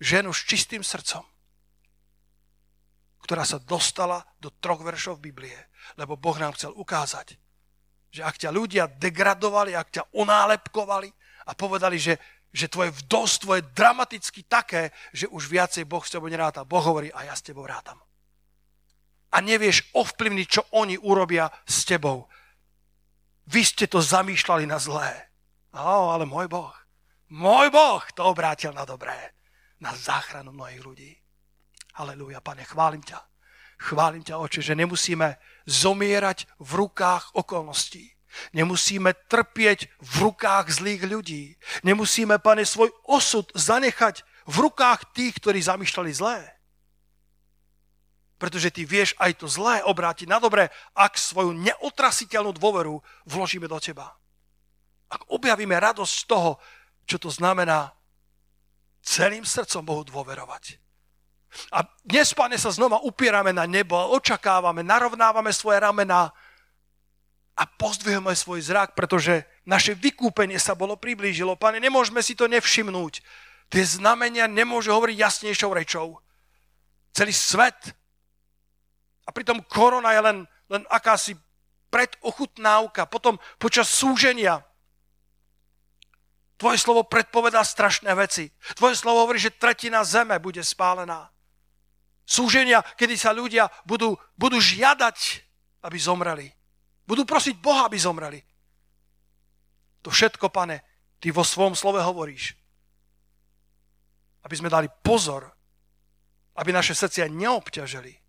ženu 0.03 0.35
s 0.35 0.43
čistým 0.43 0.83
srdcom, 0.83 1.23
ktorá 3.23 3.47
sa 3.47 3.63
dostala 3.63 4.27
do 4.43 4.51
troch 4.51 4.83
veršov 4.83 5.23
Biblie, 5.23 5.55
lebo 5.95 6.19
Boh 6.19 6.35
nám 6.35 6.59
chcel 6.59 6.75
ukázať, 6.75 7.39
že 8.18 8.26
ak 8.26 8.41
ťa 8.41 8.49
ľudia 8.49 8.89
degradovali, 8.97 9.78
ak 9.78 9.93
ťa 9.93 10.03
onálepkovali 10.18 11.13
a 11.45 11.53
povedali, 11.53 12.01
že, 12.01 12.18
že 12.49 12.65
tvoje 12.65 12.89
vdovstvo 13.05 13.61
je 13.61 13.70
dramaticky 13.78 14.49
také, 14.49 14.89
že 15.13 15.30
už 15.30 15.45
viacej 15.45 15.86
Boh 15.86 16.01
s 16.01 16.09
tebou 16.09 16.26
neráta. 16.26 16.65
Boh 16.65 16.82
hovorí, 16.82 17.13
a 17.13 17.30
ja 17.30 17.38
s 17.38 17.45
tebou 17.45 17.70
rátam. 17.70 18.01
A 19.30 19.38
nevieš 19.38 19.93
ovplyvniť, 19.93 20.47
čo 20.49 20.65
oni 20.74 20.97
urobia 20.97 21.45
s 21.70 21.86
tebou. 21.86 22.26
Vy 23.53 23.61
ste 23.61 23.86
to 23.86 24.01
zamýšľali 24.01 24.65
na 24.65 24.82
zlé. 24.82 25.30
No, 25.78 26.09
ale 26.09 26.26
môj 26.26 26.49
Boh, 26.49 26.74
môj 27.30 27.70
Boh 27.70 28.01
to 28.18 28.26
obrátil 28.26 28.74
na 28.74 28.82
dobré. 28.82 29.38
Na 29.78 29.93
záchranu 29.93 30.49
mnohých 30.57 30.82
ľudí. 30.82 31.11
Halelúja, 32.01 32.41
pane, 32.41 32.65
chválim 32.65 33.05
ťa. 33.05 33.22
Chválim 33.78 34.26
ťa, 34.26 34.41
oče, 34.41 34.65
že 34.65 34.74
nemusíme 34.74 35.38
zomierať 35.68 36.47
v 36.57 36.72
rukách 36.88 37.36
okolností. 37.36 38.18
Nemusíme 38.55 39.13
trpieť 39.28 39.91
v 39.99 40.13
rukách 40.30 40.72
zlých 40.72 41.03
ľudí. 41.03 41.43
Nemusíme, 41.84 42.39
pane, 42.39 42.63
svoj 42.63 42.89
osud 43.03 43.51
zanechať 43.53 44.24
v 44.47 44.55
rukách 44.63 45.11
tých, 45.11 45.36
ktorí 45.38 45.59
zamýšľali 45.59 46.11
zlé. 46.15 46.39
Pretože 48.38 48.70
ty 48.70 48.86
vieš 48.86 49.18
aj 49.18 49.41
to 49.41 49.47
zlé 49.49 49.82
obrátiť 49.82 50.30
na 50.30 50.38
dobré, 50.38 50.70
ak 50.93 51.18
svoju 51.18 51.57
neotrasiteľnú 51.57 52.53
dôveru 52.53 53.01
vložíme 53.26 53.65
do 53.65 53.82
teba. 53.82 54.13
Ak 55.09 55.26
objavíme 55.34 55.74
radosť 55.74 56.13
z 56.13 56.26
toho, 56.30 56.51
čo 57.09 57.18
to 57.18 57.34
znamená 57.34 57.97
celým 59.01 59.41
srdcom 59.41 59.82
Bohu 59.82 60.03
dôverovať. 60.05 60.78
A 61.71 61.83
dnes, 62.03 62.35
pane, 62.35 62.59
sa 62.59 62.69
znova 62.69 63.01
upierame 63.01 63.55
na 63.55 63.65
nebo 63.65 63.95
očakávame, 63.95 64.83
narovnávame 64.83 65.49
svoje 65.55 65.79
ramená 65.79 66.31
a 67.57 67.63
pozdvihujeme 67.65 68.35
svoj 68.37 68.61
zrak, 68.61 68.93
pretože 68.93 69.47
naše 69.65 69.97
vykúpenie 69.97 70.61
sa 70.61 70.77
bolo 70.77 70.93
priblížilo. 70.99 71.57
Pane, 71.57 71.81
nemôžeme 71.81 72.21
si 72.21 72.37
to 72.37 72.45
nevšimnúť. 72.45 73.25
Tie 73.67 73.83
znamenia 73.83 74.45
nemôže 74.47 74.93
hovoriť 74.93 75.17
jasnejšou 75.17 75.71
rečou. 75.73 76.21
Celý 77.11 77.33
svet 77.33 77.95
a 79.25 79.29
pritom 79.33 79.59
korona 79.65 80.13
je 80.13 80.21
len, 80.21 80.37
len 80.69 80.83
akási 80.87 81.33
predochutnávka. 81.89 83.09
Potom 83.09 83.41
počas 83.57 83.89
súženia 83.89 84.67
Tvoje 86.57 86.81
slovo 86.81 87.05
predpovedá 87.05 87.61
strašné 87.61 88.09
veci. 88.17 88.49
Tvoje 88.73 88.97
slovo 88.97 89.21
hovorí, 89.21 89.37
že 89.37 89.53
tretina 89.53 90.01
zeme 90.01 90.41
bude 90.41 90.65
spálená. 90.65 91.29
Súženia, 92.28 92.84
kedy 92.99 93.15
sa 93.15 93.32
ľudia 93.32 93.71
budú, 93.88 94.19
budú 94.36 94.59
žiadať, 94.59 95.17
aby 95.88 95.95
zomreli. 95.95 96.47
Budú 97.07 97.23
prosiť 97.23 97.55
Boha, 97.63 97.88
aby 97.88 97.95
zomreli. 97.95 98.43
To 100.03 100.11
všetko, 100.11 100.51
pane, 100.51 100.84
ty 101.23 101.32
vo 101.32 101.47
svojom 101.47 101.71
slove 101.71 102.03
hovoríš. 102.03 102.51
Aby 104.43 104.55
sme 104.59 104.67
dali 104.67 104.91
pozor, 104.91 105.47
aby 106.59 106.75
naše 106.75 106.91
srdcia 106.91 107.32
neobťažili 107.32 108.28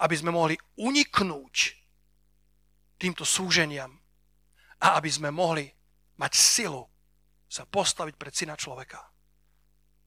aby 0.00 0.14
sme 0.16 0.32
mohli 0.32 0.56
uniknúť 0.80 1.54
týmto 2.96 3.22
súženiam 3.28 3.92
a 4.80 4.96
aby 4.96 5.10
sme 5.12 5.28
mohli 5.28 5.68
mať 6.16 6.32
silu 6.34 6.88
sa 7.44 7.68
postaviť 7.68 8.14
pred 8.16 8.32
syna 8.32 8.56
človeka. 8.56 8.98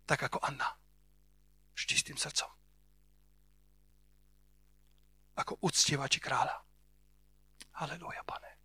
Tak 0.07 0.19
ako 0.31 0.37
Anna. 0.41 0.67
S 1.77 1.85
čistým 1.85 2.17
srdcom. 2.17 2.56
Ako 5.37 5.61
uctievači 5.61 6.17
kráľa. 6.17 6.57
Halelúja, 7.77 8.25
pane. 8.25 8.56